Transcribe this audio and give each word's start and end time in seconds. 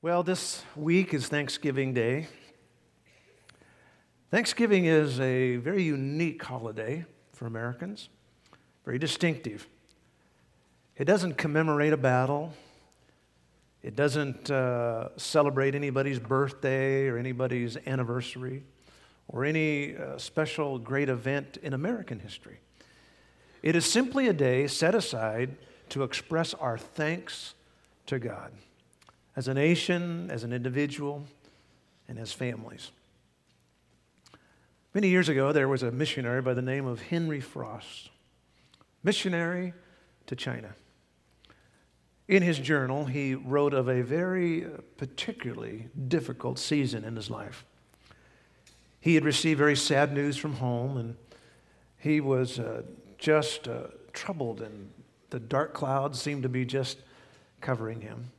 Well, 0.00 0.22
this 0.22 0.62
week 0.76 1.12
is 1.12 1.26
Thanksgiving 1.26 1.92
Day. 1.92 2.28
Thanksgiving 4.30 4.84
is 4.84 5.18
a 5.18 5.56
very 5.56 5.82
unique 5.82 6.40
holiday 6.40 7.04
for 7.32 7.46
Americans, 7.46 8.08
very 8.84 9.00
distinctive. 9.00 9.66
It 10.96 11.06
doesn't 11.06 11.36
commemorate 11.36 11.92
a 11.92 11.96
battle, 11.96 12.52
it 13.82 13.96
doesn't 13.96 14.52
uh, 14.52 15.08
celebrate 15.16 15.74
anybody's 15.74 16.20
birthday 16.20 17.08
or 17.08 17.18
anybody's 17.18 17.76
anniversary 17.84 18.62
or 19.26 19.44
any 19.44 19.96
uh, 19.96 20.16
special 20.16 20.78
great 20.78 21.08
event 21.08 21.56
in 21.60 21.74
American 21.74 22.20
history. 22.20 22.60
It 23.64 23.74
is 23.74 23.84
simply 23.84 24.28
a 24.28 24.32
day 24.32 24.68
set 24.68 24.94
aside 24.94 25.56
to 25.88 26.04
express 26.04 26.54
our 26.54 26.78
thanks 26.78 27.54
to 28.06 28.20
God 28.20 28.52
as 29.38 29.46
a 29.46 29.54
nation, 29.54 30.28
as 30.32 30.42
an 30.42 30.52
individual, 30.52 31.22
and 32.08 32.18
as 32.18 32.32
families. 32.32 32.90
Many 34.92 35.10
years 35.10 35.28
ago, 35.28 35.52
there 35.52 35.68
was 35.68 35.84
a 35.84 35.92
missionary 35.92 36.42
by 36.42 36.54
the 36.54 36.60
name 36.60 36.88
of 36.88 37.02
Henry 37.02 37.40
Frost, 37.40 38.10
missionary 39.04 39.74
to 40.26 40.34
China. 40.34 40.74
In 42.26 42.42
his 42.42 42.58
journal, 42.58 43.04
he 43.04 43.36
wrote 43.36 43.74
of 43.74 43.86
a 43.86 44.02
very 44.02 44.66
particularly 44.96 45.86
difficult 46.08 46.58
season 46.58 47.04
in 47.04 47.14
his 47.14 47.30
life. 47.30 47.64
He 49.00 49.14
had 49.14 49.24
received 49.24 49.58
very 49.58 49.76
sad 49.76 50.12
news 50.12 50.36
from 50.36 50.54
home, 50.54 50.96
and 50.96 51.16
he 51.96 52.20
was 52.20 52.58
uh, 52.58 52.82
just 53.18 53.68
uh, 53.68 53.82
troubled, 54.12 54.62
and 54.62 54.90
the 55.30 55.38
dark 55.38 55.74
clouds 55.74 56.20
seemed 56.20 56.42
to 56.42 56.48
be 56.48 56.64
just 56.64 56.98
covering 57.60 58.00
him. 58.00 58.32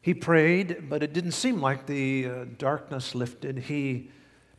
He 0.00 0.14
prayed, 0.14 0.88
but 0.88 1.02
it 1.02 1.12
didn't 1.12 1.32
seem 1.32 1.60
like 1.60 1.86
the 1.86 2.26
uh, 2.26 2.44
darkness 2.56 3.14
lifted. 3.14 3.58
He 3.58 4.10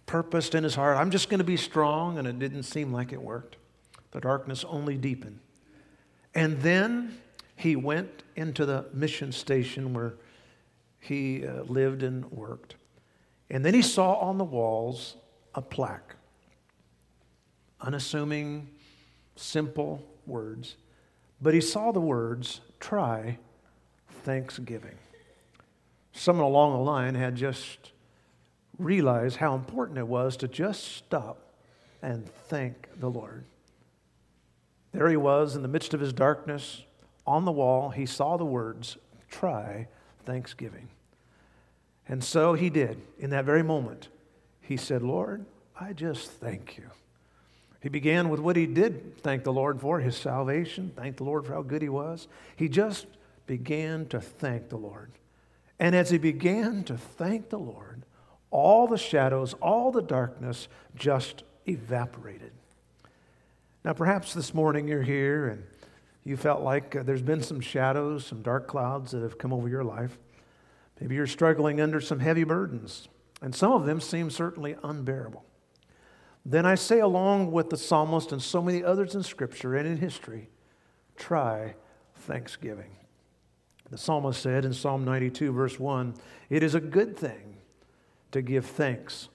purposed 0.05 0.55
in 0.55 0.63
his 0.63 0.75
heart, 0.75 0.97
I'm 0.97 1.11
just 1.11 1.29
going 1.29 1.39
to 1.39 1.45
be 1.45 1.57
strong, 1.57 2.17
and 2.17 2.27
it 2.27 2.39
didn't 2.39 2.63
seem 2.63 2.91
like 2.91 3.13
it 3.13 3.21
worked. 3.21 3.57
The 4.11 4.19
darkness 4.19 4.65
only 4.67 4.97
deepened. 4.97 5.39
And 6.35 6.59
then 6.61 7.17
he 7.55 7.75
went 7.75 8.23
into 8.35 8.65
the 8.65 8.85
mission 8.93 9.31
station 9.31 9.93
where 9.93 10.15
he 10.99 11.45
uh, 11.45 11.63
lived 11.63 12.03
and 12.03 12.29
worked. 12.31 12.75
And 13.49 13.63
then 13.63 13.73
he 13.73 13.81
saw 13.81 14.15
on 14.15 14.37
the 14.37 14.43
walls 14.43 15.15
a 15.55 15.61
plaque, 15.61 16.15
unassuming, 17.81 18.69
simple 19.35 20.05
words. 20.25 20.75
But 21.41 21.53
he 21.53 21.61
saw 21.61 21.91
the 21.91 22.01
words, 22.01 22.61
try 22.79 23.37
Thanksgiving 24.23 24.97
someone 26.19 26.45
along 26.45 26.73
the 26.73 26.79
line 26.79 27.15
had 27.15 27.35
just 27.35 27.91
realized 28.77 29.37
how 29.37 29.55
important 29.55 29.97
it 29.97 30.07
was 30.07 30.37
to 30.37 30.47
just 30.47 30.83
stop 30.95 31.53
and 32.01 32.25
thank 32.47 32.87
the 32.99 33.09
Lord. 33.09 33.45
There 34.91 35.09
he 35.09 35.17
was 35.17 35.55
in 35.55 35.61
the 35.61 35.67
midst 35.67 35.93
of 35.93 35.99
his 35.99 36.13
darkness. 36.13 36.83
On 37.25 37.45
the 37.45 37.51
wall, 37.51 37.89
he 37.89 38.05
saw 38.05 38.37
the 38.37 38.45
words, 38.45 38.97
Try 39.29 39.87
Thanksgiving. 40.25 40.89
And 42.07 42.23
so 42.23 42.53
he 42.53 42.69
did. 42.69 42.99
In 43.19 43.29
that 43.29 43.45
very 43.45 43.63
moment, 43.63 44.07
he 44.61 44.77
said, 44.77 45.03
Lord, 45.03 45.45
I 45.79 45.93
just 45.93 46.31
thank 46.31 46.77
you. 46.77 46.89
He 47.81 47.89
began 47.89 48.29
with 48.29 48.39
what 48.39 48.55
he 48.55 48.65
did 48.65 49.21
thank 49.21 49.43
the 49.43 49.53
Lord 49.53 49.79
for, 49.79 49.99
his 49.99 50.17
salvation, 50.17 50.91
thank 50.95 51.17
the 51.17 51.23
Lord 51.23 51.45
for 51.45 51.53
how 51.53 51.61
good 51.61 51.81
he 51.81 51.89
was. 51.89 52.27
He 52.55 52.67
just 52.67 53.05
began 53.45 54.05
to 54.07 54.19
thank 54.19 54.69
the 54.69 54.77
Lord. 54.77 55.11
And 55.79 55.95
as 55.95 56.09
he 56.09 56.17
began 56.17 56.83
to 56.85 56.97
thank 56.97 57.49
the 57.49 57.59
Lord, 57.59 58.03
all 58.51 58.87
the 58.87 58.97
shadows, 58.97 59.53
all 59.61 59.91
the 59.91 60.01
darkness 60.01 60.67
just 60.95 61.43
evaporated. 61.67 62.51
Now, 63.85 63.93
perhaps 63.93 64.33
this 64.33 64.53
morning 64.53 64.87
you're 64.87 65.01
here 65.03 65.47
and 65.47 65.63
you 66.25 66.35
felt 66.35 66.61
like 66.61 66.95
uh, 66.95 67.03
there's 67.03 67.21
been 67.21 67.41
some 67.41 67.61
shadows, 67.61 68.25
some 68.25 68.41
dark 68.41 68.67
clouds 68.67 69.11
that 69.11 69.21
have 69.21 69.37
come 69.37 69.53
over 69.53 69.69
your 69.69 69.83
life. 69.83 70.17
Maybe 70.99 71.15
you're 71.15 71.27
struggling 71.27 71.79
under 71.79 72.01
some 72.01 72.19
heavy 72.19 72.43
burdens, 72.43 73.07
and 73.41 73.55
some 73.55 73.71
of 73.71 73.85
them 73.85 74.01
seem 74.01 74.29
certainly 74.29 74.75
unbearable. 74.83 75.45
Then 76.45 76.65
I 76.65 76.75
say, 76.75 76.99
along 76.99 77.51
with 77.51 77.69
the 77.69 77.77
psalmist 77.77 78.31
and 78.31 78.41
so 78.41 78.61
many 78.61 78.83
others 78.83 79.15
in 79.15 79.23
Scripture 79.23 79.75
and 79.75 79.87
in 79.87 79.97
history, 79.97 80.49
try 81.15 81.75
thanksgiving. 82.15 82.91
The 83.91 83.97
psalmist 83.97 84.41
said 84.41 84.65
in 84.65 84.73
Psalm 84.73 85.03
92, 85.03 85.51
verse 85.51 85.79
1, 85.79 86.13
It 86.49 86.63
is 86.63 86.75
a 86.75 86.79
good 86.79 87.17
thing 87.17 87.57
to 88.31 88.41
give 88.41 88.65
thanks 88.65 89.29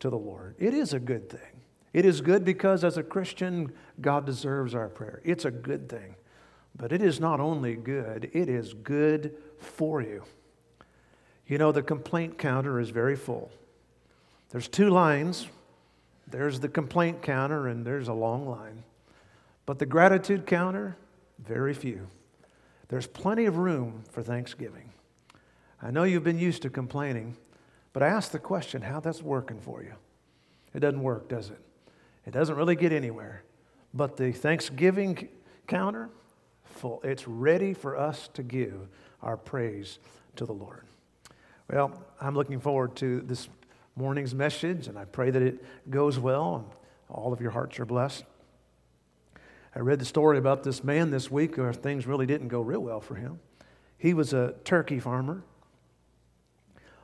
to 0.00 0.10
the 0.10 0.18
Lord. 0.18 0.56
It 0.58 0.74
is 0.74 0.92
a 0.92 0.98
good 0.98 1.28
thing. 1.28 1.62
It 1.92 2.04
is 2.04 2.20
good 2.20 2.44
because 2.44 2.82
as 2.82 2.96
a 2.96 3.02
Christian, 3.04 3.72
God 4.00 4.26
deserves 4.26 4.74
our 4.74 4.88
prayer. 4.88 5.20
It's 5.24 5.44
a 5.44 5.50
good 5.50 5.88
thing. 5.88 6.16
But 6.76 6.92
it 6.92 7.02
is 7.02 7.20
not 7.20 7.38
only 7.38 7.76
good, 7.76 8.30
it 8.32 8.48
is 8.48 8.74
good 8.74 9.36
for 9.58 10.02
you. 10.02 10.24
You 11.46 11.58
know, 11.58 11.70
the 11.70 11.82
complaint 11.82 12.36
counter 12.36 12.80
is 12.80 12.90
very 12.90 13.14
full. 13.14 13.52
There's 14.50 14.66
two 14.66 14.90
lines 14.90 15.48
there's 16.26 16.60
the 16.60 16.68
complaint 16.68 17.22
counter, 17.22 17.68
and 17.68 17.84
there's 17.84 18.08
a 18.08 18.14
long 18.14 18.46
line. 18.46 18.82
But 19.66 19.78
the 19.78 19.86
gratitude 19.86 20.46
counter, 20.46 20.96
very 21.38 21.74
few. 21.74 22.08
There's 22.88 23.06
plenty 23.06 23.46
of 23.46 23.56
room 23.56 24.04
for 24.10 24.22
thanksgiving. 24.22 24.92
I 25.82 25.90
know 25.90 26.04
you've 26.04 26.24
been 26.24 26.38
used 26.38 26.62
to 26.62 26.70
complaining, 26.70 27.36
but 27.92 28.02
I 28.02 28.08
ask 28.08 28.30
the 28.30 28.38
question 28.38 28.82
how 28.82 29.00
that's 29.00 29.22
working 29.22 29.60
for 29.60 29.82
you. 29.82 29.94
It 30.74 30.80
doesn't 30.80 31.02
work, 31.02 31.28
does 31.28 31.50
it? 31.50 31.60
It 32.26 32.32
doesn't 32.32 32.56
really 32.56 32.76
get 32.76 32.92
anywhere. 32.92 33.42
But 33.92 34.16
the 34.16 34.32
Thanksgiving 34.32 35.28
counter, 35.66 36.10
full, 36.64 37.00
it's 37.04 37.28
ready 37.28 37.74
for 37.74 37.96
us 37.96 38.28
to 38.34 38.42
give 38.42 38.88
our 39.22 39.36
praise 39.36 39.98
to 40.36 40.46
the 40.46 40.52
Lord. 40.52 40.84
Well, 41.70 42.02
I'm 42.20 42.34
looking 42.34 42.60
forward 42.60 42.96
to 42.96 43.20
this 43.20 43.48
morning's 43.96 44.34
message, 44.34 44.88
and 44.88 44.98
I 44.98 45.04
pray 45.04 45.30
that 45.30 45.42
it 45.42 45.64
goes 45.90 46.18
well 46.18 46.56
and 46.56 46.66
all 47.08 47.32
of 47.32 47.40
your 47.40 47.52
hearts 47.52 47.78
are 47.78 47.86
blessed. 47.86 48.24
I 49.76 49.80
read 49.80 49.98
the 49.98 50.04
story 50.04 50.38
about 50.38 50.62
this 50.62 50.84
man 50.84 51.10
this 51.10 51.30
week 51.30 51.56
where 51.56 51.72
things 51.72 52.06
really 52.06 52.26
didn't 52.26 52.48
go 52.48 52.60
real 52.60 52.80
well 52.80 53.00
for 53.00 53.16
him. 53.16 53.40
He 53.98 54.14
was 54.14 54.32
a 54.32 54.54
turkey 54.62 55.00
farmer, 55.00 55.42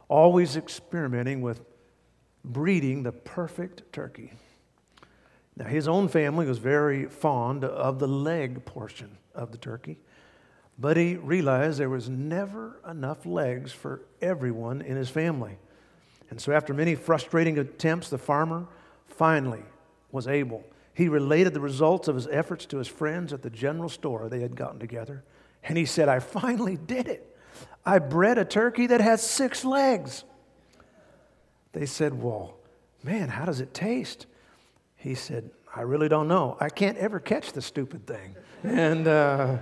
always 0.08 0.56
experimenting 0.56 1.40
with 1.40 1.62
breeding 2.44 3.02
the 3.02 3.10
perfect 3.10 3.92
turkey. 3.92 4.32
Now, 5.56 5.66
his 5.66 5.88
own 5.88 6.06
family 6.08 6.46
was 6.46 6.58
very 6.58 7.06
fond 7.06 7.64
of 7.64 7.98
the 7.98 8.06
leg 8.06 8.64
portion 8.64 9.18
of 9.34 9.50
the 9.50 9.58
turkey, 9.58 9.98
but 10.78 10.96
he 10.96 11.16
realized 11.16 11.80
there 11.80 11.90
was 11.90 12.08
never 12.08 12.80
enough 12.88 13.26
legs 13.26 13.72
for 13.72 14.02
everyone 14.22 14.80
in 14.80 14.96
his 14.96 15.10
family. 15.10 15.58
And 16.30 16.40
so, 16.40 16.52
after 16.52 16.72
many 16.72 16.94
frustrating 16.94 17.58
attempts, 17.58 18.10
the 18.10 18.18
farmer 18.18 18.68
finally 19.06 19.64
was 20.12 20.28
able 20.28 20.64
he 20.94 21.08
related 21.08 21.54
the 21.54 21.60
results 21.60 22.08
of 22.08 22.14
his 22.14 22.26
efforts 22.28 22.66
to 22.66 22.78
his 22.78 22.88
friends 22.88 23.32
at 23.32 23.42
the 23.42 23.50
general 23.50 23.88
store 23.88 24.28
they 24.28 24.40
had 24.40 24.56
gotten 24.56 24.78
together. 24.78 25.24
And 25.62 25.78
he 25.78 25.84
said, 25.84 26.08
I 26.08 26.18
finally 26.18 26.76
did 26.76 27.06
it. 27.06 27.26
I 27.84 27.98
bred 27.98 28.38
a 28.38 28.44
turkey 28.44 28.86
that 28.88 29.00
has 29.00 29.22
six 29.22 29.64
legs. 29.64 30.24
They 31.72 31.86
said, 31.86 32.20
Well, 32.20 32.56
man, 33.02 33.28
how 33.28 33.44
does 33.44 33.60
it 33.60 33.72
taste? 33.72 34.26
He 34.96 35.14
said, 35.14 35.50
I 35.74 35.82
really 35.82 36.08
don't 36.08 36.28
know. 36.28 36.56
I 36.60 36.68
can't 36.68 36.98
ever 36.98 37.20
catch 37.20 37.52
the 37.52 37.62
stupid 37.62 38.06
thing. 38.06 38.34
And, 38.62 39.06
uh, 39.06 39.58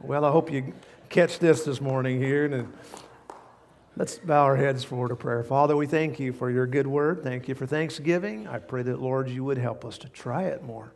well, 0.00 0.24
I 0.24 0.30
hope 0.30 0.50
you 0.50 0.72
catch 1.08 1.38
this 1.38 1.64
this 1.64 1.80
morning 1.80 2.20
here. 2.20 2.44
And 2.46 2.72
Let's 3.98 4.16
bow 4.16 4.44
our 4.44 4.54
heads 4.54 4.84
forward 4.84 5.08
to 5.08 5.16
prayer. 5.16 5.42
Father, 5.42 5.76
we 5.76 5.88
thank 5.88 6.20
you 6.20 6.32
for 6.32 6.52
your 6.52 6.68
good 6.68 6.86
word. 6.86 7.24
Thank 7.24 7.48
you 7.48 7.56
for 7.56 7.66
Thanksgiving. 7.66 8.46
I 8.46 8.58
pray 8.58 8.84
that, 8.84 9.02
Lord, 9.02 9.28
you 9.28 9.42
would 9.42 9.58
help 9.58 9.84
us 9.84 9.98
to 9.98 10.08
try 10.08 10.44
it 10.44 10.62
more. 10.62 10.92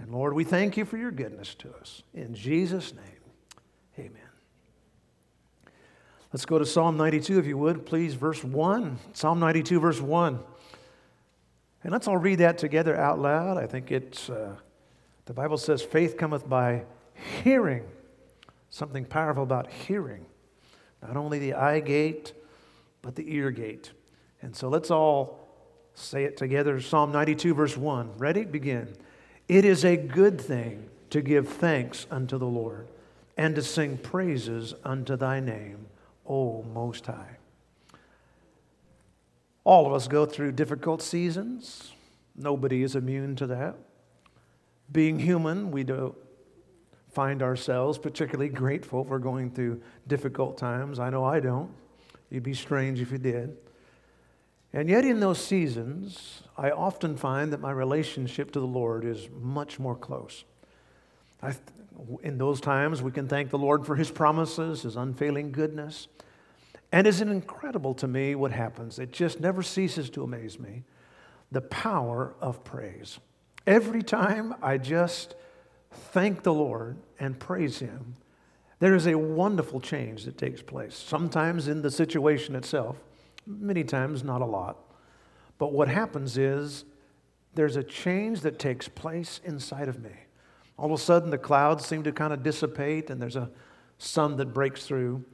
And 0.00 0.10
Lord, 0.10 0.32
we 0.32 0.42
thank 0.42 0.76
you 0.76 0.84
for 0.84 0.96
your 0.96 1.12
goodness 1.12 1.54
to 1.54 1.72
us. 1.76 2.02
In 2.14 2.34
Jesus' 2.34 2.92
name, 2.92 3.04
amen. 3.96 4.28
Let's 6.32 6.44
go 6.44 6.58
to 6.58 6.66
Psalm 6.66 6.96
92, 6.96 7.38
if 7.38 7.46
you 7.46 7.56
would, 7.58 7.86
please, 7.86 8.14
verse 8.14 8.42
1. 8.42 8.98
Psalm 9.12 9.38
92, 9.38 9.78
verse 9.78 10.00
1. 10.00 10.40
And 11.84 11.92
let's 11.92 12.08
all 12.08 12.18
read 12.18 12.40
that 12.40 12.58
together 12.58 12.96
out 12.96 13.20
loud. 13.20 13.56
I 13.56 13.68
think 13.68 13.92
it's, 13.92 14.28
uh, 14.28 14.56
the 15.26 15.32
Bible 15.32 15.58
says, 15.58 15.80
faith 15.80 16.16
cometh 16.16 16.48
by 16.48 16.86
hearing. 17.44 17.84
Something 18.68 19.04
powerful 19.04 19.44
about 19.44 19.70
hearing. 19.70 20.26
Not 21.06 21.16
only 21.16 21.38
the 21.38 21.54
eye 21.54 21.80
gate, 21.80 22.32
but 23.02 23.14
the 23.14 23.34
ear 23.34 23.50
gate. 23.50 23.92
And 24.42 24.54
so 24.54 24.68
let's 24.68 24.90
all 24.90 25.48
say 25.94 26.24
it 26.24 26.36
together. 26.36 26.80
Psalm 26.80 27.12
92, 27.12 27.54
verse 27.54 27.76
1. 27.76 28.18
Ready? 28.18 28.44
Begin. 28.44 28.94
It 29.48 29.64
is 29.64 29.84
a 29.84 29.96
good 29.96 30.40
thing 30.40 30.88
to 31.10 31.20
give 31.20 31.48
thanks 31.48 32.06
unto 32.10 32.38
the 32.38 32.46
Lord 32.46 32.88
and 33.36 33.54
to 33.54 33.62
sing 33.62 33.98
praises 33.98 34.74
unto 34.84 35.16
thy 35.16 35.40
name, 35.40 35.86
O 36.28 36.62
Most 36.62 37.06
High. 37.06 37.36
All 39.64 39.86
of 39.86 39.92
us 39.92 40.08
go 40.08 40.26
through 40.26 40.52
difficult 40.52 41.02
seasons. 41.02 41.92
Nobody 42.36 42.82
is 42.82 42.94
immune 42.94 43.36
to 43.36 43.46
that. 43.48 43.76
Being 44.90 45.18
human, 45.18 45.70
we 45.70 45.84
do 45.84 46.14
find 47.16 47.42
ourselves 47.42 47.96
particularly 47.96 48.50
grateful 48.50 49.02
for 49.02 49.18
going 49.18 49.50
through 49.50 49.80
difficult 50.06 50.58
times. 50.58 50.98
I 50.98 51.08
know 51.08 51.24
I 51.24 51.40
don't. 51.40 51.70
You'd 52.28 52.42
be 52.42 52.52
strange 52.52 53.00
if 53.00 53.10
you 53.10 53.16
did. 53.16 53.56
And 54.74 54.86
yet, 54.90 55.06
in 55.06 55.18
those 55.20 55.42
seasons, 55.42 56.42
I 56.58 56.72
often 56.72 57.16
find 57.16 57.54
that 57.54 57.60
my 57.62 57.70
relationship 57.70 58.50
to 58.50 58.60
the 58.60 58.66
Lord 58.66 59.06
is 59.06 59.30
much 59.40 59.78
more 59.78 59.96
close. 59.96 60.44
I, 61.42 61.54
in 62.22 62.36
those 62.36 62.60
times, 62.60 63.00
we 63.00 63.12
can 63.12 63.28
thank 63.28 63.48
the 63.48 63.56
Lord 63.56 63.86
for 63.86 63.96
His 63.96 64.10
promises, 64.10 64.82
His 64.82 64.96
unfailing 64.96 65.52
goodness. 65.52 66.08
And 66.92 67.06
it's 67.06 67.22
incredible 67.22 67.94
to 67.94 68.06
me 68.06 68.34
what 68.34 68.52
happens. 68.52 68.98
It 68.98 69.10
just 69.10 69.40
never 69.40 69.62
ceases 69.62 70.10
to 70.10 70.22
amaze 70.22 70.58
me 70.58 70.84
the 71.50 71.62
power 71.62 72.34
of 72.42 72.62
praise. 72.62 73.18
Every 73.66 74.02
time 74.02 74.54
I 74.60 74.76
just 74.76 75.34
thank 75.96 76.42
the 76.42 76.52
Lord 76.54 76.96
and 77.18 77.38
praise 77.38 77.78
Him, 77.78 78.14
there 78.78 78.94
is 78.94 79.06
a 79.06 79.14
wonderful 79.16 79.80
change 79.80 80.24
that 80.24 80.36
takes 80.36 80.62
place. 80.62 80.94
Sometimes 80.94 81.68
in 81.68 81.82
the 81.82 81.90
situation 81.90 82.54
itself, 82.54 82.96
many 83.46 83.84
times 83.84 84.22
not 84.22 84.42
a 84.42 84.46
lot. 84.46 84.76
But 85.58 85.72
what 85.72 85.88
happens 85.88 86.36
is 86.36 86.84
there's 87.54 87.76
a 87.76 87.82
change 87.82 88.42
that 88.42 88.58
takes 88.58 88.88
place 88.88 89.40
inside 89.44 89.88
of 89.88 90.02
me. 90.02 90.10
All 90.78 90.92
of 90.92 91.00
a 91.00 91.02
sudden, 91.02 91.30
the 91.30 91.38
clouds 91.38 91.86
seem 91.86 92.02
to 92.02 92.12
kind 92.12 92.34
of 92.34 92.42
dissipate 92.42 93.08
and 93.08 93.20
there's 93.20 93.36
a 93.36 93.50
sun 93.98 94.36
that 94.36 94.52
breaks 94.52 94.84
through. 94.84 95.24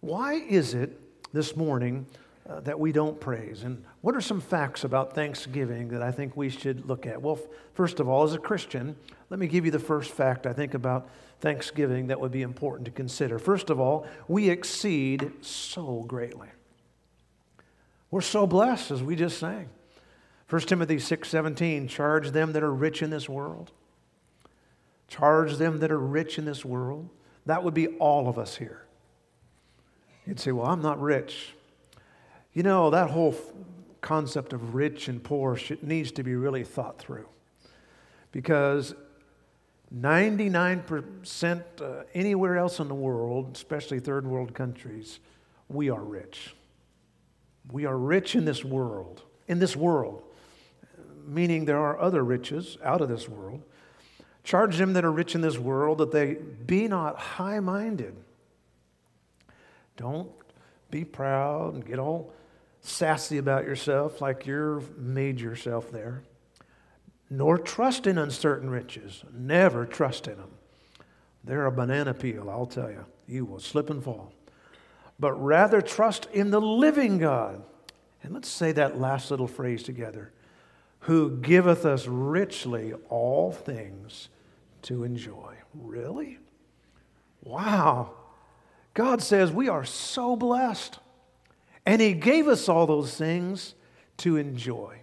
Why 0.00 0.34
is 0.34 0.72
it 0.72 0.98
this 1.34 1.54
morning 1.54 2.06
uh, 2.48 2.60
that 2.60 2.78
we 2.78 2.92
don't 2.92 3.18
praise? 3.20 3.62
And 3.62 3.84
what 4.00 4.14
are 4.14 4.20
some 4.20 4.40
facts 4.40 4.84
about 4.84 5.14
Thanksgiving 5.14 5.88
that 5.88 6.02
I 6.02 6.10
think 6.10 6.36
we 6.36 6.50
should 6.50 6.86
look 6.86 7.06
at? 7.06 7.20
Well, 7.20 7.38
first 7.72 8.00
of 8.00 8.08
all, 8.08 8.24
as 8.24 8.34
a 8.34 8.38
Christian, 8.38 8.96
let 9.30 9.40
me 9.40 9.46
give 9.46 9.64
you 9.64 9.70
the 9.70 9.78
first 9.78 10.10
fact 10.12 10.46
I 10.46 10.52
think 10.52 10.74
about 10.74 11.08
Thanksgiving 11.40 12.08
that 12.08 12.20
would 12.20 12.32
be 12.32 12.42
important 12.42 12.84
to 12.86 12.90
consider. 12.90 13.38
First 13.38 13.70
of 13.70 13.80
all, 13.80 14.06
we 14.28 14.50
exceed 14.50 15.32
so 15.40 16.04
greatly. 16.06 16.48
We're 18.10 18.20
so 18.20 18.46
blessed, 18.46 18.90
as 18.90 19.02
we 19.02 19.16
just 19.16 19.38
sang. 19.38 19.68
1 20.48 20.60
Timothy 20.62 20.98
6:17, 20.98 21.88
charge 21.88 22.30
them 22.30 22.52
that 22.52 22.62
are 22.62 22.72
rich 22.72 23.02
in 23.02 23.10
this 23.10 23.28
world. 23.28 23.72
Charge 25.08 25.56
them 25.56 25.80
that 25.80 25.90
are 25.90 25.98
rich 25.98 26.38
in 26.38 26.44
this 26.44 26.64
world. 26.64 27.08
That 27.46 27.64
would 27.64 27.74
be 27.74 27.88
all 27.98 28.28
of 28.28 28.38
us 28.38 28.56
here. 28.56 28.84
You'd 30.26 30.40
say, 30.40 30.52
Well, 30.52 30.66
I'm 30.66 30.82
not 30.82 31.00
rich. 31.00 31.54
You 32.54 32.62
know, 32.62 32.90
that 32.90 33.10
whole 33.10 33.34
concept 34.00 34.52
of 34.52 34.74
rich 34.74 35.08
and 35.08 35.22
poor 35.22 35.58
needs 35.82 36.12
to 36.12 36.22
be 36.22 36.36
really 36.36 36.62
thought 36.62 36.98
through. 36.98 37.26
Because 38.30 38.94
99% 39.94 41.62
uh, 41.80 42.04
anywhere 42.14 42.56
else 42.56 42.78
in 42.78 42.88
the 42.88 42.94
world, 42.94 43.50
especially 43.54 43.98
third 43.98 44.26
world 44.26 44.54
countries, 44.54 45.18
we 45.68 45.90
are 45.90 46.02
rich. 46.02 46.54
We 47.72 47.86
are 47.86 47.96
rich 47.96 48.34
in 48.34 48.44
this 48.44 48.64
world, 48.64 49.22
in 49.48 49.58
this 49.58 49.74
world, 49.74 50.22
meaning 51.26 51.64
there 51.64 51.78
are 51.78 51.98
other 51.98 52.22
riches 52.22 52.78
out 52.84 53.00
of 53.00 53.08
this 53.08 53.28
world. 53.28 53.62
Charge 54.44 54.76
them 54.76 54.92
that 54.92 55.04
are 55.04 55.12
rich 55.12 55.34
in 55.34 55.40
this 55.40 55.58
world 55.58 55.98
that 55.98 56.12
they 56.12 56.34
be 56.34 56.86
not 56.86 57.18
high 57.18 57.60
minded. 57.60 58.14
Don't 59.96 60.30
be 60.90 61.04
proud 61.04 61.74
and 61.74 61.84
get 61.86 61.98
all 61.98 62.32
sassy 62.84 63.38
about 63.38 63.64
yourself 63.64 64.20
like 64.20 64.46
you've 64.46 64.96
made 64.98 65.40
yourself 65.40 65.90
there. 65.90 66.22
Nor 67.30 67.58
trust 67.58 68.06
in 68.06 68.18
uncertain 68.18 68.70
riches. 68.70 69.24
Never 69.32 69.86
trust 69.86 70.28
in 70.28 70.36
them. 70.36 70.50
They're 71.42 71.66
a 71.66 71.72
banana 71.72 72.14
peel, 72.14 72.48
I'll 72.48 72.66
tell 72.66 72.90
you. 72.90 73.04
You 73.26 73.46
will 73.46 73.58
slip 73.58 73.90
and 73.90 74.04
fall. 74.04 74.32
But 75.18 75.32
rather 75.32 75.80
trust 75.80 76.28
in 76.32 76.50
the 76.50 76.60
living 76.60 77.18
God. 77.18 77.62
And 78.22 78.34
let's 78.34 78.48
say 78.48 78.72
that 78.72 79.00
last 79.00 79.30
little 79.30 79.48
phrase 79.48 79.82
together 79.82 80.32
who 81.00 81.36
giveth 81.38 81.84
us 81.84 82.06
richly 82.06 82.94
all 83.08 83.52
things 83.52 84.28
to 84.82 85.04
enjoy. 85.04 85.54
Really? 85.74 86.38
Wow. 87.42 88.14
God 88.94 89.22
says 89.22 89.52
we 89.52 89.68
are 89.68 89.84
so 89.84 90.36
blessed. 90.36 90.98
And 91.86 92.00
He 92.00 92.12
gave 92.12 92.48
us 92.48 92.68
all 92.68 92.86
those 92.86 93.16
things 93.16 93.74
to 94.18 94.36
enjoy. 94.36 94.98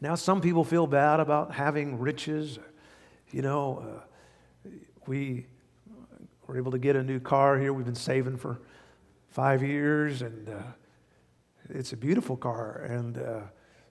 Now, 0.00 0.14
some 0.14 0.40
people 0.40 0.62
feel 0.62 0.86
bad 0.86 1.20
about 1.20 1.54
having 1.54 1.98
riches. 1.98 2.58
You 3.30 3.42
know, 3.42 4.02
uh, 4.64 4.70
we 5.06 5.46
were 6.46 6.56
able 6.56 6.70
to 6.72 6.78
get 6.78 6.96
a 6.96 7.02
new 7.02 7.18
car 7.18 7.58
here. 7.58 7.72
We've 7.72 7.86
been 7.86 7.94
saving 7.94 8.36
for 8.36 8.60
five 9.28 9.62
years, 9.62 10.22
and 10.22 10.48
uh, 10.48 10.62
it's 11.70 11.92
a 11.92 11.96
beautiful 11.96 12.36
car. 12.36 12.86
And 12.88 13.18
uh, 13.18 13.40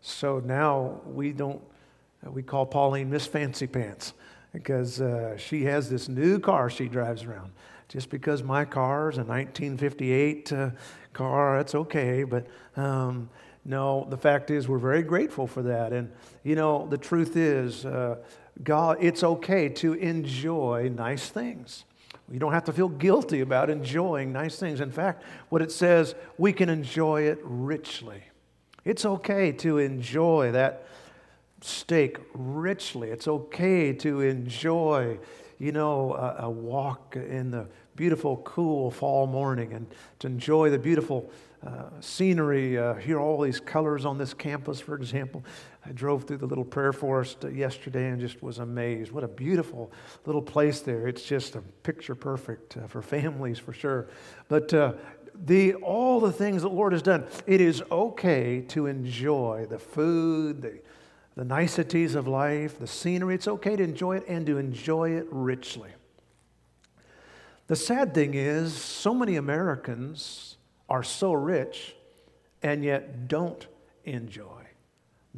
so 0.02 0.40
now 0.40 1.02
we 1.06 1.32
don't, 1.32 1.62
we 2.24 2.44
call 2.44 2.66
Pauline 2.66 3.10
Miss 3.10 3.26
Fancy 3.26 3.68
Pants 3.68 4.14
because 4.54 5.02
uh, 5.02 5.36
she 5.38 5.64
has 5.66 5.90
this 5.90 6.08
new 6.08 6.40
car 6.40 6.70
she 6.70 6.88
drives 6.88 7.24
around. 7.24 7.52
Just 7.88 8.10
because 8.10 8.42
my 8.42 8.66
car 8.66 9.10
is 9.10 9.18
a 9.18 9.24
1958 9.24 10.54
uh, 10.54 10.70
car, 11.16 11.58
that's 11.58 11.74
okay. 11.74 12.24
But 12.24 12.46
um, 12.76 13.30
no, 13.66 14.06
the 14.10 14.18
fact 14.18 14.52
is, 14.52 14.68
we're 14.68 14.78
very 14.78 15.02
grateful 15.02 15.48
for 15.48 15.64
that. 15.64 15.92
And, 15.92 16.12
you 16.44 16.56
know, 16.56 16.86
the 16.88 17.00
truth 17.00 17.36
is, 17.36 17.86
uh, 17.86 18.18
God, 18.64 18.98
it's 19.02 19.24
okay 19.24 19.70
to 19.70 19.94
enjoy 19.94 20.92
nice 20.96 21.30
things. 21.30 21.86
You 22.32 22.40
don't 22.40 22.54
have 22.54 22.66
to 22.66 22.74
feel 22.74 22.90
guilty 22.90 23.42
about 23.42 23.70
enjoying 23.70 24.32
nice 24.32 24.58
things. 24.58 24.82
In 24.82 24.92
fact, 24.92 25.24
what 25.50 25.62
it 25.62 25.72
says, 25.72 26.16
we 26.38 26.54
can 26.54 26.70
enjoy 26.70 27.24
it 27.24 27.40
richly. 27.44 28.24
It's 28.84 29.06
okay 29.06 29.52
to 29.54 29.80
enjoy 29.80 30.52
that 30.52 30.88
steak 31.62 32.18
richly. 32.34 33.10
It's 33.10 33.28
okay 33.28 33.94
to 33.94 34.22
enjoy, 34.22 35.18
you 35.58 35.72
know, 35.72 36.14
a, 36.14 36.46
a, 36.46 36.50
walk 36.50 37.16
in 37.16 37.52
the 37.52 37.68
beautiful, 37.96 38.38
cool 38.38 38.92
fall 38.92 39.28
morning 39.28 39.74
and 39.74 39.88
to 40.20 40.28
enjoy 40.28 40.70
the 40.70 40.80
beautiful 40.80 41.32
uh, 41.66 41.90
scenery, 42.00 42.78
uh, 42.78 42.94
hear 42.96 43.20
all 43.20 43.42
these 43.42 43.60
colors 43.60 44.06
on 44.06 44.18
this 44.18 44.34
campus, 44.34 44.80
for 44.80 44.96
example. 44.96 45.44
I 45.86 45.92
drove 45.94 46.26
through 46.26 46.38
the 46.38 46.46
little 46.46 46.66
prayer 46.66 46.94
forest 46.94 47.44
uh, 47.44 47.48
yesterday 47.48 48.10
and 48.10 48.20
just 48.20 48.44
was 48.44 48.60
amazed. 48.60 49.12
What 49.12 49.24
a 49.24 49.28
beautiful 49.28 49.92
little 50.26 50.42
place 50.42 50.82
there. 50.82 51.08
It's 51.08 51.24
just 51.24 51.56
a 51.56 51.62
picture 51.82 52.14
perfect 52.14 52.78
uh, 52.78 52.88
for 52.88 53.02
families, 53.02 53.58
for 53.58 53.74
sure. 53.74 54.08
But 54.48 54.74
uh, 54.74 54.94
the, 55.34 55.74
all 55.76 56.20
the 56.20 56.32
things 56.32 56.62
the 56.62 56.70
Lord 56.70 56.94
has 56.94 57.02
done, 57.02 57.26
it 57.48 57.62
is 57.62 57.82
okay 57.92 58.62
to 58.70 58.86
enjoy 58.86 59.66
the 59.68 59.80
food, 59.80 60.62
the, 60.62 60.80
the 61.36 61.46
niceties 61.46 62.14
of 62.14 62.28
life, 62.28 62.78
the 62.78 62.88
scenery. 62.88 63.34
It's 63.36 63.48
okay 63.48 63.76
to 63.76 63.84
enjoy 63.84 64.18
it 64.18 64.26
and 64.28 64.46
to 64.46 64.58
enjoy 64.58 65.12
it 65.12 65.28
richly. 65.32 65.90
The 67.68 67.76
sad 67.76 68.14
thing 68.14 68.34
is, 68.34 68.74
so 68.74 69.14
many 69.14 69.38
Americans 69.38 70.58
are 70.88 71.04
so 71.04 71.34
rich 71.34 71.96
and 72.62 72.84
yet 72.84 73.28
don't 73.28 73.66
enjoy 74.04 74.66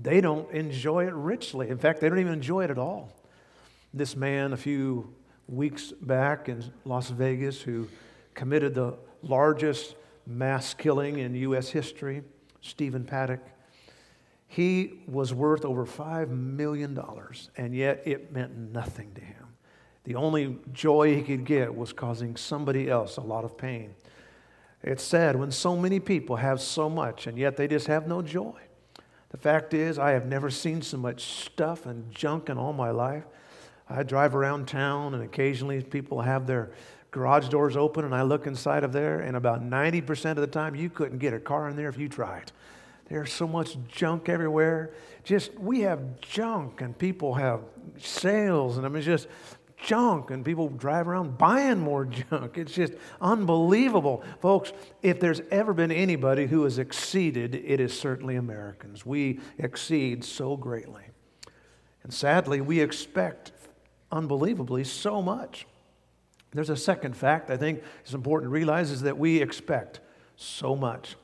they 0.01 0.21
don't 0.21 0.49
enjoy 0.51 1.07
it 1.07 1.13
richly. 1.13 1.69
In 1.69 1.77
fact, 1.77 2.01
they 2.01 2.09
don't 2.09 2.19
even 2.19 2.33
enjoy 2.33 2.63
it 2.63 2.69
at 2.69 2.77
all. 2.77 3.11
This 3.93 4.15
man, 4.15 4.53
a 4.53 4.57
few 4.57 5.13
weeks 5.47 5.91
back 5.91 6.49
in 6.49 6.63
Las 6.85 7.09
Vegas, 7.09 7.61
who 7.61 7.87
committed 8.33 8.75
the 8.75 8.97
largest 9.23 9.95
mass 10.25 10.73
killing 10.73 11.19
in 11.19 11.33
U.S. 11.35 11.69
history, 11.69 12.21
Stephen 12.61 13.05
Paddock, 13.05 13.41
he 14.47 15.01
was 15.07 15.33
worth 15.33 15.65
over 15.65 15.85
$5 15.85 16.29
million, 16.29 16.97
and 17.57 17.75
yet 17.75 18.03
it 18.05 18.31
meant 18.31 18.55
nothing 18.55 19.13
to 19.15 19.21
him. 19.21 19.46
The 20.07 20.15
only 20.15 20.57
joy 20.71 21.15
he 21.15 21.21
could 21.21 21.43
get 21.43 21.75
was 21.75 21.91
causing 21.91 22.37
somebody 22.37 22.89
else 22.89 23.17
a 23.17 23.21
lot 23.21 23.43
of 23.43 23.57
pain. 23.57 23.93
It's 24.81 25.03
sad 25.03 25.35
when 25.35 25.51
so 25.51 25.75
many 25.75 25.99
people 25.99 26.37
have 26.37 26.61
so 26.61 26.89
much, 26.89 27.27
and 27.27 27.37
yet 27.37 27.57
they 27.57 27.67
just 27.67 27.87
have 27.87 28.07
no 28.07 28.21
joy. 28.21 28.57
The 29.31 29.37
fact 29.37 29.73
is, 29.73 29.99
I 29.99 30.11
have 30.11 30.25
never 30.25 30.49
seen 30.49 30.81
so 30.81 30.95
much 30.95 31.43
stuff 31.43 31.85
and 31.85 32.09
junk 32.09 32.47
in 32.47 32.57
all 32.57 32.71
my 32.71 32.89
life. 32.89 33.25
I 33.89 34.03
drive 34.03 34.33
around 34.33 34.69
town, 34.69 35.13
and 35.13 35.21
occasionally 35.23 35.83
people 35.83 36.21
have 36.21 36.47
their 36.47 36.71
garage 37.11 37.49
doors 37.49 37.75
open, 37.75 38.05
and 38.05 38.15
I 38.15 38.21
look 38.21 38.47
inside 38.47 38.85
of 38.85 38.93
there, 38.93 39.19
and 39.19 39.35
about 39.35 39.61
90% 39.61 40.31
of 40.31 40.37
the 40.37 40.47
time, 40.47 40.73
you 40.73 40.89
couldn't 40.89 41.17
get 41.17 41.33
a 41.33 41.39
car 41.39 41.67
in 41.67 41.75
there 41.75 41.89
if 41.89 41.97
you 41.97 42.07
tried. 42.07 42.53
There's 43.09 43.33
so 43.33 43.45
much 43.45 43.77
junk 43.89 44.29
everywhere. 44.29 44.93
Just, 45.25 45.53
we 45.55 45.81
have 45.81 46.21
junk, 46.21 46.79
and 46.79 46.97
people 46.97 47.33
have 47.33 47.59
sales, 47.97 48.77
and 48.77 48.85
I 48.85 48.89
mean, 48.89 49.03
just 49.03 49.27
junk 49.77 50.31
and 50.31 50.43
people 50.43 50.69
drive 50.69 51.07
around 51.07 51.37
buying 51.37 51.79
more 51.79 52.05
junk. 52.31 52.57
It's 52.57 52.73
just 52.73 52.93
unbelievable. 53.21 54.23
Folks, 54.41 54.73
if 55.01 55.19
there's 55.19 55.41
ever 55.51 55.73
been 55.73 55.91
anybody 55.91 56.47
who 56.47 56.63
has 56.63 56.79
exceeded, 56.79 57.55
it 57.55 57.79
is 57.79 57.97
certainly 57.97 58.35
Americans. 58.35 59.05
We 59.05 59.39
exceed 59.57 60.23
so 60.23 60.57
greatly. 60.57 61.03
And 62.03 62.13
sadly, 62.13 62.61
we 62.61 62.79
expect 62.79 63.51
unbelievably 64.11 64.85
so 64.85 65.21
much. 65.21 65.67
There's 66.51 66.69
a 66.69 66.77
second 66.77 67.15
fact 67.15 67.49
I 67.49 67.57
think 67.57 67.83
is 68.05 68.13
important 68.13 68.49
to 68.49 68.53
realize 68.53 68.91
is 68.91 69.01
that 69.01 69.17
we 69.17 69.41
expect 69.41 69.99
so 70.37 70.75
much. 70.75 71.15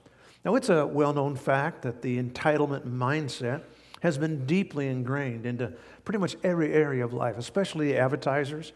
Now, 0.43 0.55
it's 0.55 0.69
a 0.69 0.85
well 0.85 1.13
known 1.13 1.35
fact 1.35 1.83
that 1.83 2.01
the 2.01 2.21
entitlement 2.21 2.85
mindset 2.85 3.61
has 4.01 4.17
been 4.17 4.45
deeply 4.45 4.87
ingrained 4.87 5.45
into 5.45 5.71
pretty 6.05 6.19
much 6.19 6.35
every 6.43 6.73
area 6.73 7.03
of 7.03 7.13
life, 7.13 7.37
especially 7.37 7.97
advertisers. 7.97 8.73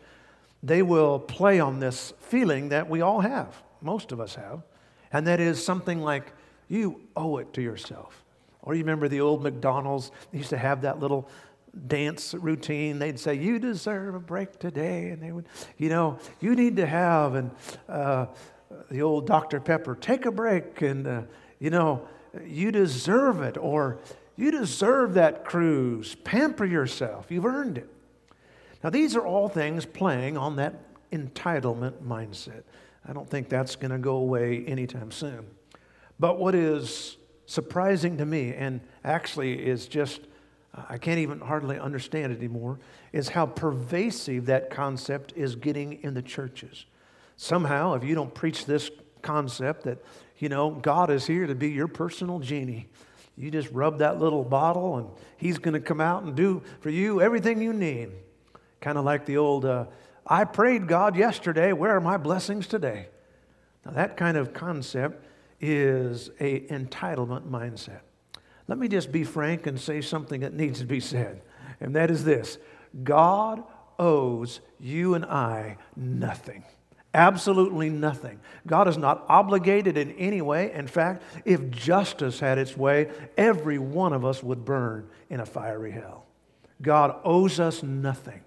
They 0.64 0.82
will 0.82 1.20
play 1.20 1.60
on 1.60 1.80
this 1.80 2.14
feeling 2.20 2.70
that 2.70 2.90
we 2.90 3.02
all 3.02 3.22
have, 3.22 3.62
most 3.82 4.12
of 4.12 4.20
us 4.20 4.36
have, 4.36 4.64
and 5.12 5.28
that 5.28 5.40
is 5.40 5.64
something 5.64 6.02
like, 6.02 6.34
you 6.68 7.02
owe 7.16 7.38
it 7.38 7.54
to 7.54 7.62
yourself. 7.62 8.24
Or 8.62 8.76
you 8.76 8.82
remember 8.82 9.08
the 9.08 9.22
old 9.22 9.44
McDonald's, 9.44 10.12
they 10.32 10.40
used 10.40 10.50
to 10.50 10.58
have 10.58 10.82
that 10.82 11.00
little 11.00 11.30
dance 11.88 12.34
routine. 12.34 13.00
They'd 13.00 13.20
say, 13.20 13.36
You 13.36 13.60
deserve 13.60 14.16
a 14.16 14.20
break 14.20 14.60
today. 14.60 15.10
And 15.10 15.22
they 15.22 15.32
would, 15.32 15.46
you 15.78 15.90
know, 15.90 16.20
you 16.40 16.56
need 16.56 16.76
to 16.78 16.86
have, 16.86 17.36
and 17.36 17.52
uh, 17.88 18.28
the 18.90 19.02
old 19.02 19.28
Dr. 19.28 19.60
Pepper, 19.60 19.96
take 19.96 20.26
a 20.26 20.32
break. 20.32 20.82
And, 20.82 21.08
uh, 21.08 21.22
you 21.60 21.70
know, 21.70 22.08
you 22.46 22.72
deserve 22.72 23.42
it. 23.42 23.58
Or 23.58 24.00
you 24.38 24.52
deserve 24.52 25.16
that 25.16 25.44
cruise. 25.44 26.16
Pamper 26.24 26.66
yourself. 26.66 27.26
You've 27.30 27.46
earned 27.46 27.80
it. 27.80 27.90
Now, 28.84 28.92
these 28.92 29.16
are 29.16 29.26
all 29.26 29.50
things 29.50 29.86
playing 29.86 30.38
on 30.38 30.56
that 30.58 30.76
entitlement 31.12 32.04
mindset. 32.04 32.64
I 33.08 33.14
don't 33.14 33.30
think 33.30 33.50
that's 33.50 33.76
going 33.76 33.92
to 33.92 33.98
go 33.98 34.18
away 34.18 34.64
anytime 34.66 35.12
soon. 35.12 35.48
But 36.20 36.38
what 36.40 36.54
is 36.54 37.18
surprising 37.46 38.18
to 38.18 38.26
me, 38.26 38.54
and 38.54 38.82
actually 39.04 39.66
is 39.66 39.88
just, 39.88 40.22
uh, 40.76 40.84
I 40.90 40.98
can't 40.98 41.20
even 41.20 41.40
hardly 41.40 41.80
understand 41.80 42.34
it 42.34 42.38
anymore, 42.38 42.80
is 43.14 43.30
how 43.30 43.46
pervasive 43.46 44.46
that 44.48 44.70
concept 44.70 45.34
is 45.36 45.56
getting 45.56 46.04
in 46.04 46.14
the 46.14 46.22
churches. 46.22 46.86
Somehow, 47.38 47.94
if 47.94 48.04
you 48.04 48.14
don't 48.14 48.34
preach 48.34 48.66
this 48.66 48.92
concept 49.22 49.84
that, 49.84 50.04
you 50.38 50.50
know, 50.50 50.72
God 50.72 51.10
is 51.10 51.26
here 51.26 51.48
to 51.48 51.56
be 51.56 51.70
your 51.70 51.88
personal 51.88 52.40
genie, 52.40 52.90
you 53.38 53.52
just 53.52 53.70
rub 53.72 54.00
that 54.00 54.20
little 54.20 54.44
bottle, 54.44 54.98
and 54.98 55.10
He's 55.38 55.60
going 55.60 55.76
to 55.76 55.80
come 55.80 56.02
out 56.02 56.24
and 56.24 56.36
do 56.36 56.64
for 56.80 56.90
you 56.90 57.22
everything 57.22 57.62
you 57.62 57.72
need. 57.72 58.10
Kind 58.82 58.98
of 58.98 59.06
like 59.06 59.26
the 59.26 59.38
old, 59.38 59.66
uh, 59.66 59.86
I 60.26 60.44
prayed 60.44 60.88
God 60.88 61.16
yesterday, 61.16 61.72
where 61.72 61.96
are 61.96 62.02
my 62.02 62.18
blessings 62.18 62.68
today? 62.68 63.10
Now, 63.86 63.92
that 63.92 64.18
kind 64.18 64.38
of 64.38 64.54
concept 64.54 65.24
is 65.62 66.30
a 66.40 66.62
entitlement 66.62 67.50
mindset. 67.50 68.02
Let 68.68 68.78
me 68.78 68.88
just 68.88 69.12
be 69.12 69.24
frank 69.24 69.66
and 69.68 69.80
say 69.80 70.02
something 70.02 70.42
that 70.42 70.54
needs 70.54 70.80
to 70.80 70.86
be 70.86 71.00
said, 71.00 71.42
and 71.80 71.96
that 71.96 72.12
is 72.12 72.24
this 72.26 72.58
God 73.04 73.64
owes 74.00 74.60
you 74.80 75.14
and 75.14 75.26
I 75.26 75.78
nothing. 75.96 76.64
Absolutely 77.18 77.90
nothing. 77.90 78.40
God 78.68 78.88
is 78.88 78.96
not 78.96 79.26
obligated 79.28 79.98
in 79.98 80.12
any 80.12 80.40
way. 80.40 80.72
In 80.72 80.86
fact, 80.86 81.24
if 81.46 81.72
justice 81.72 82.40
had 82.40 82.60
its 82.60 82.78
way, 82.78 83.10
every 83.36 83.80
one 83.80 84.14
of 84.14 84.24
us 84.24 84.44
would 84.44 84.64
burn 84.64 85.10
in 85.28 85.40
a 85.40 85.46
fiery 85.48 85.90
hell. 85.90 86.28
God 86.80 87.20
owes 87.24 87.60
us 87.60 87.82
nothing. 87.82 88.42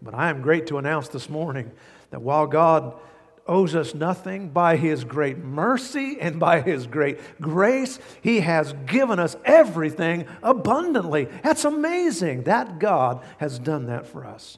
But 0.00 0.14
I 0.14 0.30
am 0.30 0.40
great 0.40 0.66
to 0.68 0.78
announce 0.78 1.08
this 1.08 1.28
morning 1.28 1.72
that 2.08 2.22
while 2.22 2.46
God 2.46 2.98
owes 3.46 3.74
us 3.74 3.94
nothing, 3.94 4.48
by 4.48 4.76
His 4.76 5.04
great 5.04 5.36
mercy 5.36 6.16
and 6.22 6.40
by 6.40 6.62
His 6.62 6.86
great 6.86 7.18
grace, 7.38 7.98
He 8.22 8.40
has 8.40 8.72
given 8.86 9.18
us 9.18 9.36
everything 9.44 10.24
abundantly. 10.42 11.26
That's 11.42 11.66
amazing. 11.66 12.44
That 12.44 12.78
God 12.78 13.22
has 13.36 13.58
done 13.58 13.88
that 13.88 14.06
for 14.06 14.24
us. 14.24 14.56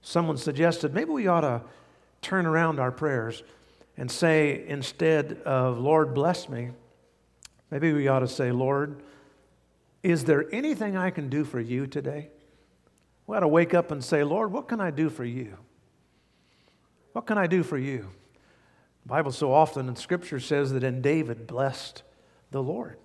Someone 0.00 0.38
suggested 0.38 0.94
maybe 0.94 1.10
we 1.10 1.26
ought 1.26 1.42
to 1.42 1.60
turn 2.24 2.46
around 2.46 2.80
our 2.80 2.90
prayers 2.90 3.44
and 3.96 4.10
say, 4.10 4.64
instead 4.66 5.42
of, 5.44 5.78
Lord, 5.78 6.14
bless 6.14 6.48
me, 6.48 6.70
maybe 7.70 7.92
we 7.92 8.08
ought 8.08 8.20
to 8.20 8.28
say, 8.28 8.50
Lord, 8.50 9.02
is 10.02 10.24
there 10.24 10.52
anything 10.52 10.96
I 10.96 11.10
can 11.10 11.28
do 11.28 11.44
for 11.44 11.60
you 11.60 11.86
today? 11.86 12.30
We 13.26 13.36
ought 13.36 13.40
to 13.40 13.48
wake 13.48 13.72
up 13.72 13.90
and 13.90 14.04
say, 14.04 14.24
Lord, 14.24 14.52
what 14.52 14.68
can 14.68 14.80
I 14.80 14.90
do 14.90 15.08
for 15.08 15.24
you? 15.24 15.56
What 17.12 17.26
can 17.26 17.38
I 17.38 17.46
do 17.46 17.62
for 17.62 17.78
you? 17.78 18.10
The 19.04 19.08
Bible 19.08 19.32
so 19.32 19.52
often 19.52 19.88
in 19.88 19.96
Scripture 19.96 20.40
says 20.40 20.72
that 20.72 20.82
in 20.82 21.00
David 21.00 21.46
blessed 21.46 22.02
the 22.50 22.62
Lord. 22.62 22.98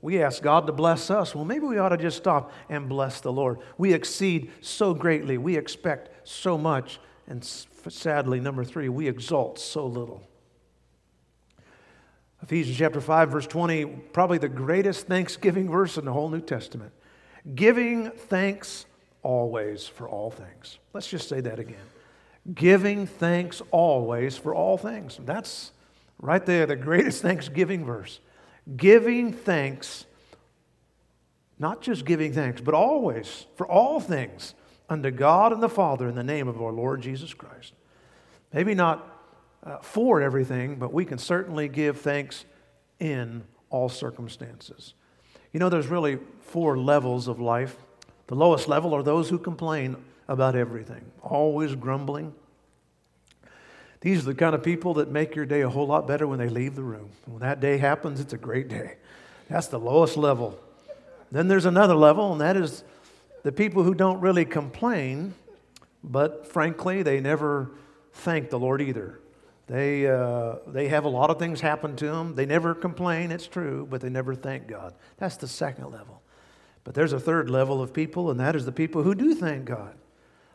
We 0.00 0.22
ask 0.22 0.42
God 0.42 0.66
to 0.66 0.72
bless 0.72 1.10
us. 1.10 1.34
Well, 1.34 1.44
maybe 1.44 1.66
we 1.66 1.78
ought 1.78 1.88
to 1.88 1.96
just 1.96 2.18
stop 2.18 2.52
and 2.68 2.88
bless 2.88 3.20
the 3.20 3.32
Lord. 3.32 3.58
We 3.76 3.92
exceed 3.92 4.52
so 4.60 4.94
greatly, 4.94 5.38
we 5.38 5.56
expect 5.56 6.28
so 6.28 6.56
much, 6.56 7.00
and 7.28 7.44
sadly, 7.44 8.40
number 8.40 8.64
three, 8.64 8.88
we 8.88 9.08
exalt 9.08 9.58
so 9.58 9.86
little. 9.86 10.22
Ephesians 12.42 12.76
chapter 12.76 13.00
5, 13.00 13.30
verse 13.30 13.46
20, 13.46 13.86
probably 14.12 14.38
the 14.38 14.48
greatest 14.48 15.06
thanksgiving 15.06 15.68
verse 15.68 15.96
in 15.96 16.04
the 16.04 16.12
whole 16.12 16.28
New 16.28 16.40
Testament. 16.40 16.92
Giving 17.54 18.10
thanks 18.10 18.86
always 19.22 19.88
for 19.88 20.08
all 20.08 20.30
things. 20.30 20.78
Let's 20.92 21.08
just 21.08 21.28
say 21.28 21.40
that 21.40 21.58
again. 21.58 21.76
Giving 22.54 23.06
thanks 23.06 23.62
always 23.72 24.36
for 24.36 24.54
all 24.54 24.78
things. 24.78 25.18
That's 25.24 25.72
right 26.20 26.44
there, 26.44 26.66
the 26.66 26.76
greatest 26.76 27.22
thanksgiving 27.22 27.84
verse. 27.84 28.20
Giving 28.76 29.32
thanks, 29.32 30.06
not 31.58 31.82
just 31.82 32.04
giving 32.04 32.32
thanks, 32.32 32.60
but 32.60 32.74
always 32.74 33.46
for 33.56 33.66
all 33.66 33.98
things 33.98 34.54
unto 34.88 35.10
God 35.10 35.52
and 35.52 35.62
the 35.62 35.68
Father 35.68 36.08
in 36.08 36.14
the 36.14 36.22
name 36.22 36.48
of 36.48 36.60
our 36.60 36.72
Lord 36.72 37.00
Jesus 37.00 37.34
Christ. 37.34 37.72
Maybe 38.52 38.74
not 38.74 39.06
uh, 39.64 39.78
for 39.78 40.22
everything, 40.22 40.76
but 40.76 40.92
we 40.92 41.04
can 41.04 41.18
certainly 41.18 41.68
give 41.68 42.00
thanks 42.00 42.44
in 43.00 43.44
all 43.70 43.88
circumstances. 43.88 44.94
You 45.52 45.60
know, 45.60 45.68
there's 45.68 45.88
really 45.88 46.18
four 46.40 46.78
levels 46.78 47.28
of 47.28 47.40
life. 47.40 47.76
The 48.28 48.34
lowest 48.34 48.68
level 48.68 48.94
are 48.94 49.02
those 49.02 49.28
who 49.28 49.38
complain 49.38 49.96
about 50.28 50.56
everything, 50.56 51.04
always 51.22 51.74
grumbling. 51.74 52.34
These 54.00 54.20
are 54.22 54.26
the 54.26 54.34
kind 54.34 54.54
of 54.54 54.62
people 54.62 54.94
that 54.94 55.10
make 55.10 55.34
your 55.34 55.46
day 55.46 55.62
a 55.62 55.68
whole 55.68 55.86
lot 55.86 56.06
better 56.06 56.26
when 56.26 56.38
they 56.38 56.48
leave 56.48 56.76
the 56.76 56.82
room. 56.82 57.10
When 57.24 57.40
that 57.40 57.60
day 57.60 57.78
happens, 57.78 58.20
it's 58.20 58.32
a 58.32 58.38
great 58.38 58.68
day. 58.68 58.96
That's 59.48 59.68
the 59.68 59.78
lowest 59.78 60.16
level. 60.16 60.58
Then 61.32 61.48
there's 61.48 61.64
another 61.64 61.94
level, 61.94 62.32
and 62.32 62.40
that 62.40 62.56
is 62.56 62.84
the 63.46 63.52
people 63.52 63.84
who 63.84 63.94
don't 63.94 64.18
really 64.18 64.44
complain, 64.44 65.32
but 66.02 66.48
frankly, 66.48 67.04
they 67.04 67.20
never 67.20 67.70
thank 68.12 68.50
the 68.50 68.58
Lord 68.58 68.82
either. 68.82 69.20
They, 69.68 70.08
uh, 70.08 70.56
they 70.66 70.88
have 70.88 71.04
a 71.04 71.08
lot 71.08 71.30
of 71.30 71.38
things 71.38 71.60
happen 71.60 71.94
to 71.94 72.06
them. 72.06 72.34
They 72.34 72.44
never 72.44 72.74
complain, 72.74 73.30
it's 73.30 73.46
true, 73.46 73.86
but 73.88 74.00
they 74.00 74.08
never 74.08 74.34
thank 74.34 74.66
God. 74.66 74.94
That's 75.18 75.36
the 75.36 75.46
second 75.46 75.92
level. 75.92 76.22
But 76.82 76.94
there's 76.94 77.12
a 77.12 77.20
third 77.20 77.48
level 77.48 77.80
of 77.80 77.92
people, 77.92 78.32
and 78.32 78.40
that 78.40 78.56
is 78.56 78.64
the 78.64 78.72
people 78.72 79.04
who 79.04 79.14
do 79.14 79.32
thank 79.32 79.64
God. 79.64 79.94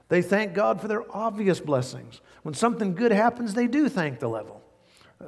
They 0.10 0.22
thank 0.22 0.54
God 0.54 0.82
for 0.82 0.90
their 0.90 1.10
obvious 1.16 1.62
blessings. 1.62 2.20
When 2.42 2.54
something 2.54 2.94
good 2.94 3.14
happens, 3.14 3.54
they 3.54 3.68
do 3.68 3.88
thank 3.88 4.20
the 4.20 4.28
level. 4.28 4.62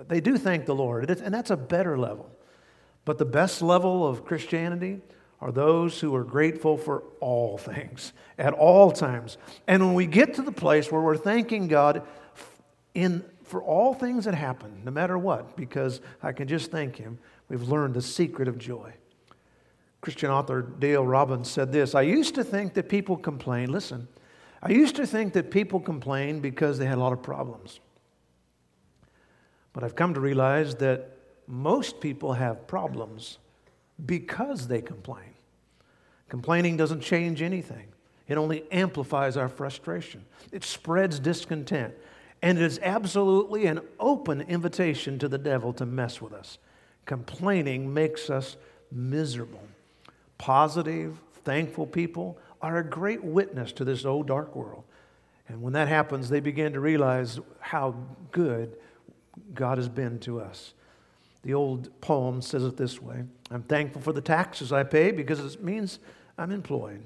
They 0.09 0.19
do 0.19 0.37
thank 0.37 0.65
the 0.65 0.75
Lord, 0.75 1.09
and 1.09 1.33
that's 1.33 1.49
a 1.49 1.55
better 1.55 1.97
level. 1.97 2.29
But 3.05 3.19
the 3.19 3.25
best 3.25 3.61
level 3.61 4.05
of 4.05 4.25
Christianity 4.25 4.99
are 5.43 5.51
those 5.51 5.99
who 5.99 6.15
are 6.15 6.23
grateful 6.23 6.77
for 6.77 7.03
all 7.19 7.57
things 7.57 8.13
at 8.37 8.53
all 8.53 8.91
times. 8.91 9.37
And 9.67 9.85
when 9.85 9.93
we 9.93 10.07
get 10.07 10.35
to 10.35 10.41
the 10.41 10.53
place 10.53 10.89
where 10.89 11.01
we're 11.01 11.17
thanking 11.17 11.67
God 11.67 12.03
in, 12.93 13.25
for 13.43 13.61
all 13.61 13.93
things 13.93 14.23
that 14.23 14.35
happen, 14.35 14.83
no 14.85 14.91
matter 14.91 15.17
what, 15.17 15.57
because 15.57 15.99
I 16.21 16.31
can 16.31 16.47
just 16.47 16.71
thank 16.71 16.95
Him, 16.95 17.19
we've 17.49 17.63
learned 17.63 17.93
the 17.93 18.01
secret 18.01 18.47
of 18.47 18.57
joy. 18.57 18.93
Christian 19.99 20.29
author 20.29 20.61
Dale 20.61 21.05
Robbins 21.05 21.51
said 21.51 21.73
this 21.73 21.93
I 21.93 22.03
used 22.03 22.35
to 22.35 22.43
think 22.45 22.73
that 22.75 22.87
people 22.87 23.17
complain, 23.17 23.69
listen, 23.69 24.07
I 24.61 24.71
used 24.71 24.95
to 24.95 25.05
think 25.05 25.33
that 25.33 25.51
people 25.51 25.81
complain 25.81 26.39
because 26.39 26.79
they 26.79 26.85
had 26.85 26.97
a 26.97 27.01
lot 27.01 27.11
of 27.11 27.21
problems. 27.21 27.81
But 29.73 29.83
I've 29.83 29.95
come 29.95 30.13
to 30.13 30.21
realize 30.21 30.75
that 30.75 31.17
most 31.47 31.99
people 31.99 32.31
have 32.31 32.65
problems 32.65 33.39
because 34.05 34.69
they 34.69 34.81
complain. 34.81 35.32
Complaining 36.33 36.77
doesn't 36.77 37.01
change 37.01 37.43
anything, 37.43 37.85
it 38.27 38.39
only 38.39 38.63
amplifies 38.71 39.37
our 39.37 39.47
frustration, 39.47 40.25
it 40.51 40.63
spreads 40.63 41.19
discontent. 41.19 41.93
And 42.41 42.57
it 42.57 42.63
is 42.63 42.79
absolutely 42.81 43.67
an 43.67 43.81
open 43.99 44.41
invitation 44.41 45.19
to 45.19 45.27
the 45.27 45.37
devil 45.37 45.73
to 45.73 45.85
mess 45.85 46.23
with 46.23 46.33
us. 46.33 46.57
Complaining 47.05 47.93
makes 47.93 48.31
us 48.31 48.57
miserable. 48.91 49.61
Positive, 50.39 51.19
thankful 51.43 51.85
people 51.85 52.39
are 52.63 52.77
a 52.77 52.83
great 52.83 53.23
witness 53.23 53.71
to 53.73 53.85
this 53.85 54.03
old 54.03 54.25
dark 54.25 54.55
world. 54.55 54.85
And 55.47 55.61
when 55.61 55.73
that 55.73 55.87
happens, 55.87 56.29
they 56.29 56.39
begin 56.39 56.73
to 56.73 56.79
realize 56.79 57.39
how 57.59 57.93
good 58.31 58.75
God 59.53 59.77
has 59.77 59.87
been 59.87 60.17
to 60.21 60.41
us. 60.41 60.73
The 61.43 61.53
old 61.53 62.01
poem 62.01 62.41
says 62.41 62.63
it 62.63 62.75
this 62.75 62.99
way 62.99 63.23
I'm 63.51 63.61
thankful 63.61 64.01
for 64.01 64.13
the 64.13 64.19
taxes 64.19 64.73
I 64.73 64.81
pay 64.81 65.11
because 65.11 65.39
it 65.39 65.63
means 65.63 65.99
I'm 66.37 66.51
employed. 66.51 67.03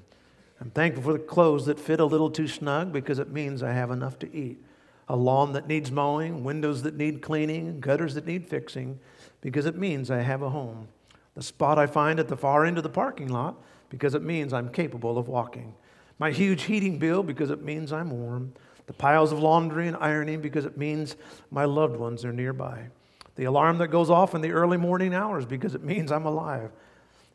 I'm 0.60 0.72
thankful 0.72 1.04
for 1.04 1.14
the 1.14 1.20
clothes 1.20 1.66
that 1.66 1.80
fit 1.80 2.00
a 2.00 2.06
little 2.06 2.32
too 2.32 2.48
snug 2.48 2.92
because 2.92 3.20
it 3.20 3.32
means 3.32 3.62
I 3.62 3.74
have 3.74 3.92
enough 3.92 4.18
to 4.20 4.36
eat. 4.36 4.64
A 5.10 5.16
lawn 5.16 5.54
that 5.54 5.68
needs 5.68 5.92
mowing, 5.92 6.44
windows 6.44 6.84
that 6.84 6.96
need 6.96 7.22
cleaning, 7.22 7.80
gutters 7.80 8.16
that 8.16 8.26
need 8.26 8.48
fixing 8.48 9.00
because 9.42 9.66
it 9.66 9.78
means 9.78 10.10
I 10.10 10.22
have 10.22 10.42
a 10.42 10.50
home. 10.50 10.88
The 11.36 11.44
spot 11.44 11.78
I 11.78 11.86
find 11.86 12.20
at 12.20 12.28
the 12.28 12.36
far 12.36 12.66
end 12.66 12.78
of 12.78 12.84
the 12.84 12.90
parking 12.90 13.28
lot 13.28 13.62
because 13.90 14.16
it 14.16 14.24
means 14.24 14.54
I'm 14.54 14.70
capable 14.70 15.18
of 15.18 15.28
walking. 15.28 15.76
My 16.20 16.32
huge 16.32 16.64
heating 16.64 16.98
bill 16.98 17.22
because 17.22 17.52
it 17.52 17.62
means 17.62 17.94
I'm 17.94 18.10
warm. 18.10 18.54
The 18.88 18.94
piles 18.94 19.32
of 19.32 19.40
laundry 19.40 19.88
and 19.88 19.98
ironing 19.98 20.42
because 20.42 20.66
it 20.66 20.78
means 20.78 21.16
my 21.52 21.66
loved 21.66 21.96
ones 21.96 22.26
are 22.26 22.34
nearby. 22.34 22.88
The 23.36 23.44
alarm 23.44 23.78
that 23.78 23.90
goes 23.90 24.10
off 24.10 24.34
in 24.34 24.42
the 24.42 24.52
early 24.52 24.78
morning 24.78 25.14
hours 25.14 25.46
because 25.46 25.76
it 25.76 25.84
means 25.84 26.12
I'm 26.12 26.26
alive. 26.26 26.72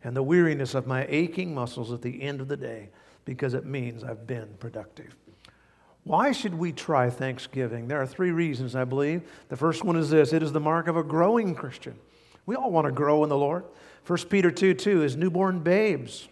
And 0.05 0.17
the 0.17 0.23
weariness 0.23 0.75
of 0.75 0.87
my 0.87 1.07
aching 1.09 1.55
muscles 1.55 1.93
at 1.93 2.03
the 2.03 2.23
end 2.23 2.41
of 2.41 2.49
the 2.49 2.57
day 2.57 2.91
because 3.25 3.55
it 3.55 3.65
means 3.65 4.03
I've 4.03 4.27
been 4.27 4.49
productive. 4.59 5.15
Why 6.05 6.33
should 6.33 6.55
we 6.55 6.73
try 6.73 7.11
Thanksgiving? 7.11 7.87
There 7.87 8.01
are 8.01 8.07
three 8.07 8.33
reasons, 8.33 8.75
I 8.75 8.85
believe. 8.85 9.23
The 9.49 9.57
first 9.57 9.85
one 9.85 9.97
is 9.97 10.11
this 10.11 10.33
it 10.33 10.43
is 10.43 10.53
the 10.53 10.61
mark 10.61 10.89
of 10.89 10.97
a 10.97 11.05
growing 11.05 11.55
Christian. 11.55 11.95
We 12.45 12.57
all 12.57 12.73
want 12.73 12.87
to 12.87 12.93
grow 12.93 13.23
in 13.23 13.29
the 13.29 13.37
Lord. 13.37 13.65
1 14.07 14.19
Peter 14.29 14.51
2 14.51 14.75
2 14.75 15.05
is 15.05 15.17
newborn 15.17 15.61
babes. 15.61 16.29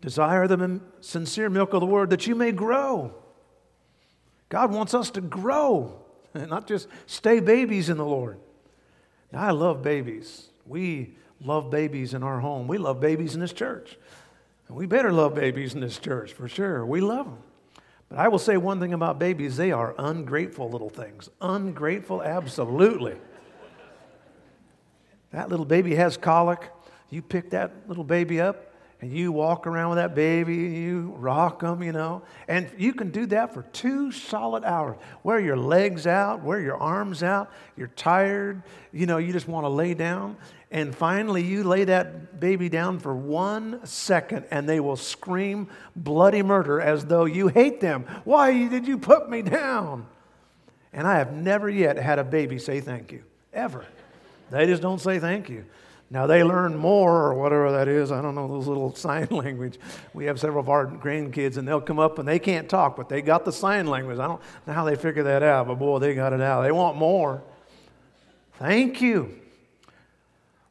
Desire 0.00 0.46
the 0.46 0.80
sincere 1.00 1.50
milk 1.50 1.74
of 1.74 1.80
the 1.80 1.86
word 1.86 2.10
that 2.10 2.26
you 2.26 2.34
may 2.34 2.52
grow. 2.52 3.14
God 4.48 4.70
wants 4.70 4.94
us 4.94 5.10
to 5.10 5.20
grow, 5.20 6.00
not 6.34 6.66
just 6.66 6.88
stay 7.06 7.40
babies 7.40 7.88
in 7.88 7.96
the 7.96 8.04
Lord. 8.04 8.38
Now, 9.32 9.42
I 9.42 9.50
love 9.50 9.82
babies. 9.82 10.48
We 10.64 11.16
love 11.40 11.70
babies 11.70 12.14
in 12.14 12.22
our 12.22 12.40
home. 12.40 12.68
We 12.68 12.78
love 12.78 13.00
babies 13.00 13.34
in 13.34 13.40
this 13.40 13.52
church. 13.52 13.96
And 14.68 14.76
we 14.76 14.86
better 14.86 15.12
love 15.12 15.34
babies 15.34 15.74
in 15.74 15.80
this 15.80 15.98
church 15.98 16.32
for 16.32 16.48
sure. 16.48 16.84
We 16.84 17.00
love 17.00 17.26
them. 17.26 17.38
But 18.08 18.18
I 18.18 18.28
will 18.28 18.38
say 18.38 18.56
one 18.56 18.80
thing 18.80 18.92
about 18.92 19.18
babies 19.18 19.56
they 19.56 19.72
are 19.72 19.94
ungrateful 19.98 20.70
little 20.70 20.90
things. 20.90 21.28
Ungrateful, 21.40 22.22
absolutely. 22.22 23.16
that 25.32 25.48
little 25.48 25.66
baby 25.66 25.94
has 25.96 26.16
colic. 26.16 26.70
You 27.10 27.22
pick 27.22 27.50
that 27.50 27.72
little 27.88 28.04
baby 28.04 28.40
up, 28.40 28.72
and 29.00 29.12
you 29.12 29.30
walk 29.30 29.66
around 29.66 29.90
with 29.90 29.98
that 29.98 30.14
baby, 30.14 30.66
and 30.66 30.76
you 30.76 31.14
rock 31.18 31.60
them, 31.60 31.82
you 31.82 31.92
know. 31.92 32.22
And 32.48 32.70
you 32.78 32.94
can 32.94 33.10
do 33.10 33.26
that 33.26 33.52
for 33.52 33.62
two 33.62 34.10
solid 34.10 34.64
hours. 34.64 34.96
Wear 35.22 35.38
your 35.38 35.56
legs 35.56 36.06
out, 36.06 36.42
wear 36.42 36.60
your 36.60 36.76
arms 36.76 37.22
out. 37.22 37.52
You're 37.76 37.88
tired, 37.88 38.62
you 38.92 39.06
know, 39.06 39.18
you 39.18 39.32
just 39.32 39.48
want 39.48 39.64
to 39.64 39.68
lay 39.68 39.92
down. 39.94 40.36
And 40.70 40.94
finally, 40.94 41.42
you 41.42 41.62
lay 41.62 41.84
that 41.84 42.40
baby 42.40 42.68
down 42.68 42.98
for 42.98 43.14
one 43.14 43.84
second, 43.86 44.46
and 44.50 44.68
they 44.68 44.80
will 44.80 44.96
scream 44.96 45.68
bloody 45.94 46.42
murder 46.42 46.80
as 46.80 47.04
though 47.04 47.26
you 47.26 47.48
hate 47.48 47.80
them. 47.80 48.04
Why 48.24 48.66
did 48.66 48.86
you 48.88 48.98
put 48.98 49.30
me 49.30 49.42
down? 49.42 50.06
And 50.92 51.06
I 51.06 51.18
have 51.18 51.32
never 51.32 51.68
yet 51.68 51.98
had 51.98 52.18
a 52.18 52.24
baby 52.24 52.58
say 52.58 52.80
thank 52.80 53.12
you, 53.12 53.22
ever. 53.52 53.84
They 54.50 54.66
just 54.66 54.80
don't 54.82 55.00
say 55.00 55.18
thank 55.18 55.48
you. 55.48 55.66
Now 56.08 56.26
they 56.26 56.44
learn 56.44 56.76
more 56.76 57.22
or 57.22 57.34
whatever 57.34 57.72
that 57.72 57.88
is. 57.88 58.12
I 58.12 58.22
don't 58.22 58.34
know 58.34 58.46
those 58.46 58.68
little 58.68 58.94
sign 58.94 59.26
language. 59.30 59.78
We 60.14 60.26
have 60.26 60.38
several 60.38 60.60
of 60.60 60.68
our 60.68 60.86
grandkids 60.86 61.56
and 61.56 61.66
they'll 61.66 61.80
come 61.80 61.98
up 61.98 62.18
and 62.18 62.28
they 62.28 62.38
can't 62.38 62.68
talk, 62.68 62.96
but 62.96 63.08
they 63.08 63.22
got 63.22 63.44
the 63.44 63.52
sign 63.52 63.86
language. 63.86 64.18
I 64.18 64.28
don't 64.28 64.40
know 64.66 64.72
how 64.72 64.84
they 64.84 64.96
figure 64.96 65.24
that 65.24 65.42
out, 65.42 65.66
but 65.66 65.76
boy, 65.76 65.98
they 65.98 66.14
got 66.14 66.32
it 66.32 66.40
out. 66.40 66.62
They 66.62 66.72
want 66.72 66.96
more. 66.96 67.42
Thank 68.54 69.00
you. 69.00 69.36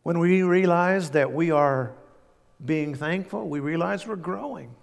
When 0.04 0.20
we 0.20 0.44
realize 0.44 1.12
that 1.12 1.34
we 1.34 1.52
are 1.52 1.92
being 2.64 2.96
thankful, 2.96 3.48
we 3.50 3.60
realize 3.60 4.08
we're 4.08 4.16
growing. 4.16 4.74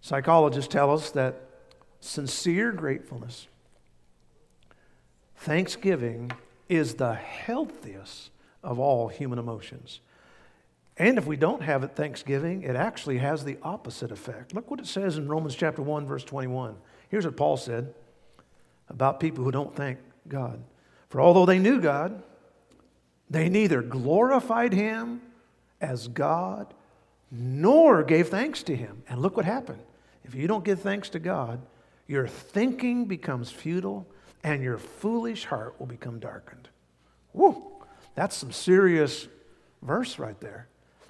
Psychologists 0.00 0.72
tell 0.72 0.92
us 0.92 1.10
that 1.12 1.40
sincere 2.00 2.72
gratefulness, 2.72 3.46
thanksgiving, 5.36 6.32
is 6.68 6.94
the 6.94 7.14
healthiest 7.14 8.30
of 8.64 8.78
all 8.78 9.08
human 9.08 9.38
emotions. 9.38 10.00
And 10.96 11.18
if 11.18 11.26
we 11.26 11.36
don't 11.36 11.62
have 11.62 11.82
it 11.82 11.96
Thanksgiving, 11.96 12.62
it 12.62 12.76
actually 12.76 13.18
has 13.18 13.44
the 13.44 13.58
opposite 13.62 14.12
effect. 14.12 14.54
Look 14.54 14.70
what 14.70 14.80
it 14.80 14.86
says 14.86 15.18
in 15.18 15.28
Romans 15.28 15.54
chapter 15.54 15.82
1 15.82 16.06
verse 16.06 16.24
21. 16.24 16.76
Here's 17.08 17.24
what 17.24 17.36
Paul 17.36 17.56
said 17.56 17.94
about 18.88 19.20
people 19.20 19.44
who 19.44 19.50
don't 19.50 19.74
thank 19.74 19.98
God. 20.28 20.62
For 21.08 21.20
although 21.20 21.46
they 21.46 21.58
knew 21.58 21.80
God, 21.80 22.22
they 23.28 23.48
neither 23.48 23.82
glorified 23.82 24.72
him 24.72 25.20
as 25.80 26.08
God 26.08 26.72
nor 27.30 28.02
gave 28.04 28.28
thanks 28.28 28.62
to 28.64 28.76
him. 28.76 29.02
And 29.08 29.20
look 29.20 29.36
what 29.36 29.44
happened. 29.44 29.80
If 30.24 30.34
you 30.34 30.46
don't 30.46 30.64
give 30.64 30.80
thanks 30.80 31.08
to 31.10 31.18
God, 31.18 31.60
your 32.06 32.28
thinking 32.28 33.06
becomes 33.06 33.50
futile 33.50 34.06
and 34.44 34.62
your 34.62 34.78
foolish 34.78 35.44
heart 35.44 35.74
will 35.78 35.86
become 35.86 36.20
darkened. 36.20 36.68
Woo! 37.32 37.73
That's 38.14 38.36
some 38.36 38.52
serious 38.52 39.28
verse 39.82 40.18
right 40.18 40.38
there. 40.40 40.68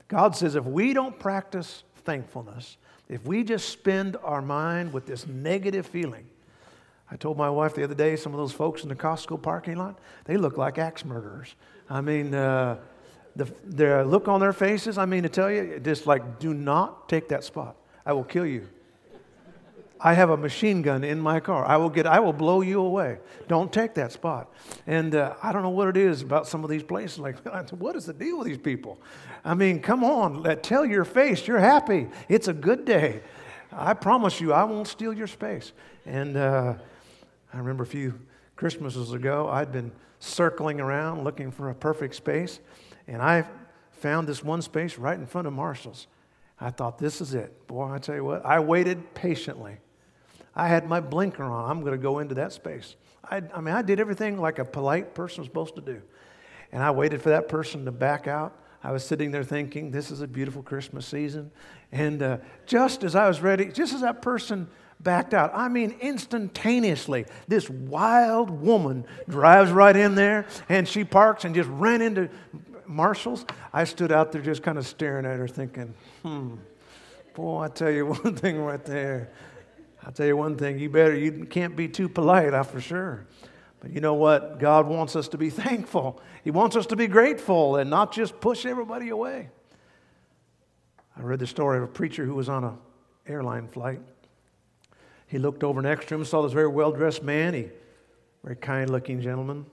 God 0.08 0.36
says 0.36 0.54
if 0.54 0.64
we 0.64 0.92
don't 0.92 1.18
practice 1.18 1.84
thankfulness, 2.04 2.76
if 3.08 3.24
we 3.26 3.44
just 3.44 3.68
spend 3.68 4.16
our 4.22 4.42
mind 4.42 4.92
with 4.92 5.06
this 5.06 5.26
negative 5.26 5.86
feeling, 5.86 6.26
I 7.10 7.16
told 7.16 7.36
my 7.36 7.50
wife 7.50 7.74
the 7.74 7.84
other 7.84 7.94
day, 7.94 8.16
some 8.16 8.32
of 8.32 8.38
those 8.38 8.52
folks 8.52 8.82
in 8.82 8.88
the 8.88 8.94
Costco 8.94 9.40
parking 9.42 9.76
lot, 9.76 9.98
they 10.24 10.36
look 10.36 10.56
like 10.56 10.78
axe 10.78 11.04
murderers. 11.04 11.54
I 11.88 12.00
mean, 12.00 12.34
uh, 12.34 12.78
the, 13.36 13.52
the 13.66 14.04
look 14.04 14.26
on 14.26 14.40
their 14.40 14.52
faces, 14.52 14.96
I 14.96 15.04
mean, 15.04 15.22
to 15.24 15.28
tell 15.28 15.50
you, 15.50 15.78
just 15.80 16.06
like, 16.06 16.38
do 16.38 16.54
not 16.54 17.08
take 17.08 17.28
that 17.28 17.44
spot. 17.44 17.76
I 18.06 18.12
will 18.14 18.24
kill 18.24 18.46
you. 18.46 18.68
I 20.04 20.12
have 20.12 20.28
a 20.28 20.36
machine 20.36 20.82
gun 20.82 21.02
in 21.02 21.18
my 21.18 21.40
car. 21.40 21.64
I 21.64 21.78
will 21.78 21.88
get, 21.88 22.06
I 22.06 22.20
will 22.20 22.34
blow 22.34 22.60
you 22.60 22.80
away. 22.80 23.20
Don't 23.48 23.72
take 23.72 23.94
that 23.94 24.12
spot. 24.12 24.52
And 24.86 25.14
uh, 25.14 25.34
I 25.42 25.50
don't 25.50 25.62
know 25.62 25.70
what 25.70 25.88
it 25.88 25.96
is 25.96 26.20
about 26.20 26.46
some 26.46 26.62
of 26.62 26.68
these 26.68 26.82
places. 26.82 27.18
Like, 27.18 27.38
what 27.72 27.96
is 27.96 28.04
the 28.04 28.12
deal 28.12 28.36
with 28.36 28.46
these 28.46 28.58
people? 28.58 29.00
I 29.46 29.54
mean, 29.54 29.80
come 29.80 30.04
on, 30.04 30.42
let, 30.42 30.62
tell 30.62 30.84
your 30.84 31.06
face 31.06 31.48
you're 31.48 31.58
happy. 31.58 32.08
It's 32.28 32.48
a 32.48 32.52
good 32.52 32.84
day. 32.84 33.22
I 33.72 33.94
promise 33.94 34.42
you, 34.42 34.52
I 34.52 34.64
won't 34.64 34.88
steal 34.88 35.14
your 35.14 35.26
space. 35.26 35.72
And 36.04 36.36
uh, 36.36 36.74
I 37.54 37.56
remember 37.56 37.82
a 37.82 37.86
few 37.86 38.20
Christmases 38.56 39.12
ago, 39.12 39.48
I'd 39.48 39.72
been 39.72 39.90
circling 40.20 40.80
around 40.80 41.24
looking 41.24 41.50
for 41.50 41.70
a 41.70 41.74
perfect 41.74 42.14
space, 42.14 42.60
and 43.08 43.22
I 43.22 43.46
found 43.90 44.28
this 44.28 44.44
one 44.44 44.60
space 44.60 44.98
right 44.98 45.18
in 45.18 45.26
front 45.26 45.46
of 45.46 45.54
Marshall's. 45.54 46.08
I 46.60 46.70
thought, 46.70 46.98
this 46.98 47.20
is 47.20 47.34
it. 47.34 47.66
Boy, 47.66 47.90
I 47.90 47.98
tell 47.98 48.14
you 48.14 48.24
what, 48.24 48.44
I 48.44 48.60
waited 48.60 49.14
patiently. 49.14 49.78
I 50.56 50.68
had 50.68 50.86
my 50.88 51.00
blinker 51.00 51.44
on. 51.44 51.70
I'm 51.70 51.80
going 51.80 51.92
to 51.92 51.98
go 51.98 52.18
into 52.20 52.34
that 52.36 52.52
space. 52.52 52.96
I, 53.28 53.42
I 53.54 53.60
mean, 53.60 53.74
I 53.74 53.82
did 53.82 54.00
everything 54.00 54.40
like 54.40 54.58
a 54.58 54.64
polite 54.64 55.14
person 55.14 55.40
was 55.40 55.48
supposed 55.48 55.74
to 55.76 55.80
do. 55.80 56.02
And 56.72 56.82
I 56.82 56.90
waited 56.90 57.22
for 57.22 57.30
that 57.30 57.48
person 57.48 57.84
to 57.84 57.92
back 57.92 58.26
out. 58.26 58.56
I 58.82 58.92
was 58.92 59.04
sitting 59.04 59.30
there 59.30 59.44
thinking, 59.44 59.90
this 59.90 60.10
is 60.10 60.20
a 60.20 60.26
beautiful 60.26 60.62
Christmas 60.62 61.06
season. 61.06 61.50
And 61.90 62.22
uh, 62.22 62.38
just 62.66 63.02
as 63.02 63.14
I 63.14 63.26
was 63.28 63.40
ready, 63.40 63.66
just 63.66 63.94
as 63.94 64.02
that 64.02 64.20
person 64.20 64.68
backed 65.00 65.32
out, 65.32 65.52
I 65.54 65.68
mean, 65.68 65.96
instantaneously, 66.00 67.24
this 67.48 67.70
wild 67.70 68.50
woman 68.50 69.06
drives 69.28 69.70
right 69.70 69.96
in 69.96 70.14
there 70.14 70.46
and 70.68 70.86
she 70.86 71.02
parks 71.02 71.44
and 71.44 71.54
just 71.54 71.70
ran 71.70 72.02
into 72.02 72.28
Marshall's. 72.86 73.46
I 73.72 73.84
stood 73.84 74.12
out 74.12 74.32
there 74.32 74.42
just 74.42 74.62
kind 74.62 74.76
of 74.76 74.86
staring 74.86 75.24
at 75.24 75.38
her 75.38 75.48
thinking, 75.48 75.94
hmm, 76.22 76.56
boy, 77.32 77.62
I 77.62 77.68
tell 77.68 77.90
you 77.90 78.06
one 78.22 78.36
thing 78.36 78.58
right 78.58 78.84
there. 78.84 79.30
I'll 80.04 80.12
tell 80.12 80.26
you 80.26 80.36
one 80.36 80.56
thing, 80.56 80.78
you 80.78 80.90
better, 80.90 81.14
you 81.14 81.46
can't 81.46 81.74
be 81.74 81.88
too 81.88 82.08
polite, 82.08 82.52
I 82.52 82.62
for 82.62 82.80
sure. 82.80 83.26
But 83.80 83.90
you 83.92 84.00
know 84.00 84.14
what? 84.14 84.58
God 84.58 84.86
wants 84.86 85.16
us 85.16 85.28
to 85.28 85.38
be 85.38 85.50
thankful. 85.50 86.20
He 86.42 86.50
wants 86.50 86.76
us 86.76 86.86
to 86.86 86.96
be 86.96 87.06
grateful 87.06 87.76
and 87.76 87.88
not 87.88 88.12
just 88.12 88.40
push 88.40 88.66
everybody 88.66 89.08
away. 89.08 89.50
I 91.16 91.22
read 91.22 91.38
the 91.38 91.46
story 91.46 91.78
of 91.78 91.84
a 91.84 91.88
preacher 91.88 92.24
who 92.24 92.34
was 92.34 92.48
on 92.48 92.64
an 92.64 92.78
airline 93.26 93.68
flight. 93.68 94.00
He 95.26 95.38
looked 95.38 95.64
over 95.64 95.80
next 95.80 96.08
to 96.08 96.14
him, 96.14 96.24
saw 96.24 96.42
this 96.42 96.52
very 96.52 96.68
well 96.68 96.92
dressed 96.92 97.22
man, 97.22 97.54
he, 97.54 97.68
very 98.42 98.56
kind 98.56 98.90
looking 98.90 99.20
gentleman. 99.20 99.66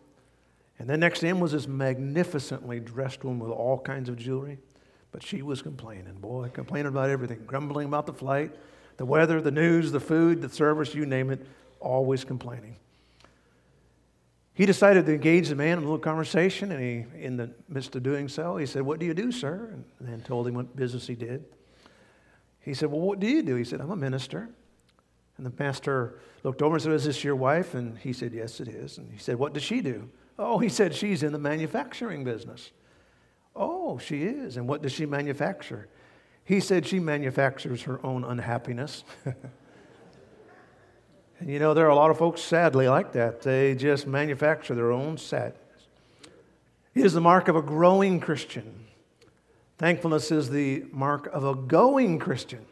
And 0.80 0.90
then 0.90 1.00
next 1.00 1.20
to 1.20 1.28
him 1.28 1.40
was 1.40 1.52
this 1.52 1.68
magnificently 1.68 2.80
dressed 2.80 3.24
woman 3.24 3.40
with 3.40 3.52
all 3.52 3.80
kinds 3.80 4.10
of 4.10 4.18
jewelry. 4.18 4.60
But 5.12 5.24
she 5.24 5.42
was 5.42 5.62
complaining, 5.62 6.16
boy, 6.16 6.50
complaining 6.54 6.88
about 6.88 7.10
everything, 7.10 7.44
grumbling 7.46 7.88
about 7.88 8.06
the 8.06 8.14
flight, 8.14 8.56
the 9.02 9.06
weather, 9.06 9.42
the 9.42 9.50
news, 9.50 9.92
the 9.92 10.00
food, 10.00 10.44
the 10.44 10.50
service, 10.50 10.94
you 10.94 11.08
name 11.08 11.32
it, 11.32 11.44
always 11.80 12.24
complaining. 12.24 12.76
He 14.54 14.68
decided 14.68 15.08
to 15.08 15.14
engage 15.16 15.50
the 15.50 15.56
man 15.56 15.80
in 15.80 15.80
a 15.80 15.82
little 15.82 15.98
conversation, 15.98 16.72
and 16.72 16.80
he, 16.80 17.20
in 17.20 17.36
the 17.36 17.50
midst 17.68 17.96
of 17.96 18.04
doing 18.04 18.28
so, 18.28 18.58
he 18.58 18.68
said, 18.68 18.84
What 18.84 19.00
do 19.00 19.08
you 19.08 19.16
do, 19.16 19.32
sir? 19.32 19.72
And 19.74 19.84
then 20.02 20.22
told 20.22 20.48
him 20.48 20.54
what 20.54 20.76
business 20.76 21.08
he 21.08 21.16
did. 21.16 21.44
He 22.60 22.76
said, 22.76 22.92
Well, 22.92 23.02
what 23.02 23.20
do 23.20 23.26
you 23.26 23.42
do? 23.42 23.56
He 23.56 23.64
said, 23.64 23.82
I'm 23.82 23.90
a 23.90 23.96
minister. 23.96 24.50
And 25.38 25.48
the 25.48 25.50
pastor 25.50 26.20
looked 26.44 26.62
over 26.62 26.76
and 26.76 26.84
said, 26.84 26.92
Is 26.92 27.06
this 27.06 27.24
your 27.24 27.36
wife? 27.36 27.74
And 27.74 27.98
he 27.98 28.14
said, 28.14 28.34
Yes, 28.36 28.60
it 28.60 28.68
is. 28.68 29.00
And 29.00 29.12
he 29.12 29.18
said, 29.18 29.40
What 29.40 29.56
does 29.56 29.64
she 29.64 29.82
do? 29.82 30.12
Oh, 30.38 30.60
he 30.60 30.70
said, 30.70 30.94
She's 30.94 31.24
in 31.24 31.32
the 31.32 31.40
manufacturing 31.40 32.24
business. 32.24 32.70
Oh, 33.56 33.98
she 33.98 34.26
is. 34.26 34.58
And 34.58 34.68
what 34.68 34.84
does 34.84 34.92
she 34.92 35.08
manufacture? 35.08 35.88
He 36.44 36.60
said, 36.60 36.86
She 36.86 37.00
manufactures 37.00 37.84
her 37.84 38.04
own 38.06 38.24
unhappiness. 38.24 39.04
and 39.26 41.50
you 41.50 41.60
know, 41.60 41.74
there 41.74 41.86
are 41.86 41.90
a 41.90 41.96
lot 41.96 42.12
of 42.12 42.18
folks, 42.18 42.42
sadly, 42.42 42.88
like 42.88 43.14
that. 43.14 43.42
They 43.42 43.76
just 43.76 44.08
manufacture 44.08 44.76
their 44.76 44.92
own 44.92 45.18
sadness. 45.18 45.58
It 46.94 47.06
is 47.06 47.14
the 47.14 47.22
mark 47.22 47.48
of 47.48 47.56
a 47.56 47.62
growing 47.62 48.20
Christian. 48.20 48.86
Thankfulness 49.78 50.32
is 50.32 50.50
the 50.50 50.86
mark 50.92 51.28
of 51.28 51.44
a 51.44 51.56
going 51.56 52.20
Christian. 52.20 52.66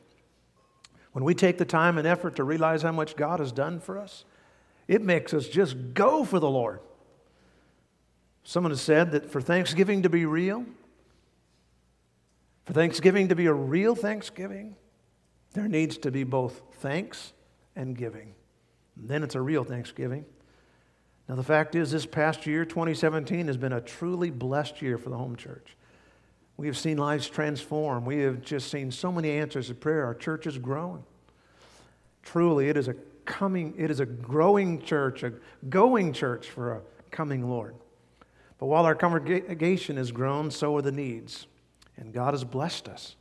When 1.11 1.23
we 1.23 1.33
take 1.33 1.57
the 1.57 1.65
time 1.65 1.97
and 1.97 2.07
effort 2.07 2.35
to 2.35 2.43
realize 2.43 2.83
how 2.83 2.91
much 2.91 3.15
God 3.15 3.39
has 3.39 3.51
done 3.51 3.79
for 3.79 3.97
us, 3.97 4.25
it 4.87 5.01
makes 5.01 5.33
us 5.33 5.47
just 5.47 5.93
go 5.93 6.23
for 6.23 6.39
the 6.39 6.49
Lord. 6.49 6.81
Someone 8.43 8.71
has 8.71 8.81
said 8.81 9.11
that 9.11 9.31
for 9.31 9.41
Thanksgiving 9.41 10.03
to 10.03 10.09
be 10.09 10.25
real, 10.25 10.65
for 12.69 12.73
Thanksgiving 12.73 13.29
to 13.29 13.35
be 13.35 13.47
a 13.47 13.53
real 13.53 13.95
Thanksgiving, 13.95 14.75
there 15.53 15.67
needs 15.67 15.97
to 15.97 16.11
be 16.11 16.23
both 16.23 16.61
thanks 16.73 17.33
and 17.75 17.97
giving. 17.97 18.35
And 18.95 19.09
then 19.09 19.23
it's 19.23 19.33
a 19.33 19.41
real 19.41 19.63
Thanksgiving. 19.63 20.23
Now, 21.27 21.33
the 21.33 21.41
fact 21.41 21.73
is, 21.73 21.89
this 21.89 22.05
past 22.05 22.45
year, 22.45 22.65
2017, 22.65 23.47
has 23.47 23.57
been 23.57 23.73
a 23.73 23.81
truly 23.81 24.29
blessed 24.29 24.83
year 24.83 24.99
for 24.99 25.09
the 25.09 25.17
home 25.17 25.35
church. 25.35 25.75
We 26.57 26.67
have 26.67 26.77
seen 26.77 26.99
lives 26.99 27.27
transform. 27.27 28.05
We 28.05 28.19
have 28.19 28.39
just 28.43 28.69
seen 28.69 28.91
so 28.91 29.11
many 29.11 29.31
answers 29.31 29.69
to 29.69 29.73
prayer. 29.73 30.05
Our 30.05 30.13
church 30.13 30.45
is 30.45 30.59
growing. 30.59 31.03
Truly, 32.21 32.69
it 32.69 32.77
is 32.77 32.87
a 32.87 32.93
coming, 33.25 33.73
it 33.79 33.89
is 33.89 33.99
a 33.99 34.05
growing 34.05 34.79
church, 34.79 35.23
a 35.23 35.33
going 35.69 36.13
church 36.13 36.47
for 36.47 36.73
a 36.73 36.81
coming 37.09 37.49
Lord. 37.49 37.73
But 38.59 38.67
while 38.67 38.85
our 38.85 38.93
congregation 38.93 39.97
has 39.97 40.11
grown, 40.11 40.51
so 40.51 40.77
are 40.77 40.83
the 40.83 40.91
needs. 40.91 41.47
And 41.99 42.13
God 42.13 42.33
has 42.33 42.43
blessed 42.43 42.87
us. 42.87 43.15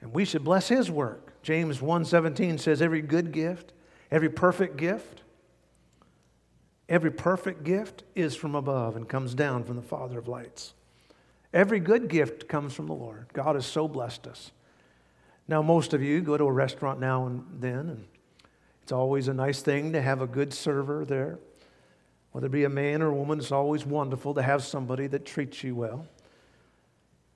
And 0.00 0.12
we 0.12 0.24
should 0.24 0.44
bless 0.44 0.68
his 0.68 0.90
work. 0.90 1.32
James 1.42 1.80
1:17 1.80 2.58
says 2.58 2.82
every 2.82 3.02
good 3.02 3.32
gift, 3.32 3.72
every 4.10 4.28
perfect 4.28 4.76
gift, 4.76 5.22
every 6.88 7.10
perfect 7.10 7.64
gift 7.64 8.04
is 8.14 8.36
from 8.36 8.54
above 8.54 8.96
and 8.96 9.08
comes 9.08 9.34
down 9.34 9.64
from 9.64 9.76
the 9.76 9.82
Father 9.82 10.18
of 10.18 10.28
lights. 10.28 10.74
Every 11.52 11.80
good 11.80 12.08
gift 12.08 12.48
comes 12.48 12.74
from 12.74 12.86
the 12.86 12.94
Lord. 12.94 13.26
God 13.32 13.54
has 13.54 13.64
so 13.64 13.88
blessed 13.88 14.26
us. 14.26 14.52
Now, 15.46 15.62
most 15.62 15.94
of 15.94 16.02
you 16.02 16.20
go 16.20 16.36
to 16.36 16.44
a 16.44 16.52
restaurant 16.52 17.00
now 17.00 17.26
and 17.26 17.44
then, 17.60 17.88
and 17.90 18.04
it's 18.82 18.92
always 18.92 19.28
a 19.28 19.34
nice 19.34 19.62
thing 19.62 19.92
to 19.92 20.02
have 20.02 20.20
a 20.20 20.26
good 20.26 20.52
server 20.52 21.04
there. 21.04 21.38
Whether 22.32 22.46
it 22.46 22.52
be 22.52 22.64
a 22.64 22.68
man 22.68 23.02
or 23.02 23.08
a 23.08 23.14
woman, 23.14 23.38
it's 23.38 23.52
always 23.52 23.86
wonderful 23.86 24.34
to 24.34 24.42
have 24.42 24.64
somebody 24.64 25.06
that 25.06 25.24
treats 25.24 25.62
you 25.62 25.76
well. 25.76 26.06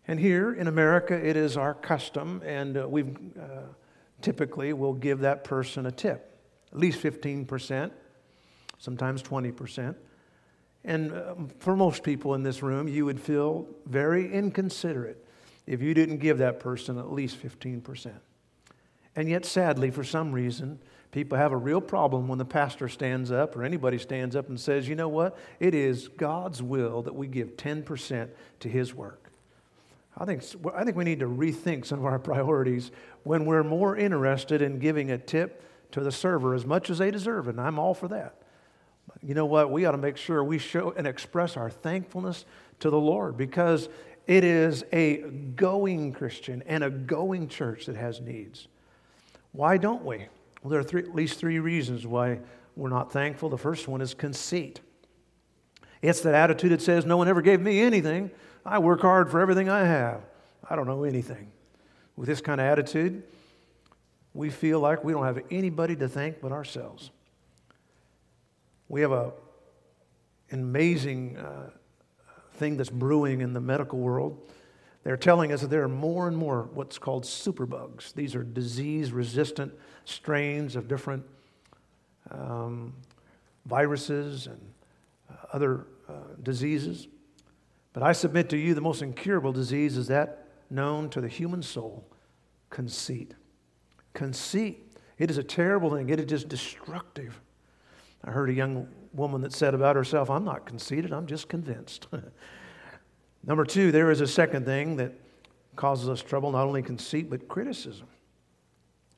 And 0.08 0.18
here 0.18 0.54
in 0.54 0.68
America, 0.68 1.14
it 1.14 1.36
is 1.36 1.58
our 1.58 1.74
custom, 1.74 2.42
and 2.44 2.78
uh, 2.78 2.88
we 2.88 3.02
uh, 3.02 3.60
typically 4.22 4.72
will 4.72 4.94
give 4.94 5.20
that 5.20 5.44
person 5.44 5.84
a 5.84 5.90
tip, 5.90 6.34
at 6.72 6.78
least 6.78 7.02
15%, 7.02 7.90
sometimes 8.78 9.22
20%. 9.22 9.94
And 10.84 11.12
um, 11.12 11.50
for 11.58 11.76
most 11.76 12.02
people 12.02 12.34
in 12.34 12.42
this 12.42 12.62
room, 12.62 12.88
you 12.88 13.04
would 13.04 13.20
feel 13.20 13.68
very 13.84 14.32
inconsiderate 14.32 15.22
if 15.66 15.82
you 15.82 15.92
didn't 15.92 16.18
give 16.18 16.38
that 16.38 16.58
person 16.58 16.98
at 16.98 17.12
least 17.12 17.42
15%. 17.42 18.12
And 19.14 19.28
yet, 19.28 19.44
sadly, 19.44 19.90
for 19.90 20.04
some 20.04 20.32
reason, 20.32 20.78
people 21.10 21.36
have 21.36 21.52
a 21.52 21.56
real 21.56 21.82
problem 21.82 22.28
when 22.28 22.38
the 22.38 22.46
pastor 22.46 22.88
stands 22.88 23.30
up 23.30 23.54
or 23.54 23.62
anybody 23.62 23.98
stands 23.98 24.34
up 24.36 24.48
and 24.48 24.58
says, 24.58 24.88
you 24.88 24.94
know 24.94 25.08
what? 25.08 25.36
It 25.60 25.74
is 25.74 26.08
God's 26.08 26.62
will 26.62 27.02
that 27.02 27.14
we 27.14 27.26
give 27.26 27.58
10% 27.58 28.30
to 28.60 28.68
his 28.70 28.94
work. 28.94 29.27
I 30.18 30.24
think, 30.24 30.42
I 30.74 30.84
think 30.84 30.96
we 30.96 31.04
need 31.04 31.20
to 31.20 31.28
rethink 31.28 31.86
some 31.86 32.00
of 32.00 32.04
our 32.04 32.18
priorities 32.18 32.90
when 33.22 33.44
we're 33.46 33.62
more 33.62 33.96
interested 33.96 34.60
in 34.60 34.78
giving 34.78 35.12
a 35.12 35.18
tip 35.18 35.62
to 35.92 36.00
the 36.00 36.12
server 36.12 36.54
as 36.54 36.66
much 36.66 36.90
as 36.90 36.98
they 36.98 37.10
deserve, 37.10 37.48
and 37.48 37.60
I'm 37.60 37.78
all 37.78 37.94
for 37.94 38.08
that 38.08 38.34
you 39.22 39.34
know 39.34 39.46
what? 39.46 39.70
We 39.70 39.84
ought 39.84 39.92
to 39.92 39.98
make 39.98 40.16
sure 40.16 40.42
we 40.42 40.58
show 40.58 40.92
and 40.96 41.06
express 41.06 41.56
our 41.56 41.70
thankfulness 41.70 42.44
to 42.80 42.90
the 42.90 42.98
Lord 42.98 43.36
because 43.36 43.88
it 44.26 44.44
is 44.44 44.84
a 44.92 45.18
going 45.56 46.12
Christian 46.12 46.62
and 46.66 46.84
a 46.84 46.90
going 46.90 47.48
church 47.48 47.86
that 47.86 47.96
has 47.96 48.20
needs. 48.20 48.68
Why 49.52 49.76
don't 49.76 50.04
we? 50.04 50.26
Well, 50.62 50.70
there 50.70 50.80
are 50.80 50.84
three, 50.84 51.02
at 51.02 51.14
least 51.14 51.38
three 51.38 51.58
reasons 51.58 52.06
why 52.06 52.40
we're 52.76 52.90
not 52.90 53.12
thankful. 53.12 53.48
The 53.48 53.58
first 53.58 53.88
one 53.88 54.00
is 54.00 54.14
conceit. 54.14 54.80
It's 56.02 56.20
that 56.20 56.34
attitude 56.34 56.72
that 56.72 56.82
says, 56.82 57.04
No 57.04 57.16
one 57.16 57.28
ever 57.28 57.42
gave 57.42 57.60
me 57.60 57.80
anything. 57.80 58.30
I 58.68 58.78
work 58.78 59.00
hard 59.00 59.30
for 59.30 59.40
everything 59.40 59.70
I 59.70 59.84
have. 59.84 60.20
I 60.68 60.76
don't 60.76 60.86
know 60.86 61.04
anything. 61.04 61.50
With 62.16 62.28
this 62.28 62.42
kind 62.42 62.60
of 62.60 62.66
attitude, 62.66 63.22
we 64.34 64.50
feel 64.50 64.78
like 64.78 65.02
we 65.02 65.14
don't 65.14 65.24
have 65.24 65.42
anybody 65.50 65.96
to 65.96 66.06
thank 66.06 66.42
but 66.42 66.52
ourselves. 66.52 67.10
We 68.90 69.00
have 69.00 69.12
a, 69.12 69.32
an 70.50 70.60
amazing 70.60 71.38
uh, 71.38 71.70
thing 72.54 72.76
that's 72.76 72.90
brewing 72.90 73.40
in 73.40 73.54
the 73.54 73.60
medical 73.60 74.00
world. 74.00 74.38
They're 75.02 75.16
telling 75.16 75.50
us 75.50 75.62
that 75.62 75.70
there 75.70 75.82
are 75.82 75.88
more 75.88 76.28
and 76.28 76.36
more 76.36 76.68
what's 76.74 76.98
called 76.98 77.24
superbugs. 77.24 78.12
These 78.12 78.34
are 78.34 78.42
disease 78.42 79.12
resistant 79.12 79.72
strains 80.04 80.76
of 80.76 80.88
different 80.88 81.24
um, 82.30 82.92
viruses 83.64 84.46
and 84.46 84.60
uh, 85.30 85.34
other 85.54 85.86
uh, 86.06 86.12
diseases. 86.42 87.08
But 87.92 88.02
I 88.02 88.12
submit 88.12 88.48
to 88.50 88.56
you 88.56 88.74
the 88.74 88.80
most 88.80 89.02
incurable 89.02 89.52
disease 89.52 89.96
is 89.96 90.08
that 90.08 90.46
known 90.70 91.08
to 91.10 91.20
the 91.20 91.28
human 91.28 91.62
soul 91.62 92.04
conceit. 92.70 93.34
Conceit. 94.12 94.96
It 95.18 95.30
is 95.30 95.38
a 95.38 95.42
terrible 95.42 95.90
thing, 95.90 96.08
it 96.10 96.20
is 96.20 96.26
just 96.26 96.48
destructive. 96.48 97.40
I 98.24 98.30
heard 98.30 98.50
a 98.50 98.52
young 98.52 98.88
woman 99.12 99.40
that 99.42 99.52
said 99.52 99.74
about 99.74 99.96
herself, 99.96 100.30
I'm 100.30 100.44
not 100.44 100.66
conceited, 100.66 101.12
I'm 101.12 101.26
just 101.26 101.48
convinced. 101.48 102.08
Number 103.44 103.64
two, 103.64 103.90
there 103.90 104.10
is 104.10 104.20
a 104.20 104.26
second 104.26 104.64
thing 104.64 104.96
that 104.96 105.12
causes 105.76 106.08
us 106.08 106.22
trouble, 106.22 106.50
not 106.52 106.66
only 106.66 106.82
conceit, 106.82 107.30
but 107.30 107.48
criticism. 107.48 108.06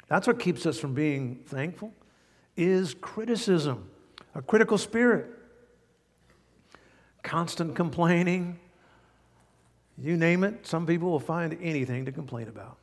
That's 0.08 0.26
what 0.26 0.38
keeps 0.38 0.66
us 0.66 0.78
from 0.78 0.94
being 0.94 1.40
thankful, 1.46 1.92
is 2.56 2.94
criticism, 2.94 3.88
a 4.34 4.42
critical 4.42 4.78
spirit. 4.78 5.30
Constant 7.22 7.76
complaining, 7.76 8.58
you 9.98 10.16
name 10.16 10.44
it, 10.44 10.66
some 10.66 10.86
people 10.86 11.10
will 11.10 11.20
find 11.20 11.56
anything 11.60 12.04
to 12.06 12.12
complain 12.12 12.48
about. 12.48 12.78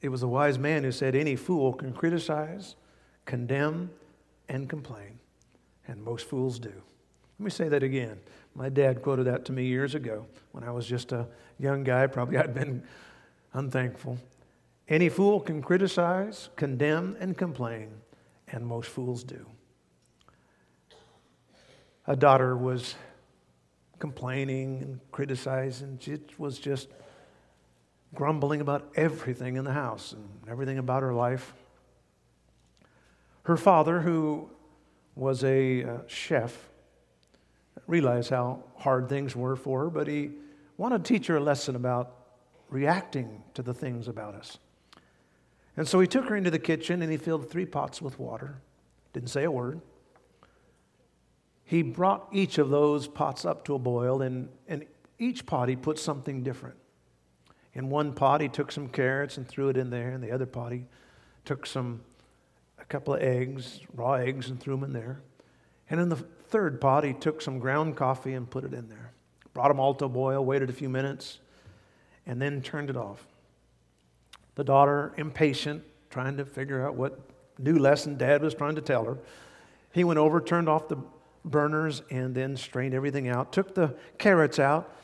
It 0.00 0.08
was 0.08 0.22
a 0.22 0.28
wise 0.28 0.58
man 0.58 0.82
who 0.82 0.92
said, 0.92 1.14
Any 1.14 1.36
fool 1.36 1.72
can 1.72 1.92
criticize, 1.92 2.74
condemn, 3.26 3.90
and 4.48 4.68
complain, 4.68 5.20
and 5.86 6.02
most 6.02 6.26
fools 6.26 6.58
do. 6.58 6.72
Let 7.38 7.44
me 7.44 7.50
say 7.50 7.68
that 7.68 7.82
again. 7.82 8.18
My 8.54 8.68
dad 8.68 9.02
quoted 9.02 9.24
that 9.24 9.44
to 9.46 9.52
me 9.52 9.64
years 9.64 9.94
ago 9.94 10.26
when 10.52 10.64
I 10.64 10.70
was 10.70 10.86
just 10.86 11.12
a 11.12 11.26
young 11.58 11.84
guy. 11.84 12.06
Probably 12.06 12.36
I'd 12.36 12.54
been 12.54 12.82
unthankful. 13.52 14.18
Any 14.88 15.08
fool 15.08 15.40
can 15.40 15.62
criticize, 15.62 16.48
condemn, 16.56 17.16
and 17.20 17.38
complain, 17.38 17.90
and 18.48 18.66
most 18.66 18.88
fools 18.88 19.22
do. 19.22 19.46
A 22.10 22.16
daughter 22.16 22.56
was 22.56 22.96
complaining 24.00 24.82
and 24.82 25.00
criticizing. 25.12 25.96
She 26.00 26.18
was 26.38 26.58
just 26.58 26.88
grumbling 28.16 28.60
about 28.60 28.90
everything 28.96 29.54
in 29.54 29.62
the 29.62 29.72
house 29.72 30.12
and 30.12 30.28
everything 30.50 30.78
about 30.78 31.04
her 31.04 31.14
life. 31.14 31.54
Her 33.44 33.56
father, 33.56 34.00
who 34.00 34.50
was 35.14 35.44
a 35.44 35.84
uh, 35.84 35.98
chef, 36.08 36.68
realized 37.86 38.30
how 38.30 38.64
hard 38.76 39.08
things 39.08 39.36
were 39.36 39.54
for 39.54 39.84
her, 39.84 39.90
but 39.90 40.08
he 40.08 40.32
wanted 40.78 41.04
to 41.04 41.14
teach 41.14 41.28
her 41.28 41.36
a 41.36 41.40
lesson 41.40 41.76
about 41.76 42.12
reacting 42.70 43.40
to 43.54 43.62
the 43.62 43.72
things 43.72 44.08
about 44.08 44.34
us. 44.34 44.58
And 45.76 45.86
so 45.86 46.00
he 46.00 46.08
took 46.08 46.24
her 46.24 46.34
into 46.34 46.50
the 46.50 46.58
kitchen 46.58 47.02
and 47.02 47.12
he 47.12 47.18
filled 47.18 47.48
three 47.48 47.66
pots 47.66 48.02
with 48.02 48.18
water. 48.18 48.56
Didn't 49.12 49.30
say 49.30 49.44
a 49.44 49.50
word. 49.52 49.80
He 51.70 51.82
brought 51.82 52.26
each 52.32 52.58
of 52.58 52.68
those 52.68 53.06
pots 53.06 53.44
up 53.44 53.64
to 53.66 53.76
a 53.76 53.78
boil, 53.78 54.22
and 54.22 54.48
in 54.66 54.86
each 55.20 55.46
pot 55.46 55.68
he 55.68 55.76
put 55.76 56.00
something 56.00 56.42
different. 56.42 56.74
In 57.74 57.90
one 57.90 58.12
pot, 58.12 58.40
he 58.40 58.48
took 58.48 58.72
some 58.72 58.88
carrots 58.88 59.36
and 59.36 59.46
threw 59.46 59.68
it 59.68 59.76
in 59.76 59.88
there. 59.88 60.10
In 60.10 60.20
the 60.20 60.32
other 60.32 60.46
pot, 60.46 60.72
he 60.72 60.86
took 61.44 61.66
some 61.66 62.00
a 62.80 62.84
couple 62.86 63.14
of 63.14 63.22
eggs, 63.22 63.78
raw 63.94 64.14
eggs, 64.14 64.50
and 64.50 64.58
threw 64.58 64.74
them 64.74 64.82
in 64.82 64.92
there. 64.92 65.20
And 65.88 66.00
in 66.00 66.08
the 66.08 66.16
third 66.16 66.80
pot, 66.80 67.04
he 67.04 67.12
took 67.12 67.40
some 67.40 67.60
ground 67.60 67.96
coffee 67.96 68.32
and 68.32 68.50
put 68.50 68.64
it 68.64 68.74
in 68.74 68.88
there. 68.88 69.12
Brought 69.54 69.68
them 69.68 69.78
all 69.78 69.94
to 69.94 70.06
a 70.06 70.08
boil, 70.08 70.44
waited 70.44 70.70
a 70.70 70.72
few 70.72 70.88
minutes, 70.88 71.38
and 72.26 72.42
then 72.42 72.62
turned 72.62 72.90
it 72.90 72.96
off. 72.96 73.24
The 74.56 74.64
daughter, 74.64 75.14
impatient, 75.16 75.84
trying 76.10 76.36
to 76.38 76.44
figure 76.44 76.84
out 76.84 76.96
what 76.96 77.20
New 77.58 77.78
lesson 77.78 78.16
dad 78.16 78.42
was 78.42 78.54
trying 78.54 78.74
to 78.74 78.82
tell 78.82 79.04
her. 79.04 79.18
He 79.92 80.02
went 80.02 80.18
over, 80.18 80.40
turned 80.40 80.68
off 80.68 80.88
the 80.88 80.96
burners, 81.44 82.02
and 82.10 82.34
then 82.34 82.56
strained 82.56 82.94
everything 82.94 83.28
out, 83.28 83.52
took 83.52 83.74
the 83.74 83.96
carrots 84.18 84.58
out, 84.58 84.94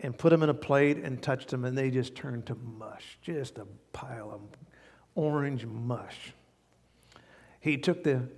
and 0.00 0.16
put 0.16 0.30
them 0.30 0.42
in 0.42 0.48
a 0.48 0.54
plate 0.54 0.98
and 0.98 1.22
touched 1.22 1.48
them, 1.48 1.64
and 1.64 1.76
they 1.76 1.90
just 1.90 2.14
turned 2.14 2.46
to 2.46 2.54
mush, 2.54 3.18
just 3.22 3.58
a 3.58 3.66
pile 3.92 4.30
of 4.30 4.40
orange 5.14 5.64
mush. 5.64 6.34
He 7.60 7.78
took 7.78 8.04
the 8.04 8.28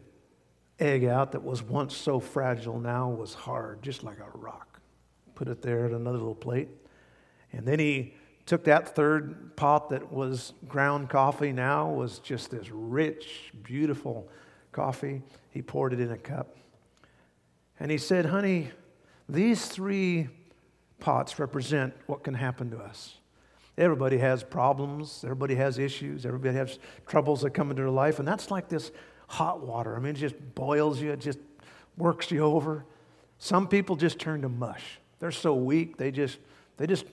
egg 0.79 1.05
out 1.05 1.33
that 1.33 1.42
was 1.42 1.62
once 1.62 1.97
so 1.97 2.21
fragile, 2.21 2.79
now 2.79 3.09
was 3.11 3.35
hard, 3.35 3.83
just 3.83 4.05
like 4.05 4.18
a 4.21 4.38
rock. 4.38 4.81
Put 5.35 5.49
it 5.49 5.62
there 5.62 5.87
at 5.87 5.92
another 5.92 6.18
little 6.18 6.35
plate. 6.35 6.68
And 7.53 7.66
then 7.66 7.79
he 7.79 8.14
took 8.47 8.64
that 8.64 8.94
third 8.94 9.57
pot 9.57 9.90
that 9.90 10.12
was 10.12 10.55
ground 10.68 11.11
coffee, 11.11 11.53
now 11.53 11.90
was 11.90 12.21
just 12.21 12.51
this 12.51 12.71
rich, 12.71 13.53
beautiful 13.62 14.29
coffee. 14.73 15.23
He 15.51 15.61
poured 15.61 15.92
it 15.92 16.01
in 16.01 16.12
a 16.12 16.16
cup. 16.16 16.58
And 17.80 17.90
he 17.90 17.98
said, 17.98 18.26
Honey, 18.26 18.70
these 19.28 19.66
three 19.66 20.28
pots 21.00 21.38
represent 21.38 21.94
what 22.06 22.24
can 22.24 22.34
happen 22.34 22.70
to 22.70 22.78
us. 22.78 23.18
Everybody 23.76 24.18
has 24.18 24.42
problems, 24.42 25.22
everybody 25.22 25.54
has 25.54 25.78
issues, 25.78 26.26
everybody 26.26 26.56
has 26.56 26.80
troubles 27.06 27.42
that 27.42 27.50
come 27.50 27.70
into 27.70 27.82
their 27.82 27.90
life, 27.90 28.18
and 28.18 28.26
that's 28.26 28.50
like 28.50 28.68
this 28.68 28.90
hot 29.28 29.60
water. 29.60 29.96
I 29.96 30.00
mean, 30.00 30.16
it 30.16 30.18
just 30.18 30.34
boils 30.56 31.00
you, 31.00 31.12
it 31.12 31.20
just 31.20 31.38
works 31.96 32.30
you 32.32 32.40
over. 32.40 32.84
Some 33.38 33.68
people 33.68 33.94
just 33.94 34.18
turn 34.18 34.42
to 34.42 34.48
mush. 34.48 34.98
They're 35.20 35.30
so 35.30 35.54
weak, 35.54 35.96
they 35.96 36.10
just, 36.10 36.38
they 36.76 36.88
just, 36.88 37.04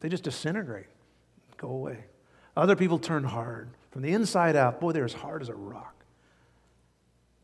they 0.00 0.08
just 0.08 0.22
disintegrate, 0.22 0.86
go 1.58 1.68
away. 1.68 2.04
Other 2.56 2.76
people 2.76 2.98
turn 2.98 3.24
hard. 3.24 3.68
From 3.90 4.02
the 4.02 4.12
inside 4.12 4.56
out, 4.56 4.80
boy, 4.80 4.92
they're 4.92 5.04
as 5.04 5.12
hard 5.12 5.42
as 5.42 5.50
a 5.50 5.54
rock, 5.54 6.04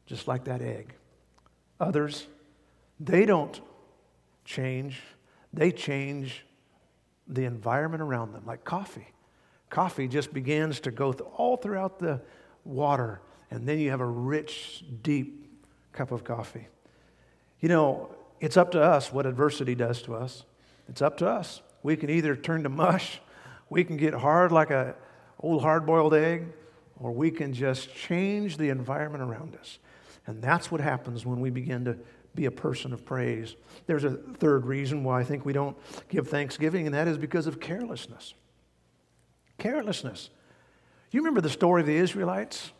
just 0.06 0.26
like 0.26 0.44
that 0.44 0.62
egg. 0.62 0.94
Others, 1.78 2.26
they 3.00 3.24
don't 3.24 3.60
change, 4.44 5.00
they 5.52 5.72
change 5.72 6.44
the 7.26 7.44
environment 7.44 8.02
around 8.02 8.32
them, 8.32 8.44
like 8.46 8.64
coffee. 8.64 9.08
Coffee 9.70 10.06
just 10.06 10.34
begins 10.34 10.80
to 10.80 10.90
go 10.90 11.12
th- 11.12 11.28
all 11.36 11.56
throughout 11.56 11.98
the 11.98 12.20
water, 12.64 13.20
and 13.50 13.66
then 13.66 13.78
you 13.78 13.90
have 13.90 14.00
a 14.00 14.06
rich, 14.06 14.84
deep 15.02 15.48
cup 15.92 16.12
of 16.12 16.24
coffee. 16.24 16.68
You 17.60 17.68
know, 17.68 18.14
it's 18.40 18.56
up 18.56 18.72
to 18.72 18.82
us 18.82 19.12
what 19.12 19.26
adversity 19.26 19.74
does 19.74 20.02
to 20.02 20.14
us. 20.14 20.44
It's 20.88 21.00
up 21.02 21.16
to 21.18 21.28
us. 21.28 21.62
We 21.82 21.96
can 21.96 22.10
either 22.10 22.36
turn 22.36 22.64
to 22.64 22.68
mush, 22.68 23.20
we 23.70 23.84
can 23.84 23.96
get 23.96 24.12
hard 24.12 24.52
like 24.52 24.70
a 24.70 24.96
old 25.38 25.62
hard-boiled 25.62 26.12
egg, 26.12 26.46
or 26.98 27.12
we 27.12 27.30
can 27.30 27.54
just 27.54 27.94
change 27.94 28.58
the 28.58 28.68
environment 28.68 29.22
around 29.22 29.56
us. 29.56 29.78
And 30.26 30.42
that's 30.42 30.70
what 30.70 30.80
happens 30.80 31.24
when 31.24 31.40
we 31.40 31.48
begin 31.48 31.84
to 31.86 31.96
be 32.34 32.46
a 32.46 32.50
person 32.50 32.92
of 32.92 33.04
praise. 33.04 33.56
There's 33.86 34.04
a 34.04 34.10
third 34.10 34.66
reason 34.66 35.04
why 35.04 35.20
I 35.20 35.24
think 35.24 35.44
we 35.44 35.52
don't 35.52 35.76
give 36.08 36.28
thanksgiving, 36.28 36.86
and 36.86 36.94
that 36.94 37.08
is 37.08 37.18
because 37.18 37.46
of 37.46 37.60
carelessness. 37.60 38.34
Carelessness. 39.58 40.30
You 41.10 41.20
remember 41.20 41.40
the 41.40 41.50
story 41.50 41.80
of 41.80 41.86
the 41.86 41.96
Israelites? 41.96 42.72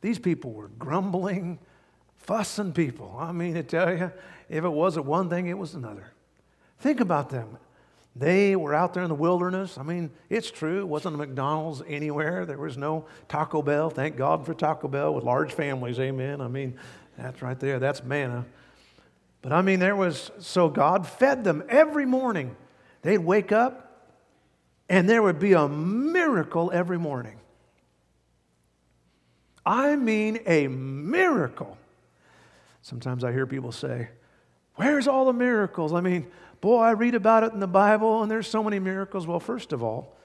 These 0.00 0.18
people 0.18 0.52
were 0.52 0.68
grumbling, 0.68 1.58
fussing 2.16 2.72
people. 2.72 3.16
I 3.18 3.32
mean, 3.32 3.54
to 3.54 3.62
tell 3.62 3.96
you, 3.96 4.12
if 4.48 4.64
it 4.64 4.68
wasn't 4.68 5.06
one 5.06 5.28
thing, 5.28 5.48
it 5.48 5.58
was 5.58 5.74
another. 5.74 6.12
Think 6.78 7.00
about 7.00 7.30
them. 7.30 7.58
They 8.14 8.56
were 8.56 8.74
out 8.74 8.92
there 8.92 9.02
in 9.02 9.08
the 9.08 9.14
wilderness. 9.14 9.78
I 9.78 9.82
mean, 9.82 10.10
it's 10.28 10.50
true. 10.50 10.80
It 10.80 10.88
wasn't 10.88 11.14
a 11.14 11.18
McDonald's 11.18 11.82
anywhere. 11.88 12.44
There 12.44 12.58
was 12.58 12.76
no 12.76 13.06
Taco 13.28 13.62
Bell. 13.62 13.88
Thank 13.88 14.16
God 14.16 14.44
for 14.44 14.52
Taco 14.52 14.86
Bell 14.88 15.14
with 15.14 15.24
large 15.24 15.52
families. 15.52 15.98
Amen. 15.98 16.42
I 16.42 16.48
mean, 16.48 16.76
that's 17.22 17.42
right 17.42 17.58
there. 17.58 17.78
That's 17.78 18.02
manna. 18.02 18.44
But 19.42 19.52
I 19.52 19.62
mean, 19.62 19.80
there 19.80 19.96
was, 19.96 20.30
so 20.38 20.68
God 20.68 21.06
fed 21.06 21.44
them 21.44 21.64
every 21.68 22.06
morning. 22.06 22.56
They'd 23.02 23.18
wake 23.18 23.52
up 23.52 24.10
and 24.88 25.08
there 25.08 25.22
would 25.22 25.38
be 25.38 25.52
a 25.52 25.68
miracle 25.68 26.70
every 26.72 26.98
morning. 26.98 27.38
I 29.64 29.96
mean, 29.96 30.40
a 30.46 30.68
miracle. 30.68 31.78
Sometimes 32.82 33.24
I 33.24 33.32
hear 33.32 33.46
people 33.46 33.72
say, 33.72 34.08
Where's 34.76 35.06
all 35.06 35.26
the 35.26 35.32
miracles? 35.32 35.92
I 35.92 36.00
mean, 36.00 36.26
boy, 36.60 36.80
I 36.80 36.92
read 36.92 37.14
about 37.14 37.44
it 37.44 37.52
in 37.52 37.60
the 37.60 37.66
Bible 37.66 38.22
and 38.22 38.30
there's 38.30 38.46
so 38.46 38.64
many 38.64 38.78
miracles. 38.78 39.26
Well, 39.26 39.40
first 39.40 39.72
of 39.72 39.82
all, 39.82 40.16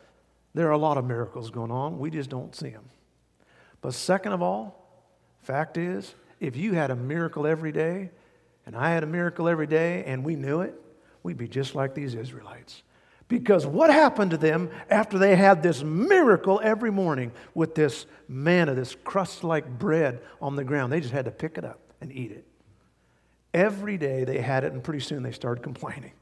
there 0.53 0.67
are 0.67 0.71
a 0.71 0.77
lot 0.77 0.97
of 0.97 1.05
miracles 1.05 1.51
going 1.51 1.69
on. 1.69 1.99
We 1.99 2.09
just 2.09 2.29
don't 2.29 2.55
see 2.55 2.69
them. 2.69 2.89
But 3.81 3.93
second 3.93 4.31
of 4.31 4.41
all, 4.41 4.87
fact 5.43 5.77
is, 5.77 6.15
if 6.39 6.55
you 6.55 6.73
had 6.73 6.91
a 6.91 6.95
miracle 6.95 7.47
every 7.47 7.71
day 7.71 8.11
and 8.65 8.75
I 8.75 8.91
had 8.91 9.03
a 9.03 9.07
miracle 9.07 9.47
every 9.47 9.67
day 9.67 10.03
and 10.05 10.23
we 10.23 10.35
knew 10.35 10.61
it, 10.61 10.79
we'd 11.23 11.37
be 11.37 11.47
just 11.47 11.75
like 11.75 11.95
these 11.95 12.15
Israelites. 12.15 12.83
Because 13.27 13.65
what 13.65 13.89
happened 13.89 14.31
to 14.31 14.37
them 14.37 14.69
after 14.89 15.17
they 15.17 15.35
had 15.35 15.61
this 15.61 15.83
miracle 15.83 16.61
every 16.63 16.91
morning 16.91 17.31
with 17.53 17.75
this 17.75 18.05
manna, 18.27 18.73
this 18.73 18.95
crust 19.03 19.43
like 19.43 19.67
bread 19.79 20.21
on 20.41 20.55
the 20.55 20.63
ground? 20.63 20.93
They 20.93 21.01
just 21.01 21.13
had 21.13 21.25
to 21.25 21.31
pick 21.31 21.57
it 21.57 21.65
up 21.65 21.79
and 21.99 22.11
eat 22.11 22.31
it. 22.31 22.45
Every 23.53 23.97
day 23.97 24.23
they 24.23 24.39
had 24.39 24.63
it, 24.63 24.71
and 24.71 24.83
pretty 24.83 25.01
soon 25.01 25.23
they 25.23 25.31
started 25.31 25.61
complaining. 25.61 26.13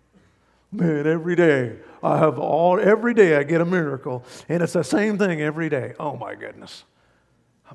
Man, 0.71 1.06
every 1.06 1.36
day 1.36 1.75
I 2.01 2.17
have 2.17 2.39
all, 2.39 2.80
every 2.80 3.13
day 3.13 3.36
I 3.36 3.43
get 3.43 3.62
a 3.62 3.65
miracle, 3.65 4.23
and 4.49 4.63
it's 4.63 4.73
the 4.73 4.84
same 4.84 5.17
thing 5.17 5.41
every 5.41 5.69
day. 5.69 5.93
Oh 5.99 6.15
my 6.15 6.34
goodness. 6.34 6.86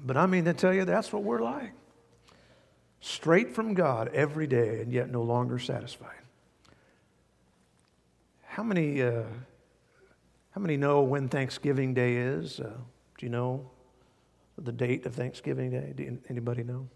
But 0.05 0.16
I 0.16 0.26
mean 0.26 0.44
to 0.46 0.55
tell 0.55 0.72
you, 0.72 0.85
that's 0.85 1.12
what 1.12 1.22
we're 1.22 1.40
like 1.40 1.72
straight 3.01 3.55
from 3.55 3.75
God 3.75 4.09
every 4.15 4.47
day 4.47 4.81
and 4.81 4.93
yet 4.93 5.11
no 5.11 5.23
longer 5.23 5.59
satisfied. 5.59 6.17
How 8.45 8.63
many, 8.63 9.03
uh, 9.03 9.23
how 10.51 10.61
many 10.61 10.77
know 10.77 11.03
when 11.03 11.29
Thanksgiving 11.29 11.95
Day 11.95 12.17
is? 12.17 12.61
Uh, 12.61 12.73
do 13.19 13.27
you 13.27 13.31
know 13.31 13.71
the 14.59 14.73
date 14.73 15.07
of 15.07 15.15
Thanksgiving 15.15 15.71
Day? 15.71 15.93
Do 15.97 16.19
anybody 16.29 16.63
know? 16.63 16.89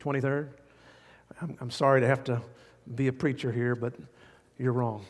23rd? 0.00 0.50
I'm, 1.40 1.56
I'm 1.60 1.70
sorry 1.70 2.00
to 2.02 2.06
have 2.06 2.24
to 2.24 2.42
be 2.94 3.08
a 3.08 3.12
preacher 3.12 3.50
here, 3.50 3.74
but 3.74 3.94
you're 4.58 4.72
wrong. 4.72 5.04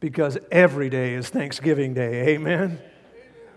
Because 0.00 0.38
every 0.50 0.88
day 0.88 1.14
is 1.14 1.28
Thanksgiving 1.28 1.94
Day. 1.94 2.34
Amen? 2.34 2.78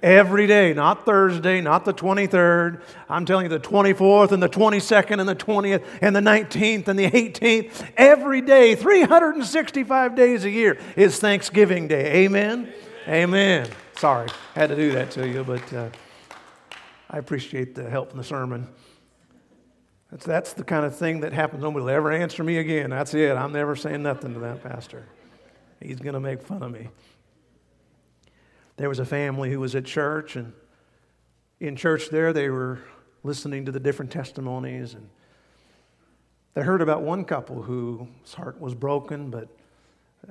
Every 0.02 0.48
day, 0.48 0.74
not 0.74 1.06
Thursday, 1.06 1.60
not 1.60 1.84
the 1.84 1.94
23rd. 1.94 2.82
I'm 3.10 3.26
telling 3.26 3.46
you, 3.46 3.50
the 3.50 3.60
24th 3.60 4.32
and 4.32 4.42
the 4.42 4.48
22nd 4.48 5.20
and 5.20 5.28
the 5.28 5.36
20th 5.36 5.84
and 6.02 6.16
the 6.16 6.22
19th 6.22 6.88
and 6.88 6.98
the 6.98 7.10
18th. 7.10 7.92
Every 7.98 8.42
day, 8.42 8.76
365 8.76 10.16
days 10.16 10.46
a 10.46 10.50
year 10.50 10.80
is 10.96 11.20
Thanksgiving 11.20 11.88
Day. 11.88 12.24
Amen? 12.26 12.72
Amen. 13.08 13.64
Amen. 13.66 13.70
Sorry, 13.98 14.30
had 14.56 14.70
to 14.70 14.76
do 14.78 14.94
that 14.94 15.12
to 15.12 15.28
you, 15.28 15.44
but 15.44 15.74
uh, 15.74 15.90
I 17.10 17.18
appreciate 17.18 17.76
the 17.76 17.90
help 17.90 18.12
in 18.12 18.18
the 18.18 18.24
sermon. 18.24 18.70
That's, 20.12 20.26
that's 20.26 20.54
the 20.54 20.64
kind 20.64 20.86
of 20.86 20.96
thing 20.96 21.20
that 21.22 21.34
happens. 21.34 21.62
Nobody 21.62 21.84
will 21.84 21.90
ever 21.90 22.12
answer 22.12 22.44
me 22.44 22.58
again. 22.58 22.92
That's 22.92 23.14
it. 23.14 23.36
I'm 23.36 23.52
never 23.52 23.76
saying 23.76 24.02
nothing 24.02 24.34
to 24.34 24.40
that 24.40 24.64
pastor. 24.64 25.06
He's 25.82 26.00
going 26.00 26.14
to 26.14 26.22
make 26.22 26.42
fun 26.42 26.64
of 26.64 26.72
me 26.72 26.88
there 28.80 28.88
was 28.88 29.00
a 29.00 29.06
family 29.06 29.52
who 29.52 29.60
was 29.60 29.76
at 29.76 29.84
church, 29.84 30.38
and 30.38 30.54
in 31.60 31.76
church 31.76 32.08
there, 32.12 32.32
they 32.32 32.48
were 32.48 32.80
listening 33.24 33.66
to 33.66 33.74
the 33.74 33.80
different 33.80 34.10
testimonies, 34.10 34.94
and 34.94 35.10
they 36.54 36.62
heard 36.62 36.82
about 36.82 37.02
one 37.02 37.26
couple 37.26 37.62
whose 37.62 38.34
heart 38.34 38.58
was 38.62 38.74
broken, 38.74 39.30
but 39.30 39.50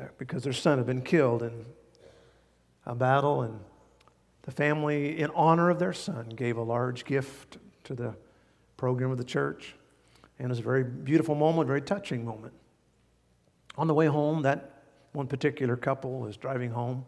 uh, 0.01 0.05
because 0.17 0.45
their 0.45 0.55
son 0.55 0.79
had 0.79 0.87
been 0.87 1.03
killed 1.03 1.43
in 1.43 1.67
a 2.87 2.95
battle, 2.95 3.43
and 3.43 3.61
the 4.45 4.51
family, 4.51 5.21
in 5.21 5.31
honor 5.35 5.69
of 5.69 5.79
their 5.79 5.93
son, 5.93 6.31
gave 6.31 6.57
a 6.57 6.63
large 6.63 7.05
gift 7.05 7.59
to 7.85 7.95
the 7.95 8.15
program 8.79 9.11
of 9.11 9.19
the 9.19 9.25
church. 9.25 9.75
And 10.39 10.47
it 10.47 10.49
was 10.49 10.61
a 10.61 10.63
very 10.63 10.85
beautiful 10.85 11.35
moment, 11.35 11.67
very 11.67 11.83
touching 11.83 12.25
moment. 12.25 12.55
On 13.77 13.87
the 13.87 13.95
way 13.95 14.07
home, 14.07 14.41
that 14.43 14.85
one 15.13 15.27
particular 15.27 15.77
couple 15.77 16.19
was 16.19 16.39
driving 16.39 16.71
home. 16.71 17.05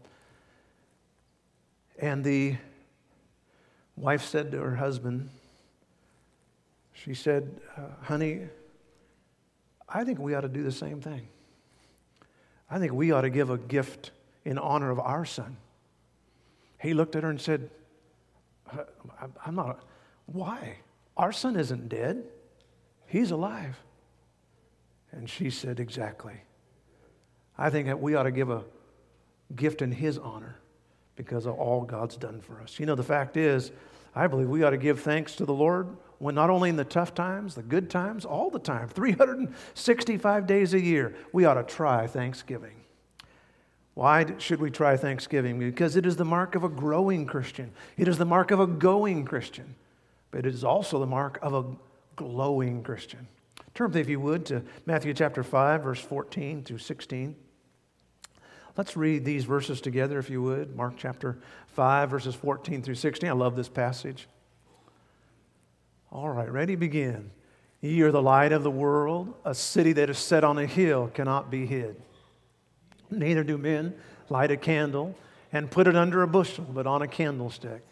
And 2.01 2.25
the 2.25 2.57
wife 3.95 4.25
said 4.25 4.51
to 4.53 4.59
her 4.59 4.77
husband, 4.77 5.29
she 6.95 7.13
said, 7.13 7.61
uh, 7.77 7.83
Honey, 8.03 8.47
I 9.87 10.05
think 10.05 10.19
we 10.19 10.35
ought 10.35 10.41
to 10.41 10.49
do 10.49 10.63
the 10.63 10.73
same 10.73 11.03
thing. 11.03 11.29
I 12.71 12.79
think 12.79 12.93
we 12.93 13.13
ought 13.13 13.23
to 13.23 13.31
give 13.31 13.51
a 13.51 13.59
gift 13.59 14.13
in 14.45 14.57
honor 14.57 14.91
of 14.91 14.99
our 14.99 15.27
son. 15.27 15.59
He 16.79 16.95
looked 16.95 17.17
at 17.17 17.23
her 17.23 17.31
and 17.31 17.41
said, 17.41 17.69
uh, 18.73 18.85
I'm 19.45 19.55
not, 19.55 19.85
why? 20.27 20.79
Our 21.17 21.33
son 21.33 21.57
isn't 21.57 21.91
dead, 21.91 22.25
he's 23.07 23.31
alive. 23.31 23.79
And 25.13 25.29
she 25.29 25.51
said, 25.51 25.81
Exactly. 25.81 26.41
I 27.59 27.69
think 27.69 27.89
that 27.89 28.01
we 28.01 28.15
ought 28.15 28.23
to 28.23 28.31
give 28.31 28.49
a 28.49 28.65
gift 29.55 29.83
in 29.83 29.93
his 29.93 30.17
honor 30.17 30.57
because 31.25 31.45
of 31.45 31.59
all 31.59 31.83
God's 31.83 32.17
done 32.17 32.41
for 32.41 32.61
us. 32.63 32.81
You 32.81 32.87
know, 32.87 32.95
the 32.95 33.03
fact 33.03 33.37
is, 33.37 33.73
I 34.15 34.27
believe 34.27 34.49
we 34.49 34.63
ought 34.63 34.71
to 34.71 34.79
give 34.79 35.01
thanks 35.01 35.35
to 35.37 35.45
the 35.45 35.53
Lord 35.53 35.87
when 36.19 36.35
not 36.35 36.49
only 36.49 36.71
in 36.71 36.77
the 36.77 36.85
tough 36.85 37.15
times, 37.15 37.55
the 37.55 37.63
good 37.63 37.91
times, 37.91 38.25
all 38.25 38.51
the 38.51 38.59
time, 38.59 38.89
365 38.89 40.47
days 40.47 40.73
a 40.73 40.81
year, 40.81 41.15
we 41.33 41.45
ought 41.45 41.55
to 41.55 41.63
try 41.63 42.07
Thanksgiving. 42.07 42.77
Why 43.95 44.27
should 44.39 44.61
we 44.61 44.71
try 44.71 44.97
Thanksgiving? 44.97 45.59
Because 45.59 45.97
it 45.97 46.07
is 46.07 46.17
the 46.17 46.25
mark 46.25 46.55
of 46.55 46.65
a 46.65 46.69
growing 46.69 47.27
Christian. 47.27 47.71
It 47.99 48.09
is 48.09 48.17
the 48.17 48.25
mark 48.25 48.51
of 48.51 48.61
a 48.61 48.67
going 48.67 49.27
Christian. 49.27 49.75
But 50.31 50.47
it 50.47 50.55
is 50.55 50.65
also 50.65 50.99
the 50.99 51.07
mark 51.07 51.39
of 51.43 51.53
a 51.53 51.65
glowing 52.17 52.83
Christian. 52.83 53.29
Turn, 53.75 53.95
if 53.95 54.09
you 54.09 54.21
would, 54.21 54.47
to 54.47 54.63
Matthew 54.87 55.13
chapter 55.13 55.43
5, 55.43 55.83
verse 55.83 56.01
14 56.01 56.65
through 56.65 56.79
16. 56.79 57.37
Let's 58.81 58.97
read 58.97 59.27
these 59.27 59.45
verses 59.45 59.83
together, 59.83 60.19
if 60.19 60.31
you 60.31 60.41
would. 60.41 60.75
Mark 60.75 60.95
chapter 60.97 61.37
5, 61.67 62.09
verses 62.09 62.35
14 62.35 62.81
through 62.81 62.95
16. 62.95 63.29
I 63.29 63.33
love 63.35 63.55
this 63.55 63.69
passage. 63.69 64.27
All 66.11 66.31
right, 66.31 66.51
ready, 66.51 66.77
begin. 66.77 67.31
Ye 67.83 68.01
are 68.01 68.11
the 68.11 68.23
light 68.23 68.53
of 68.53 68.63
the 68.63 68.71
world. 68.71 69.35
A 69.45 69.55
city 69.55 69.93
that 69.93 70.09
is 70.09 70.17
set 70.17 70.45
on 70.45 70.57
a 70.57 70.65
hill 70.65 71.11
cannot 71.13 71.51
be 71.51 71.67
hid. 71.67 72.01
Neither 73.11 73.45
do 73.45 73.59
men 73.59 73.93
light 74.31 74.51
a 74.51 74.57
candle 74.57 75.15
and 75.53 75.71
put 75.71 75.87
it 75.87 75.95
under 75.95 76.23
a 76.23 76.27
bushel, 76.27 76.65
but 76.65 76.87
on 76.87 77.03
a 77.03 77.07
candlestick, 77.07 77.83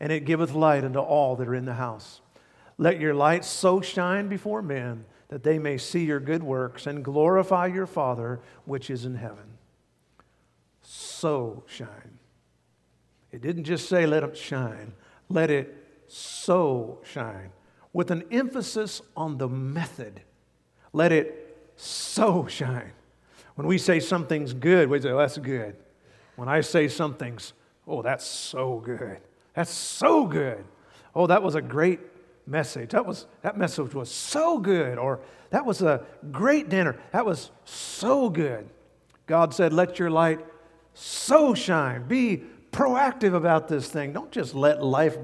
and 0.00 0.10
it 0.10 0.24
giveth 0.24 0.54
light 0.54 0.82
unto 0.82 0.98
all 0.98 1.36
that 1.36 1.46
are 1.46 1.54
in 1.54 1.66
the 1.66 1.74
house. 1.74 2.22
Let 2.78 2.98
your 2.98 3.12
light 3.12 3.44
so 3.44 3.82
shine 3.82 4.30
before 4.30 4.62
men 4.62 5.04
that 5.28 5.42
they 5.42 5.58
may 5.58 5.76
see 5.76 6.06
your 6.06 6.20
good 6.20 6.42
works 6.42 6.86
and 6.86 7.04
glorify 7.04 7.66
your 7.66 7.86
Father 7.86 8.40
which 8.64 8.88
is 8.88 9.04
in 9.04 9.16
heaven. 9.16 9.57
So 10.90 11.64
shine. 11.66 12.18
It 13.30 13.42
didn't 13.42 13.64
just 13.64 13.90
say 13.90 14.06
let 14.06 14.24
it 14.24 14.34
shine, 14.34 14.94
let 15.28 15.50
it 15.50 15.76
so 16.06 17.00
shine, 17.04 17.50
with 17.92 18.10
an 18.10 18.24
emphasis 18.30 19.02
on 19.14 19.36
the 19.36 19.48
method. 19.50 20.22
Let 20.94 21.12
it 21.12 21.72
so 21.76 22.46
shine. 22.46 22.92
When 23.56 23.66
we 23.66 23.76
say 23.76 24.00
something's 24.00 24.54
good, 24.54 24.88
we 24.88 24.98
say, 24.98 25.10
oh, 25.10 25.18
that's 25.18 25.36
good. 25.36 25.76
When 26.36 26.48
I 26.48 26.62
say 26.62 26.88
something's, 26.88 27.52
oh, 27.86 28.00
that's 28.00 28.24
so 28.24 28.78
good. 28.78 29.18
That's 29.52 29.70
so 29.70 30.24
good. 30.24 30.64
Oh, 31.14 31.26
that 31.26 31.42
was 31.42 31.54
a 31.54 31.60
great 31.60 32.00
message. 32.46 32.92
That, 32.92 33.04
was, 33.04 33.26
that 33.42 33.58
message 33.58 33.92
was 33.92 34.10
so 34.10 34.58
good. 34.58 34.96
Or 34.96 35.20
that 35.50 35.66
was 35.66 35.82
a 35.82 36.06
great 36.32 36.70
dinner. 36.70 36.96
That 37.12 37.26
was 37.26 37.50
so 37.66 38.30
good. 38.30 38.70
God 39.26 39.52
said, 39.52 39.74
let 39.74 39.98
your 39.98 40.08
light 40.08 40.40
so 41.00 41.54
shine. 41.54 42.08
Be 42.08 42.42
proactive 42.72 43.34
about 43.34 43.68
this 43.68 43.88
thing. 43.88 44.12
Don't 44.12 44.32
just 44.32 44.54
let 44.54 44.82
life 44.82 45.16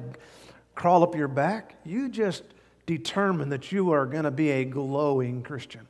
crawl 0.74 1.02
up 1.02 1.14
your 1.14 1.28
back. 1.28 1.76
You 1.84 2.08
just 2.08 2.42
determine 2.86 3.48
that 3.48 3.72
you 3.72 3.90
are 3.92 4.06
going 4.06 4.24
to 4.24 4.30
be 4.30 4.50
a 4.50 4.64
glowing 4.64 5.42
Christian. 5.42 5.86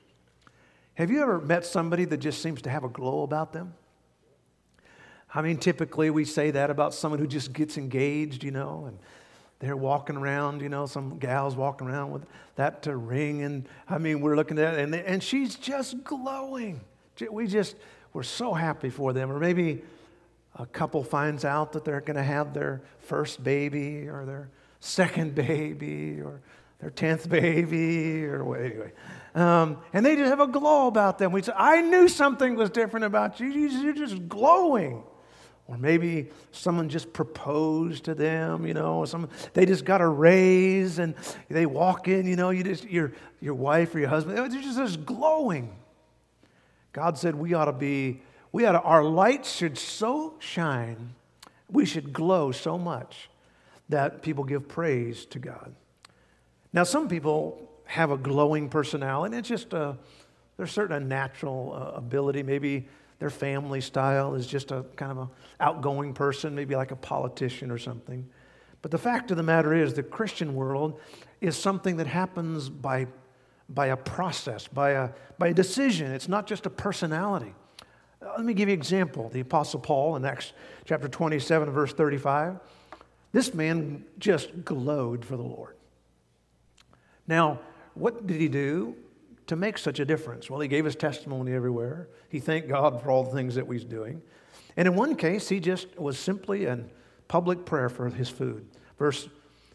Have 0.94 1.10
you 1.10 1.20
ever 1.20 1.40
met 1.40 1.66
somebody 1.66 2.04
that 2.06 2.18
just 2.18 2.40
seems 2.40 2.62
to 2.62 2.70
have 2.70 2.84
a 2.84 2.88
glow 2.88 3.22
about 3.22 3.52
them? 3.52 3.74
I 5.34 5.42
mean, 5.42 5.58
typically 5.58 6.10
we 6.10 6.24
say 6.24 6.52
that 6.52 6.70
about 6.70 6.94
someone 6.94 7.18
who 7.18 7.26
just 7.26 7.52
gets 7.52 7.76
engaged, 7.76 8.44
you 8.44 8.52
know, 8.52 8.84
and 8.86 8.98
they're 9.58 9.76
walking 9.76 10.16
around, 10.16 10.62
you 10.62 10.68
know, 10.68 10.86
some 10.86 11.18
gal's 11.18 11.56
walking 11.56 11.88
around 11.88 12.12
with 12.12 12.24
that 12.54 12.82
to 12.84 12.96
ring. 12.96 13.42
And 13.42 13.68
I 13.88 13.98
mean, 13.98 14.20
we're 14.20 14.36
looking 14.36 14.58
at 14.58 14.74
it, 14.74 14.80
and, 14.80 14.94
and 14.94 15.22
she's 15.22 15.56
just 15.56 16.04
glowing. 16.04 16.80
We 17.30 17.48
just, 17.48 17.76
we're 18.14 18.22
so 18.22 18.54
happy 18.54 18.88
for 18.88 19.12
them. 19.12 19.30
Or 19.30 19.38
maybe 19.38 19.82
a 20.56 20.64
couple 20.64 21.04
finds 21.04 21.44
out 21.44 21.72
that 21.72 21.84
they're 21.84 22.00
going 22.00 22.16
to 22.16 22.22
have 22.22 22.54
their 22.54 22.80
first 23.00 23.44
baby 23.44 24.08
or 24.08 24.24
their 24.24 24.48
second 24.80 25.34
baby 25.34 26.20
or 26.22 26.40
their 26.78 26.90
10th 26.90 27.28
baby 27.28 28.24
or 28.24 28.56
anyway. 28.56 28.92
Um, 29.34 29.78
and 29.92 30.06
they 30.06 30.14
just 30.16 30.30
have 30.30 30.40
a 30.40 30.46
glow 30.46 30.86
about 30.86 31.18
them. 31.18 31.32
We 31.32 31.42
say, 31.42 31.52
I 31.56 31.80
knew 31.80 32.08
something 32.08 32.54
was 32.54 32.70
different 32.70 33.04
about 33.04 33.40
you. 33.40 33.48
You're 33.48 33.92
just 33.92 34.28
glowing. 34.28 35.02
Or 35.66 35.78
maybe 35.78 36.28
someone 36.52 36.90
just 36.90 37.12
proposed 37.12 38.04
to 38.04 38.14
them, 38.14 38.66
you 38.66 38.74
know, 38.74 39.06
some, 39.06 39.30
they 39.54 39.64
just 39.64 39.86
got 39.86 40.02
a 40.02 40.06
raise 40.06 40.98
and 40.98 41.14
they 41.48 41.64
walk 41.64 42.06
in, 42.06 42.26
you 42.26 42.36
know, 42.36 42.50
you 42.50 42.62
just, 42.62 42.84
your, 42.84 43.12
your 43.40 43.54
wife 43.54 43.94
or 43.94 43.98
your 43.98 44.10
husband, 44.10 44.36
they're 44.36 44.46
just, 44.48 44.76
just 44.76 45.06
glowing. 45.06 45.74
God 46.94 47.18
said 47.18 47.34
we 47.34 47.54
ought 47.54 47.64
to 47.64 47.72
be, 47.72 48.22
we 48.52 48.64
ought 48.64 48.72
to, 48.72 48.80
our 48.80 49.04
light 49.04 49.44
should 49.44 49.76
so 49.76 50.34
shine, 50.38 51.14
we 51.68 51.84
should 51.84 52.12
glow 52.12 52.52
so 52.52 52.78
much 52.78 53.28
that 53.88 54.22
people 54.22 54.44
give 54.44 54.68
praise 54.68 55.26
to 55.26 55.40
God. 55.40 55.74
Now, 56.72 56.84
some 56.84 57.08
people 57.08 57.68
have 57.84 58.12
a 58.12 58.16
glowing 58.16 58.68
personality. 58.68 59.36
It's 59.36 59.48
just 59.48 59.72
a, 59.72 59.98
there's 60.56 60.70
certain 60.70 60.96
a 60.96 61.04
natural 61.04 61.74
uh, 61.74 61.96
ability. 61.96 62.44
Maybe 62.44 62.86
their 63.18 63.28
family 63.28 63.80
style 63.80 64.36
is 64.36 64.46
just 64.46 64.70
a 64.70 64.84
kind 64.94 65.10
of 65.10 65.18
an 65.18 65.28
outgoing 65.58 66.14
person, 66.14 66.54
maybe 66.54 66.76
like 66.76 66.92
a 66.92 66.96
politician 66.96 67.72
or 67.72 67.78
something. 67.78 68.24
But 68.82 68.92
the 68.92 68.98
fact 68.98 69.32
of 69.32 69.36
the 69.36 69.42
matter 69.42 69.74
is, 69.74 69.94
the 69.94 70.02
Christian 70.04 70.54
world 70.54 71.00
is 71.40 71.56
something 71.56 71.96
that 71.96 72.06
happens 72.06 72.68
by, 72.68 73.08
by 73.68 73.86
a 73.86 73.96
process, 73.96 74.68
by 74.68 74.90
a, 74.90 75.10
by 75.38 75.48
a 75.48 75.54
decision. 75.54 76.12
It's 76.12 76.28
not 76.28 76.46
just 76.46 76.66
a 76.66 76.70
personality. 76.70 77.54
Uh, 78.22 78.32
let 78.36 78.44
me 78.44 78.54
give 78.54 78.68
you 78.68 78.74
an 78.74 78.78
example. 78.78 79.28
The 79.30 79.40
Apostle 79.40 79.80
Paul 79.80 80.16
in 80.16 80.24
Acts 80.24 80.52
chapter 80.84 81.08
27, 81.08 81.70
verse 81.70 81.92
35. 81.92 82.58
This 83.32 83.54
man 83.54 84.04
just 84.18 84.64
glowed 84.64 85.24
for 85.24 85.36
the 85.36 85.42
Lord. 85.42 85.76
Now, 87.26 87.60
what 87.94 88.26
did 88.26 88.40
he 88.40 88.48
do 88.48 88.96
to 89.46 89.56
make 89.56 89.78
such 89.78 89.98
a 89.98 90.04
difference? 90.04 90.50
Well, 90.50 90.60
he 90.60 90.68
gave 90.68 90.84
his 90.84 90.96
testimony 90.96 91.52
everywhere. 91.52 92.08
He 92.28 92.38
thanked 92.38 92.68
God 92.68 93.02
for 93.02 93.10
all 93.10 93.24
the 93.24 93.32
things 93.32 93.54
that 93.54 93.70
he's 93.70 93.84
doing. 93.84 94.22
And 94.76 94.86
in 94.86 94.94
one 94.94 95.16
case, 95.16 95.48
he 95.48 95.60
just 95.60 95.98
was 95.98 96.18
simply 96.18 96.66
in 96.66 96.90
public 97.28 97.64
prayer 97.64 97.88
for 97.88 98.08
his 98.08 98.28
food. 98.28 98.66
Verse 98.98 99.28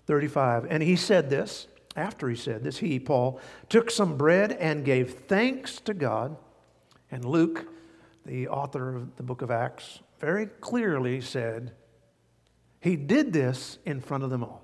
35. 0.06 0.68
And 0.70 0.84
he 0.84 0.96
said 0.96 1.30
this, 1.30 1.68
after 1.96 2.30
he 2.30 2.36
said 2.36 2.64
this, 2.64 2.78
he, 2.78 3.00
Paul, 3.00 3.40
took 3.68 3.90
some 3.90 4.18
bread 4.18 4.52
and 4.54 4.86
gave 4.86 5.14
thanks 5.28 5.80
to 5.82 5.94
God. 5.94 6.38
And 7.12 7.26
Luke, 7.26 7.68
the 8.26 8.48
author 8.48 8.96
of 8.96 9.16
the 9.16 9.24
book 9.24 9.42
of 9.42 9.52
Acts, 9.52 10.00
very 10.20 10.46
clearly 10.46 11.22
said, 11.22 11.72
he 12.80 12.96
did 12.96 13.34
this 13.34 13.80
in 13.86 14.00
front 14.02 14.24
of 14.24 14.30
them 14.30 14.44
all. 14.44 14.64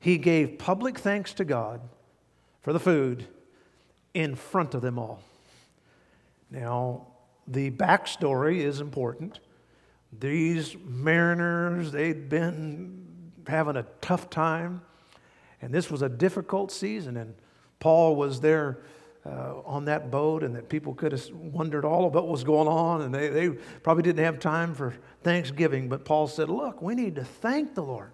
He 0.00 0.18
gave 0.18 0.58
public 0.58 0.98
thanks 0.98 1.32
to 1.34 1.44
God 1.44 1.80
for 2.62 2.72
the 2.72 2.80
food 2.80 3.26
in 4.14 4.34
front 4.34 4.74
of 4.74 4.82
them 4.82 4.98
all. 4.98 5.20
Now, 6.50 7.08
the 7.46 7.70
backstory 7.70 8.58
is 8.58 8.80
important. 8.80 9.40
These 10.18 10.76
mariners, 10.84 11.92
they'd 11.92 12.28
been 12.28 13.32
having 13.46 13.76
a 13.76 13.86
tough 14.00 14.30
time, 14.30 14.82
and 15.62 15.72
this 15.72 15.90
was 15.90 16.02
a 16.02 16.08
difficult 16.08 16.70
season. 16.70 17.16
And 17.16 17.34
Paul 17.80 18.16
was 18.16 18.40
there 18.40 18.78
uh, 19.24 19.60
on 19.64 19.86
that 19.86 20.10
boat, 20.10 20.42
and 20.42 20.54
that 20.54 20.68
people 20.68 20.94
could 20.94 21.12
have 21.12 21.28
wondered 21.32 21.84
all 21.84 22.06
about 22.06 22.24
what 22.24 22.32
was 22.32 22.44
going 22.44 22.68
on, 22.68 23.02
and 23.02 23.14
they, 23.14 23.28
they 23.28 23.48
probably 23.82 24.02
didn't 24.02 24.24
have 24.24 24.38
time 24.38 24.74
for 24.74 24.94
Thanksgiving. 25.22 25.88
But 25.88 26.04
Paul 26.04 26.28
said, 26.28 26.48
Look, 26.48 26.80
we 26.80 26.94
need 26.94 27.16
to 27.16 27.24
thank 27.24 27.74
the 27.74 27.82
Lord. 27.82 28.12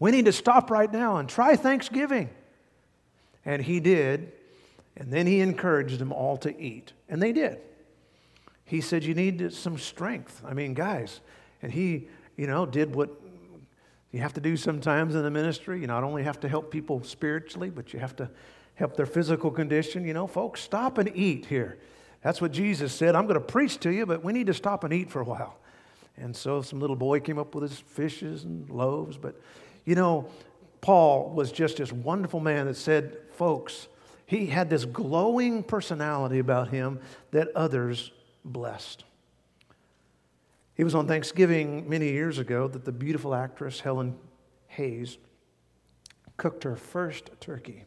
We 0.00 0.10
need 0.10 0.24
to 0.24 0.32
stop 0.32 0.70
right 0.70 0.92
now 0.92 1.18
and 1.18 1.28
try 1.28 1.56
Thanksgiving. 1.56 2.30
And 3.44 3.62
he 3.62 3.80
did. 3.80 4.32
And 4.96 5.12
then 5.12 5.26
he 5.26 5.40
encouraged 5.40 5.98
them 5.98 6.12
all 6.12 6.36
to 6.38 6.60
eat. 6.60 6.92
And 7.08 7.22
they 7.22 7.32
did. 7.32 7.58
He 8.64 8.80
said, 8.80 9.04
You 9.04 9.14
need 9.14 9.52
some 9.52 9.78
strength. 9.78 10.42
I 10.44 10.54
mean, 10.54 10.74
guys. 10.74 11.20
And 11.62 11.72
he, 11.72 12.08
you 12.36 12.46
know, 12.46 12.66
did 12.66 12.94
what 12.94 13.10
you 14.14 14.20
have 14.20 14.34
to 14.34 14.40
do 14.40 14.56
sometimes 14.56 15.16
in 15.16 15.24
the 15.24 15.30
ministry. 15.30 15.80
You 15.80 15.88
not 15.88 16.04
only 16.04 16.22
have 16.22 16.38
to 16.40 16.48
help 16.48 16.70
people 16.70 17.02
spiritually, 17.02 17.68
but 17.68 17.92
you 17.92 17.98
have 17.98 18.14
to 18.16 18.30
help 18.76 18.96
their 18.96 19.06
physical 19.06 19.50
condition. 19.50 20.06
You 20.06 20.14
know, 20.14 20.28
folks, 20.28 20.60
stop 20.60 20.98
and 20.98 21.10
eat 21.16 21.46
here. 21.46 21.78
That's 22.22 22.40
what 22.40 22.52
Jesus 22.52 22.92
said. 22.92 23.16
I'm 23.16 23.26
going 23.26 23.40
to 23.40 23.44
preach 23.44 23.80
to 23.80 23.90
you, 23.90 24.06
but 24.06 24.22
we 24.22 24.32
need 24.32 24.46
to 24.46 24.54
stop 24.54 24.84
and 24.84 24.94
eat 24.94 25.10
for 25.10 25.20
a 25.20 25.24
while. 25.24 25.58
And 26.16 26.34
so 26.36 26.62
some 26.62 26.78
little 26.78 26.94
boy 26.94 27.18
came 27.18 27.40
up 27.40 27.56
with 27.56 27.68
his 27.68 27.80
fishes 27.80 28.44
and 28.44 28.70
loaves, 28.70 29.16
but 29.16 29.34
you 29.84 29.96
know, 29.96 30.28
Paul 30.80 31.30
was 31.30 31.50
just 31.50 31.78
this 31.78 31.90
wonderful 31.90 32.38
man 32.38 32.66
that 32.66 32.76
said, 32.76 33.16
folks, 33.32 33.88
he 34.26 34.46
had 34.46 34.70
this 34.70 34.84
glowing 34.84 35.64
personality 35.64 36.38
about 36.38 36.68
him 36.68 37.00
that 37.32 37.48
others 37.56 38.12
blessed. 38.44 39.02
It 40.76 40.84
was 40.84 40.94
on 40.94 41.06
Thanksgiving 41.06 41.88
many 41.88 42.10
years 42.10 42.38
ago 42.38 42.66
that 42.68 42.84
the 42.84 42.92
beautiful 42.92 43.34
actress 43.34 43.80
Helen 43.80 44.16
Hayes 44.68 45.18
cooked 46.36 46.64
her 46.64 46.74
first 46.74 47.30
turkey. 47.40 47.84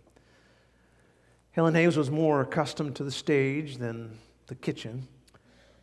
Helen 1.51 1.75
Hayes 1.75 1.97
was 1.97 2.09
more 2.09 2.41
accustomed 2.41 2.95
to 2.95 3.03
the 3.03 3.11
stage 3.11 3.77
than 3.77 4.17
the 4.47 4.55
kitchen, 4.55 5.07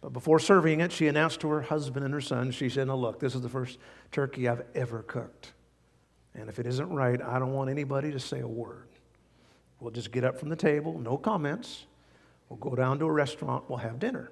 But 0.01 0.13
before 0.13 0.39
serving 0.39 0.81
it, 0.81 0.93
she 0.93 1.09
announced 1.09 1.41
to 1.41 1.49
her 1.49 1.63
husband 1.63 2.05
and 2.05 2.13
her 2.13 2.21
son, 2.21 2.51
she 2.51 2.69
said, 2.69 2.89
Now 2.89 2.95
look, 2.95 3.21
this 3.21 3.35
is 3.35 3.41
the 3.41 3.49
first 3.49 3.79
turkey 4.13 4.49
I've 4.49 4.63
ever 4.75 5.03
cooked. 5.03 5.53
And 6.35 6.49
if 6.49 6.59
it 6.59 6.67
isn't 6.67 6.91
right, 6.91 7.21
I 7.23 7.39
don't 7.39 7.53
want 7.53 7.71
anybody 7.71 8.13
to 8.13 8.21
say 8.21 8.41
a 8.41 8.49
word. 8.49 8.89
We'll 9.81 9.91
just 9.91 10.13
get 10.13 10.25
up 10.25 10.39
from 10.39 10.49
the 10.49 10.57
table, 10.57 10.99
no 10.99 11.17
comments. 11.17 11.87
We'll 12.49 12.59
go 12.59 12.75
down 12.75 12.99
to 12.99 13.07
a 13.07 13.13
restaurant, 13.13 13.65
we'll 13.69 13.79
have 13.79 13.99
dinner. 13.99 14.31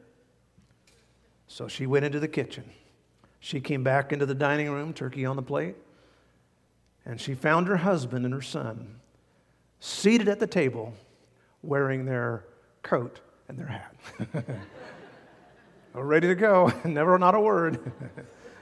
So 1.53 1.69
she 1.69 1.87
went 1.87 2.07
into 2.07 2.19
the 2.19 2.29
kitchen. 2.29 2.65
She 3.39 3.61
came 3.61 3.85
back 3.85 4.11
into 4.11 4.25
the 4.25 4.35
dining 4.35 4.71
room, 4.71 4.95
turkey 4.95 5.27
on 5.27 5.37
the 5.37 5.43
plate, 5.43 5.77
and 7.05 7.21
she 7.21 7.35
found 7.35 7.69
her 7.69 7.77
husband 7.77 8.25
and 8.25 8.33
her 8.33 8.41
son 8.41 9.01
seated 9.79 10.29
at 10.29 10.41
the 10.41 10.47
table 10.47 10.95
wearing 11.63 12.07
their 12.07 12.47
coat 12.83 13.21
and 13.49 13.59
their 13.59 13.67
hat. 13.67 13.95
Ready 15.93 16.29
to 16.29 16.35
go, 16.35 16.73
never 16.87 17.19
not 17.19 17.35
a 17.35 17.41
word. 17.41 17.93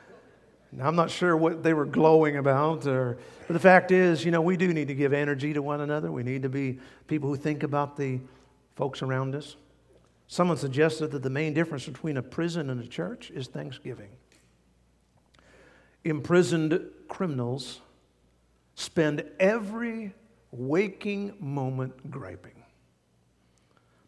now, 0.72 0.88
I'm 0.88 0.96
not 0.96 1.12
sure 1.12 1.36
what 1.36 1.62
they 1.62 1.74
were 1.74 1.86
glowing 1.86 2.38
about, 2.38 2.88
or, 2.88 3.18
but 3.46 3.52
the 3.52 3.60
fact 3.60 3.92
is, 3.92 4.24
you 4.24 4.32
know, 4.32 4.42
we 4.42 4.56
do 4.56 4.74
need 4.74 4.88
to 4.88 4.96
give 4.96 5.12
energy 5.12 5.52
to 5.52 5.62
one 5.62 5.80
another. 5.80 6.10
We 6.10 6.24
need 6.24 6.42
to 6.42 6.48
be 6.48 6.80
people 7.06 7.28
who 7.28 7.36
think 7.36 7.62
about 7.62 7.96
the 7.96 8.18
folks 8.74 9.00
around 9.00 9.36
us. 9.36 9.54
Someone 10.30 10.56
suggested 10.56 11.10
that 11.10 11.24
the 11.24 11.28
main 11.28 11.54
difference 11.54 11.86
between 11.86 12.16
a 12.16 12.22
prison 12.22 12.70
and 12.70 12.80
a 12.80 12.86
church 12.86 13.32
is 13.32 13.48
thanksgiving. 13.48 14.10
Imprisoned 16.04 16.80
criminals 17.08 17.80
spend 18.76 19.24
every 19.40 20.14
waking 20.52 21.34
moment 21.40 22.12
griping. 22.12 22.62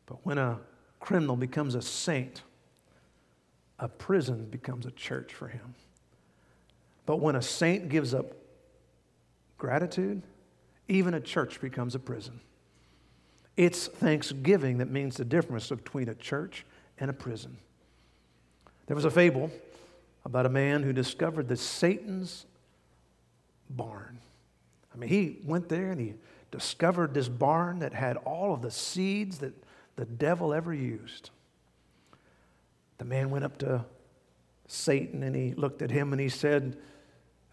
But 0.06 0.24
when 0.24 0.38
a 0.38 0.60
criminal 1.00 1.34
becomes 1.34 1.74
a 1.74 1.82
saint, 1.82 2.42
a 3.80 3.88
prison 3.88 4.44
becomes 4.44 4.86
a 4.86 4.92
church 4.92 5.34
for 5.34 5.48
him. 5.48 5.74
But 7.04 7.16
when 7.16 7.34
a 7.34 7.42
saint 7.42 7.88
gives 7.88 8.14
up 8.14 8.32
gratitude, 9.58 10.22
even 10.86 11.14
a 11.14 11.20
church 11.20 11.60
becomes 11.60 11.96
a 11.96 11.98
prison. 11.98 12.38
It's 13.56 13.86
thanksgiving 13.86 14.78
that 14.78 14.90
means 14.90 15.16
the 15.16 15.24
difference 15.24 15.68
between 15.68 16.08
a 16.08 16.14
church 16.14 16.64
and 16.98 17.10
a 17.10 17.12
prison. 17.12 17.58
There 18.86 18.96
was 18.96 19.04
a 19.04 19.10
fable 19.10 19.50
about 20.24 20.46
a 20.46 20.50
man 20.50 20.82
who 20.82 20.92
discovered 20.92 21.48
that 21.48 21.58
Satan's 21.58 22.46
barn. 23.68 24.18
I 24.94 24.98
mean, 24.98 25.08
he 25.10 25.38
went 25.44 25.68
there 25.68 25.90
and 25.90 26.00
he 26.00 26.14
discovered 26.50 27.14
this 27.14 27.28
barn 27.28 27.80
that 27.80 27.92
had 27.92 28.16
all 28.18 28.52
of 28.54 28.62
the 28.62 28.70
seeds 28.70 29.38
that 29.38 29.54
the 29.96 30.04
devil 30.04 30.52
ever 30.52 30.72
used. 30.72 31.30
The 32.98 33.04
man 33.04 33.30
went 33.30 33.44
up 33.44 33.58
to 33.58 33.84
Satan 34.66 35.22
and 35.22 35.34
he 35.34 35.54
looked 35.54 35.82
at 35.82 35.90
him 35.90 36.12
and 36.12 36.20
he 36.20 36.28
said, 36.28 36.76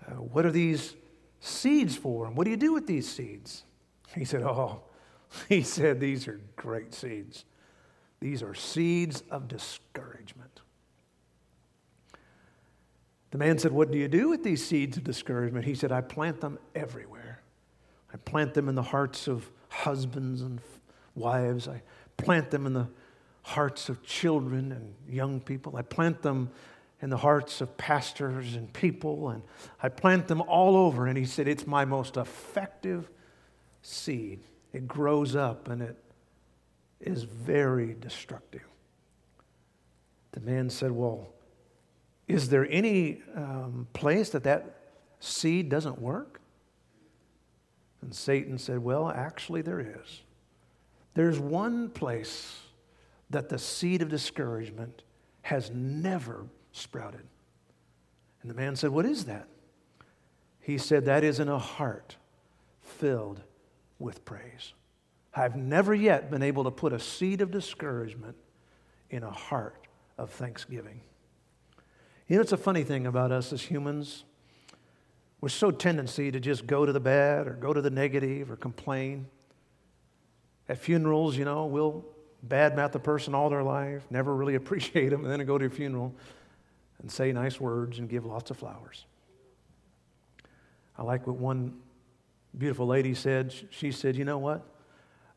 uh, 0.07 0.15
What 0.15 0.45
are 0.45 0.51
these 0.51 0.95
seeds 1.39 1.95
for? 1.95 2.27
And 2.27 2.35
what 2.35 2.43
do 2.45 2.51
you 2.51 2.57
do 2.57 2.73
with 2.73 2.87
these 2.87 3.09
seeds? 3.09 3.63
He 4.15 4.25
said, 4.25 4.43
Oh, 4.43 4.81
he 5.49 5.61
said, 5.61 5.99
These 5.99 6.27
are 6.27 6.39
great 6.55 6.93
seeds. 6.93 7.45
These 8.19 8.43
are 8.43 8.53
seeds 8.53 9.23
of 9.31 9.47
discouragement. 9.47 10.61
The 13.31 13.37
man 13.37 13.57
said, 13.59 13.71
What 13.71 13.91
do 13.91 13.97
you 13.97 14.07
do 14.07 14.29
with 14.29 14.43
these 14.43 14.65
seeds 14.65 14.97
of 14.97 15.03
discouragement? 15.03 15.65
He 15.65 15.75
said, 15.75 15.91
I 15.91 16.01
plant 16.01 16.41
them 16.41 16.57
everywhere. 16.75 17.41
I 18.13 18.17
plant 18.17 18.53
them 18.55 18.67
in 18.67 18.75
the 18.75 18.83
hearts 18.83 19.27
of 19.27 19.49
husbands 19.69 20.41
and 20.41 20.59
wives. 21.15 21.67
I 21.67 21.81
plant 22.17 22.49
them 22.49 22.65
in 22.65 22.73
the 22.73 22.87
hearts 23.43 23.87
of 23.87 24.03
children 24.03 24.71
and 24.71 24.95
young 25.07 25.39
people. 25.39 25.77
I 25.77 25.83
plant 25.83 26.21
them 26.21 26.49
in 27.01 27.09
the 27.09 27.17
hearts 27.17 27.61
of 27.61 27.77
pastors 27.77 28.55
and 28.55 28.71
people, 28.73 29.29
and 29.29 29.43
I 29.81 29.89
plant 29.89 30.27
them 30.27 30.41
all 30.41 30.75
over. 30.75 31.05
And 31.05 31.17
he 31.17 31.25
said, 31.25 31.47
It's 31.47 31.67
my 31.67 31.85
most 31.85 32.17
effective 32.17 33.09
seed. 33.83 34.41
It 34.73 34.87
grows 34.87 35.35
up 35.35 35.67
and 35.67 35.81
it 35.81 35.97
is 36.99 37.23
very 37.23 37.95
destructive. 37.99 38.61
The 40.31 40.41
man 40.41 40.69
said, 40.69 40.91
Well, 40.91 41.29
is 42.27 42.49
there 42.49 42.67
any 42.69 43.21
um, 43.35 43.87
place 43.93 44.29
that 44.31 44.43
that 44.43 44.75
seed 45.19 45.69
doesn't 45.69 45.99
work? 45.99 46.39
And 48.01 48.13
Satan 48.13 48.57
said, 48.57 48.79
Well, 48.79 49.09
actually, 49.09 49.61
there 49.61 49.79
is. 49.79 50.21
There's 51.15 51.39
one 51.39 51.89
place 51.89 52.59
that 53.29 53.49
the 53.49 53.57
seed 53.57 54.01
of 54.01 54.09
discouragement 54.09 55.01
has 55.41 55.71
never 55.71 56.45
sprouted. 56.71 57.25
And 58.41 58.49
the 58.49 58.55
man 58.55 58.75
said, 58.75 58.91
What 58.91 59.05
is 59.05 59.25
that? 59.25 59.47
He 60.59 60.77
said, 60.77 61.05
That 61.05 61.23
is 61.23 61.39
in 61.39 61.49
a 61.49 61.57
heart 61.57 62.17
filled 62.81 63.41
with 63.99 64.25
praise. 64.25 64.73
I've 65.33 65.55
never 65.55 65.93
yet 65.93 66.31
been 66.31 66.41
able 66.41 66.63
to 66.63 66.71
put 66.71 66.93
a 66.93 66.99
seed 66.99 67.41
of 67.41 67.51
discouragement 67.51 68.35
in 69.09 69.23
a 69.23 69.31
heart 69.31 69.87
of 70.17 70.31
thanksgiving. 70.31 71.01
You 72.27 72.35
know, 72.35 72.41
it's 72.41 72.51
a 72.51 72.57
funny 72.57 72.83
thing 72.83 73.05
about 73.05 73.31
us 73.31 73.53
as 73.53 73.61
humans. 73.61 74.23
We're 75.41 75.49
so 75.49 75.71
tendency 75.71 76.31
to 76.31 76.39
just 76.39 76.67
go 76.67 76.85
to 76.85 76.91
the 76.91 76.99
bad 76.99 77.47
or 77.47 77.53
go 77.53 77.73
to 77.73 77.81
the 77.81 77.89
negative 77.89 78.51
or 78.51 78.55
complain. 78.55 79.27
At 80.67 80.77
funerals, 80.77 81.37
you 81.37 81.45
know, 81.45 81.65
we'll 81.65 82.05
badmouth 82.47 82.91
the 82.91 82.99
person 82.99 83.33
all 83.33 83.49
their 83.49 83.63
life, 83.63 84.05
never 84.09 84.35
really 84.35 84.55
appreciate 84.55 85.09
them, 85.09 85.23
and 85.23 85.31
then 85.31 85.45
go 85.45 85.57
to 85.57 85.65
a 85.65 85.69
funeral 85.69 86.13
and 87.01 87.11
say 87.11 87.31
nice 87.31 87.59
words 87.59 87.99
and 87.99 88.09
give 88.09 88.25
lots 88.25 88.51
of 88.51 88.57
flowers. 88.57 89.05
I 90.97 91.03
like 91.03 91.25
what 91.25 91.37
one 91.37 91.77
beautiful 92.57 92.87
lady 92.87 93.13
said. 93.13 93.53
She 93.69 93.91
said, 93.91 94.15
You 94.15 94.25
know 94.25 94.37
what? 94.37 94.65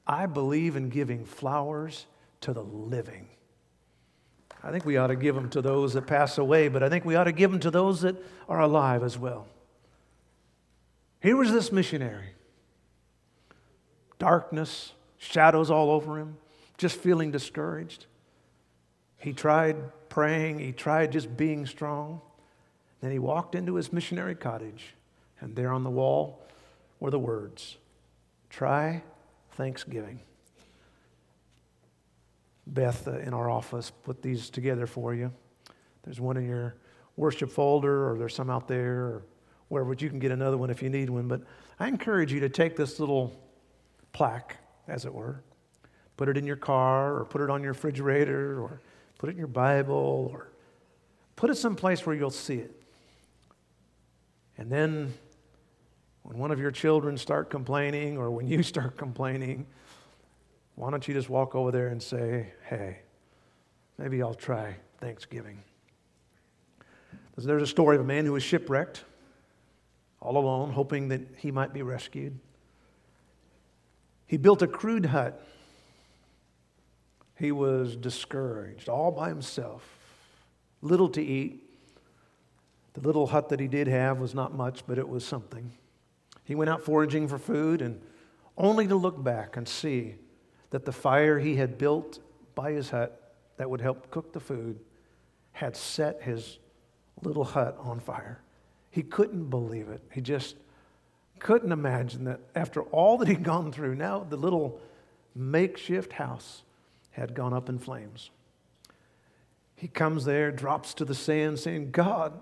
I 0.06 0.26
believe 0.26 0.76
in 0.76 0.88
giving 0.88 1.24
flowers 1.24 2.06
to 2.40 2.52
the 2.52 2.62
living. 2.62 3.28
I 4.64 4.70
think 4.70 4.84
we 4.84 4.96
ought 4.96 5.08
to 5.08 5.16
give 5.16 5.34
them 5.34 5.50
to 5.50 5.62
those 5.62 5.94
that 5.94 6.06
pass 6.06 6.38
away, 6.38 6.68
but 6.68 6.82
I 6.82 6.88
think 6.88 7.04
we 7.04 7.16
ought 7.16 7.24
to 7.24 7.32
give 7.32 7.50
them 7.50 7.60
to 7.60 7.70
those 7.70 8.02
that 8.02 8.16
are 8.48 8.60
alive 8.60 9.02
as 9.02 9.18
well. 9.18 9.46
Here 11.20 11.36
was 11.36 11.52
this 11.52 11.72
missionary. 11.72 12.30
Darkness, 14.18 14.92
shadows 15.18 15.70
all 15.70 15.90
over 15.90 16.18
him, 16.18 16.36
just 16.78 16.96
feeling 16.96 17.30
discouraged. 17.30 18.06
He 19.18 19.32
tried 19.32 19.76
praying, 20.08 20.58
he 20.58 20.72
tried 20.72 21.12
just 21.12 21.36
being 21.36 21.66
strong. 21.66 22.20
Then 23.00 23.10
he 23.10 23.18
walked 23.18 23.54
into 23.54 23.74
his 23.74 23.92
missionary 23.92 24.34
cottage, 24.34 24.94
and 25.40 25.56
there 25.56 25.72
on 25.72 25.82
the 25.82 25.90
wall 25.90 26.41
were 27.02 27.10
the 27.10 27.18
words 27.18 27.78
Try 28.48 29.02
Thanksgiving. 29.56 30.20
Beth 32.64 33.08
uh, 33.08 33.18
in 33.18 33.34
our 33.34 33.50
office 33.50 33.90
put 33.90 34.22
these 34.22 34.48
together 34.48 34.86
for 34.86 35.12
you. 35.12 35.32
There's 36.04 36.20
one 36.20 36.36
in 36.36 36.46
your 36.46 36.76
worship 37.16 37.50
folder, 37.50 38.08
or 38.08 38.18
there's 38.18 38.36
some 38.36 38.50
out 38.50 38.68
there, 38.68 38.98
or 38.98 39.22
wherever 39.66 39.94
you 39.98 40.08
can 40.10 40.20
get 40.20 40.30
another 40.30 40.56
one 40.56 40.70
if 40.70 40.80
you 40.80 40.90
need 40.90 41.10
one. 41.10 41.26
But 41.26 41.42
I 41.80 41.88
encourage 41.88 42.32
you 42.32 42.38
to 42.38 42.48
take 42.48 42.76
this 42.76 43.00
little 43.00 43.36
plaque, 44.12 44.58
as 44.86 45.04
it 45.04 45.12
were, 45.12 45.42
put 46.16 46.28
it 46.28 46.36
in 46.36 46.46
your 46.46 46.56
car, 46.56 47.16
or 47.16 47.24
put 47.24 47.40
it 47.40 47.50
on 47.50 47.64
your 47.64 47.72
refrigerator, 47.72 48.60
or 48.60 48.80
put 49.18 49.28
it 49.28 49.32
in 49.32 49.38
your 49.38 49.48
Bible, 49.48 50.30
or 50.32 50.52
put 51.34 51.50
it 51.50 51.56
someplace 51.56 52.06
where 52.06 52.14
you'll 52.14 52.30
see 52.30 52.58
it. 52.58 52.80
And 54.56 54.70
then 54.70 55.14
when 56.22 56.38
one 56.38 56.50
of 56.50 56.60
your 56.60 56.70
children 56.70 57.16
start 57.16 57.50
complaining 57.50 58.16
or 58.16 58.30
when 58.30 58.46
you 58.46 58.62
start 58.62 58.96
complaining, 58.96 59.66
why 60.74 60.90
don't 60.90 61.06
you 61.06 61.14
just 61.14 61.28
walk 61.28 61.54
over 61.54 61.70
there 61.70 61.88
and 61.88 62.02
say, 62.02 62.52
hey, 62.68 63.00
maybe 63.98 64.22
I'll 64.22 64.34
try 64.34 64.76
Thanksgiving. 65.00 65.62
There's 67.36 67.62
a 67.62 67.66
story 67.66 67.96
of 67.96 68.02
a 68.02 68.06
man 68.06 68.24
who 68.24 68.32
was 68.32 68.42
shipwrecked, 68.42 69.04
all 70.20 70.36
alone, 70.36 70.70
hoping 70.70 71.08
that 71.08 71.22
he 71.36 71.50
might 71.50 71.72
be 71.72 71.82
rescued. 71.82 72.38
He 74.26 74.36
built 74.36 74.62
a 74.62 74.66
crude 74.66 75.06
hut. 75.06 75.44
He 77.38 77.50
was 77.50 77.96
discouraged, 77.96 78.88
all 78.88 79.10
by 79.10 79.28
himself, 79.28 79.82
little 80.80 81.08
to 81.10 81.22
eat. 81.22 81.62
The 82.94 83.00
little 83.00 83.26
hut 83.26 83.48
that 83.48 83.58
he 83.58 83.66
did 83.66 83.88
have 83.88 84.18
was 84.18 84.34
not 84.34 84.54
much, 84.54 84.86
but 84.86 84.98
it 84.98 85.08
was 85.08 85.24
something. 85.24 85.72
He 86.44 86.54
went 86.54 86.70
out 86.70 86.82
foraging 86.82 87.28
for 87.28 87.38
food 87.38 87.82
and 87.82 88.00
only 88.56 88.86
to 88.86 88.96
look 88.96 89.22
back 89.22 89.56
and 89.56 89.66
see 89.66 90.16
that 90.70 90.84
the 90.84 90.92
fire 90.92 91.38
he 91.38 91.56
had 91.56 91.78
built 91.78 92.18
by 92.54 92.72
his 92.72 92.90
hut 92.90 93.34
that 93.56 93.70
would 93.70 93.80
help 93.80 94.10
cook 94.10 94.32
the 94.32 94.40
food 94.40 94.78
had 95.52 95.76
set 95.76 96.22
his 96.22 96.58
little 97.22 97.44
hut 97.44 97.76
on 97.80 98.00
fire. 98.00 98.40
He 98.90 99.02
couldn't 99.02 99.50
believe 99.50 99.88
it. 99.88 100.02
He 100.12 100.20
just 100.20 100.56
couldn't 101.38 101.72
imagine 101.72 102.24
that 102.24 102.40
after 102.54 102.82
all 102.82 103.18
that 103.18 103.28
he'd 103.28 103.42
gone 103.42 103.72
through, 103.72 103.94
now 103.94 104.20
the 104.20 104.36
little 104.36 104.80
makeshift 105.34 106.12
house 106.12 106.62
had 107.10 107.34
gone 107.34 107.52
up 107.52 107.68
in 107.68 107.78
flames. 107.78 108.30
He 109.74 109.88
comes 109.88 110.24
there, 110.24 110.52
drops 110.52 110.94
to 110.94 111.04
the 111.04 111.14
sand, 111.14 111.58
saying, 111.58 111.90
God, 111.90 112.38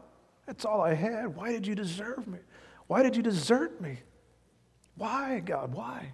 that's 0.46 0.64
all 0.64 0.80
I 0.80 0.94
had. 0.94 1.34
Why 1.34 1.52
did 1.52 1.66
you 1.66 1.74
deserve 1.74 2.26
me? 2.26 2.38
Why 2.90 3.04
did 3.04 3.14
you 3.14 3.22
desert 3.22 3.80
me? 3.80 4.00
Why, 4.96 5.38
God, 5.38 5.72
why? 5.72 6.12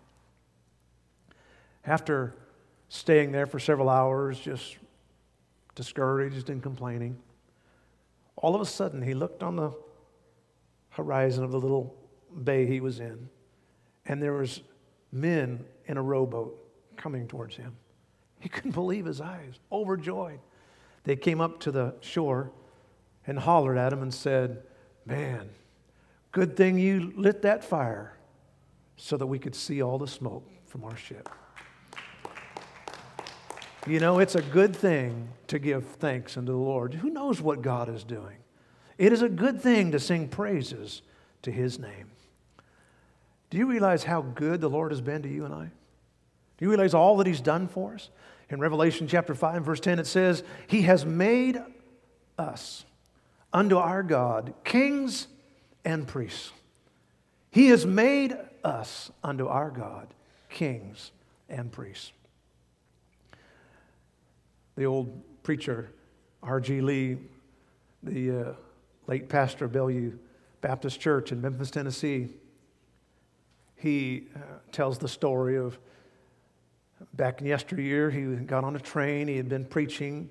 After 1.86 2.34
staying 2.90 3.32
there 3.32 3.46
for 3.46 3.58
several 3.58 3.88
hours, 3.88 4.38
just 4.38 4.76
discouraged 5.74 6.50
and 6.50 6.62
complaining, 6.62 7.16
all 8.36 8.54
of 8.54 8.60
a 8.60 8.66
sudden 8.66 9.00
he 9.00 9.14
looked 9.14 9.42
on 9.42 9.56
the 9.56 9.72
horizon 10.90 11.44
of 11.44 11.50
the 11.50 11.58
little 11.58 11.96
bay 12.44 12.66
he 12.66 12.80
was 12.80 13.00
in, 13.00 13.30
and 14.04 14.22
there 14.22 14.34
was 14.34 14.60
men 15.10 15.64
in 15.86 15.96
a 15.96 16.02
rowboat 16.02 16.62
coming 16.98 17.26
towards 17.26 17.56
him. 17.56 17.74
He 18.38 18.48
couldn't 18.50 18.72
believe 18.72 19.06
his 19.06 19.22
eyes, 19.22 19.60
overjoyed. 19.72 20.40
They 21.04 21.16
came 21.16 21.40
up 21.40 21.58
to 21.60 21.70
the 21.70 21.94
shore 22.02 22.50
and 23.26 23.38
hollered 23.38 23.78
at 23.78 23.94
him 23.94 24.02
and 24.02 24.12
said, 24.12 24.62
Man, 25.06 25.48
good 26.36 26.54
thing 26.54 26.78
you 26.78 27.14
lit 27.16 27.40
that 27.40 27.64
fire 27.64 28.14
so 28.98 29.16
that 29.16 29.26
we 29.26 29.38
could 29.38 29.54
see 29.54 29.80
all 29.80 29.96
the 29.96 30.06
smoke 30.06 30.46
from 30.66 30.84
our 30.84 30.94
ship. 30.94 31.30
You 33.86 34.00
know, 34.00 34.18
it's 34.18 34.34
a 34.34 34.42
good 34.42 34.76
thing 34.76 35.28
to 35.46 35.58
give 35.58 35.86
thanks 35.86 36.36
unto 36.36 36.52
the 36.52 36.58
Lord. 36.58 36.92
Who 36.92 37.08
knows 37.08 37.40
what 37.40 37.62
God 37.62 37.88
is 37.88 38.04
doing? 38.04 38.36
It 38.98 39.14
is 39.14 39.22
a 39.22 39.30
good 39.30 39.62
thing 39.62 39.92
to 39.92 39.98
sing 39.98 40.28
praises 40.28 41.00
to 41.40 41.50
his 41.50 41.78
name. 41.78 42.10
Do 43.48 43.56
you 43.56 43.64
realize 43.64 44.04
how 44.04 44.20
good 44.20 44.60
the 44.60 44.68
Lord 44.68 44.92
has 44.92 45.00
been 45.00 45.22
to 45.22 45.30
you 45.30 45.46
and 45.46 45.54
I? 45.54 45.70
Do 46.58 46.64
you 46.66 46.68
realize 46.68 46.92
all 46.92 47.16
that 47.16 47.26
he's 47.26 47.40
done 47.40 47.66
for 47.66 47.94
us? 47.94 48.10
In 48.50 48.60
Revelation 48.60 49.08
chapter 49.08 49.34
5 49.34 49.64
verse 49.64 49.80
10 49.80 49.98
it 50.00 50.06
says, 50.06 50.42
"He 50.66 50.82
has 50.82 51.06
made 51.06 51.62
us 52.38 52.84
unto 53.54 53.78
our 53.78 54.02
God 54.02 54.52
kings 54.64 55.28
and 55.86 56.06
priests." 56.06 56.52
He 57.50 57.68
has 57.68 57.86
made 57.86 58.36
us 58.62 59.10
unto 59.24 59.46
our 59.46 59.70
God 59.70 60.08
kings 60.50 61.12
and 61.48 61.72
priests. 61.72 62.12
The 64.76 64.84
old 64.84 65.22
preacher 65.42 65.90
R.G. 66.42 66.80
Lee, 66.80 67.16
the 68.02 68.30
uh, 68.30 68.52
late 69.06 69.28
pastor 69.28 69.64
of 69.64 69.72
Bellevue 69.72 70.12
Baptist 70.60 71.00
Church 71.00 71.32
in 71.32 71.40
Memphis, 71.40 71.70
Tennessee, 71.70 72.28
he 73.74 74.28
uh, 74.34 74.38
tells 74.72 74.98
the 74.98 75.08
story 75.08 75.56
of 75.56 75.78
back 77.14 77.40
in 77.40 77.46
yesteryear, 77.46 78.10
he 78.10 78.22
got 78.44 78.64
on 78.64 78.76
a 78.76 78.78
train, 78.78 79.28
he 79.28 79.36
had 79.36 79.48
been 79.48 79.64
preaching, 79.64 80.28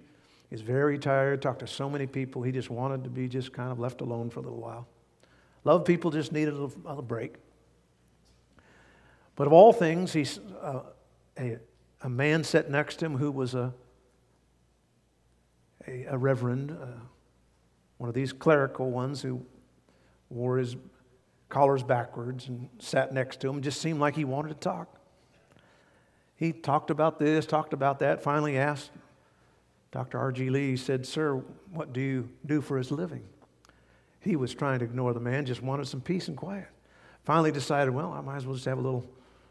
he 0.49 0.55
was 0.55 0.61
very 0.61 0.97
tired, 0.97 1.41
talked 1.41 1.59
to 1.59 1.67
so 1.67 1.89
many 1.89 2.07
people, 2.07 2.41
he 2.41 2.51
just 2.51 2.69
wanted 2.69 3.03
to 3.03 3.09
be 3.09 3.27
just 3.27 3.51
kind 3.51 3.71
of 3.71 3.79
left 3.79 4.01
alone 4.01 4.29
for 4.29 4.39
a 4.39 4.43
little 4.43 4.59
while. 4.59 4.87
Love 5.65 5.83
people 5.83 6.11
just 6.11 6.31
needed 6.31 6.53
a, 6.53 6.69
a 6.89 7.01
break. 7.01 7.35
But 9.35 9.47
of 9.47 9.53
all 9.53 9.73
things, 9.73 10.13
he's, 10.13 10.39
uh, 10.61 10.81
a, 11.37 11.57
a 12.01 12.09
man 12.09 12.43
sat 12.43 12.69
next 12.69 12.97
to 12.97 13.05
him 13.05 13.17
who 13.17 13.31
was 13.31 13.53
a, 13.55 13.73
a, 15.87 16.05
a 16.05 16.17
reverend, 16.17 16.71
uh, 16.71 16.85
one 17.97 18.07
of 18.07 18.15
these 18.15 18.31
clerical 18.31 18.91
ones 18.91 19.21
who 19.21 19.45
wore 20.29 20.57
his 20.57 20.77
collars 21.49 21.83
backwards 21.83 22.47
and 22.47 22.69
sat 22.79 23.13
next 23.13 23.41
to 23.41 23.49
him. 23.49 23.57
It 23.57 23.61
just 23.61 23.81
seemed 23.81 23.99
like 23.99 24.15
he 24.15 24.23
wanted 24.23 24.49
to 24.49 24.55
talk. 24.55 24.99
He 26.35 26.53
talked 26.53 26.89
about 26.89 27.17
this, 27.17 27.45
talked 27.45 27.73
about 27.73 27.99
that, 27.99 28.21
finally 28.21 28.57
asked 28.57 28.91
Dr. 29.91 30.19
R.G. 30.19 30.49
Lee, 30.49 30.71
he 30.71 30.77
said, 30.77 31.05
Sir, 31.05 31.41
what 31.71 31.93
do 31.93 32.01
you 32.01 32.29
do 32.45 32.61
for 32.61 32.77
his 32.77 32.91
living? 32.91 33.23
He 34.25 34.35
was 34.35 34.55
trying 34.55 34.79
to 34.79 34.85
ignore 34.85 35.13
the 35.13 35.19
man, 35.19 35.45
just 35.45 35.61
wanted 35.61 35.87
some 35.87 36.01
peace 36.01 36.27
and 36.27 36.35
quiet. 36.35 36.67
Finally 37.25 37.51
decided, 37.51 37.93
well, 37.93 38.11
I 38.11 38.21
might 38.21 38.37
as 38.37 38.45
well 38.47 38.55
just 38.55 38.65
have 38.65 38.79
a 38.79 38.81
little 38.81 39.05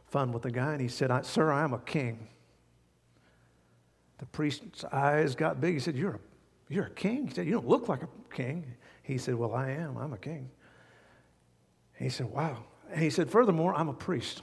fun 0.08 0.32
with 0.32 0.42
the 0.42 0.50
guy. 0.50 0.72
And 0.72 0.80
he 0.80 0.88
said, 0.88 1.24
Sir, 1.24 1.52
I 1.52 1.62
am 1.62 1.72
a 1.72 1.78
king. 1.78 2.26
The 4.18 4.26
priest's 4.26 4.84
eyes 4.84 5.36
got 5.36 5.60
big. 5.60 5.74
He 5.74 5.80
said, 5.80 5.96
You're 5.96 6.16
a, 6.16 6.18
you're 6.68 6.86
a 6.86 6.90
king? 6.90 7.28
He 7.28 7.34
said, 7.34 7.46
You 7.46 7.52
don't 7.52 7.68
look 7.68 7.88
like 7.88 8.02
a 8.02 8.08
king. 8.34 8.66
He 9.04 9.16
said, 9.16 9.36
Well, 9.36 9.54
I 9.54 9.70
am. 9.70 9.96
I'm 9.96 10.12
a 10.12 10.18
king. 10.18 10.50
He 11.96 12.08
said, 12.08 12.26
Wow. 12.26 12.64
And 12.90 13.00
he 13.00 13.10
said, 13.10 13.30
Furthermore, 13.30 13.76
I'm 13.76 13.88
a 13.88 13.94
priest. 13.94 14.38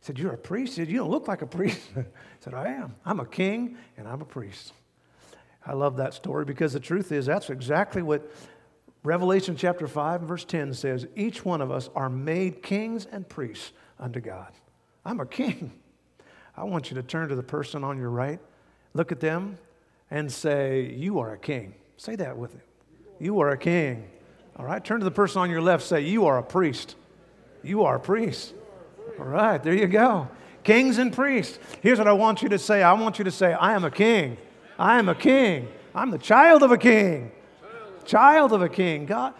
He 0.00 0.06
said, 0.06 0.18
You're 0.18 0.34
a 0.34 0.38
priest? 0.38 0.76
He 0.76 0.82
said, 0.82 0.90
You 0.90 0.98
don't 0.98 1.10
look 1.10 1.26
like 1.26 1.40
a 1.40 1.46
priest. 1.46 1.80
he 1.94 2.02
said, 2.40 2.52
I 2.52 2.68
am. 2.68 2.96
I'm 3.06 3.20
a 3.20 3.26
king 3.26 3.78
and 3.96 4.06
I'm 4.06 4.20
a 4.20 4.26
priest. 4.26 4.74
I 5.64 5.72
love 5.72 5.96
that 5.96 6.12
story 6.12 6.44
because 6.44 6.74
the 6.74 6.80
truth 6.80 7.12
is 7.12 7.24
that's 7.24 7.48
exactly 7.48 8.02
what 8.02 8.30
Revelation 9.06 9.54
chapter 9.54 9.86
5 9.86 10.22
verse 10.22 10.44
10 10.44 10.74
says. 10.74 11.06
Each 11.14 11.44
one 11.44 11.60
of 11.60 11.70
us 11.70 11.88
are 11.94 12.10
made 12.10 12.60
kings 12.60 13.06
and 13.06 13.26
priests 13.28 13.70
unto 14.00 14.20
God. 14.20 14.50
I'm 15.04 15.20
a 15.20 15.26
king. 15.26 15.70
I 16.56 16.64
want 16.64 16.90
you 16.90 16.96
to 16.96 17.04
turn 17.04 17.28
to 17.28 17.36
the 17.36 17.42
person 17.42 17.84
on 17.84 17.98
your 17.98 18.10
right, 18.10 18.40
look 18.94 19.12
at 19.12 19.20
them, 19.20 19.58
and 20.10 20.30
say, 20.32 20.92
You 20.96 21.20
are 21.20 21.34
a 21.34 21.38
king. 21.38 21.74
Say 21.96 22.16
that 22.16 22.36
with 22.36 22.50
him. 22.50 22.62
You 23.20 23.38
are 23.38 23.50
a 23.50 23.56
king. 23.56 24.10
All 24.56 24.66
right, 24.66 24.84
turn 24.84 24.98
to 24.98 25.04
the 25.04 25.12
person 25.12 25.40
on 25.40 25.50
your 25.50 25.62
left, 25.62 25.84
say, 25.84 26.00
You 26.00 26.26
are 26.26 26.38
a 26.38 26.42
priest. 26.42 26.96
You 27.62 27.84
are 27.84 27.96
a 27.96 28.00
priest. 28.00 28.54
All 29.20 29.26
right, 29.26 29.62
there 29.62 29.74
you 29.74 29.86
go. 29.86 30.28
Kings 30.64 30.98
and 30.98 31.12
priests. 31.12 31.60
Here's 31.80 31.98
what 31.98 32.08
I 32.08 32.12
want 32.12 32.42
you 32.42 32.48
to 32.48 32.58
say 32.58 32.82
I 32.82 32.92
want 32.94 33.18
you 33.20 33.24
to 33.26 33.30
say, 33.30 33.52
I 33.52 33.74
am 33.74 33.84
a 33.84 33.90
king. 33.90 34.36
I 34.80 34.98
am 34.98 35.08
a 35.08 35.14
king. 35.14 35.68
I'm 35.94 36.10
the 36.10 36.18
child 36.18 36.64
of 36.64 36.72
a 36.72 36.78
king. 36.78 37.30
Child 38.06 38.52
of 38.52 38.62
a 38.62 38.68
king. 38.68 39.06
God, 39.06 39.34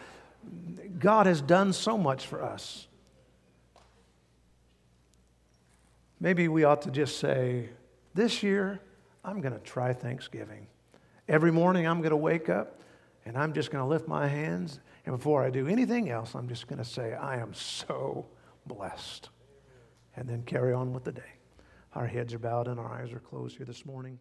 God 0.98 1.26
has 1.26 1.40
done 1.40 1.72
so 1.72 1.96
much 1.96 2.26
for 2.26 2.42
us. 2.42 2.86
Maybe 6.20 6.48
we 6.48 6.64
ought 6.64 6.82
to 6.82 6.90
just 6.90 7.18
say, 7.18 7.70
This 8.14 8.42
year, 8.42 8.80
I'm 9.24 9.40
going 9.40 9.54
to 9.54 9.60
try 9.60 9.92
Thanksgiving. 9.92 10.66
Every 11.28 11.52
morning, 11.52 11.86
I'm 11.86 11.98
going 11.98 12.10
to 12.10 12.16
wake 12.16 12.48
up 12.48 12.80
and 13.24 13.36
I'm 13.36 13.52
just 13.52 13.70
going 13.70 13.82
to 13.82 13.88
lift 13.88 14.06
my 14.06 14.26
hands 14.28 14.80
and 15.06 15.16
before 15.16 15.44
I 15.44 15.50
do 15.50 15.68
anything 15.68 16.10
else, 16.10 16.34
I'm 16.34 16.48
just 16.48 16.66
going 16.66 16.80
to 16.80 16.84
say, 16.84 17.14
I 17.14 17.36
am 17.36 17.54
so 17.54 18.26
blessed. 18.66 19.30
And 20.16 20.28
then 20.28 20.42
carry 20.42 20.72
on 20.72 20.92
with 20.92 21.04
the 21.04 21.12
day. 21.12 21.22
Our 21.94 22.06
heads 22.06 22.34
are 22.34 22.40
bowed 22.40 22.66
and 22.66 22.80
our 22.80 22.92
eyes 22.92 23.12
are 23.12 23.20
closed 23.20 23.56
here 23.56 23.66
this 23.66 23.86
morning. 23.86 24.18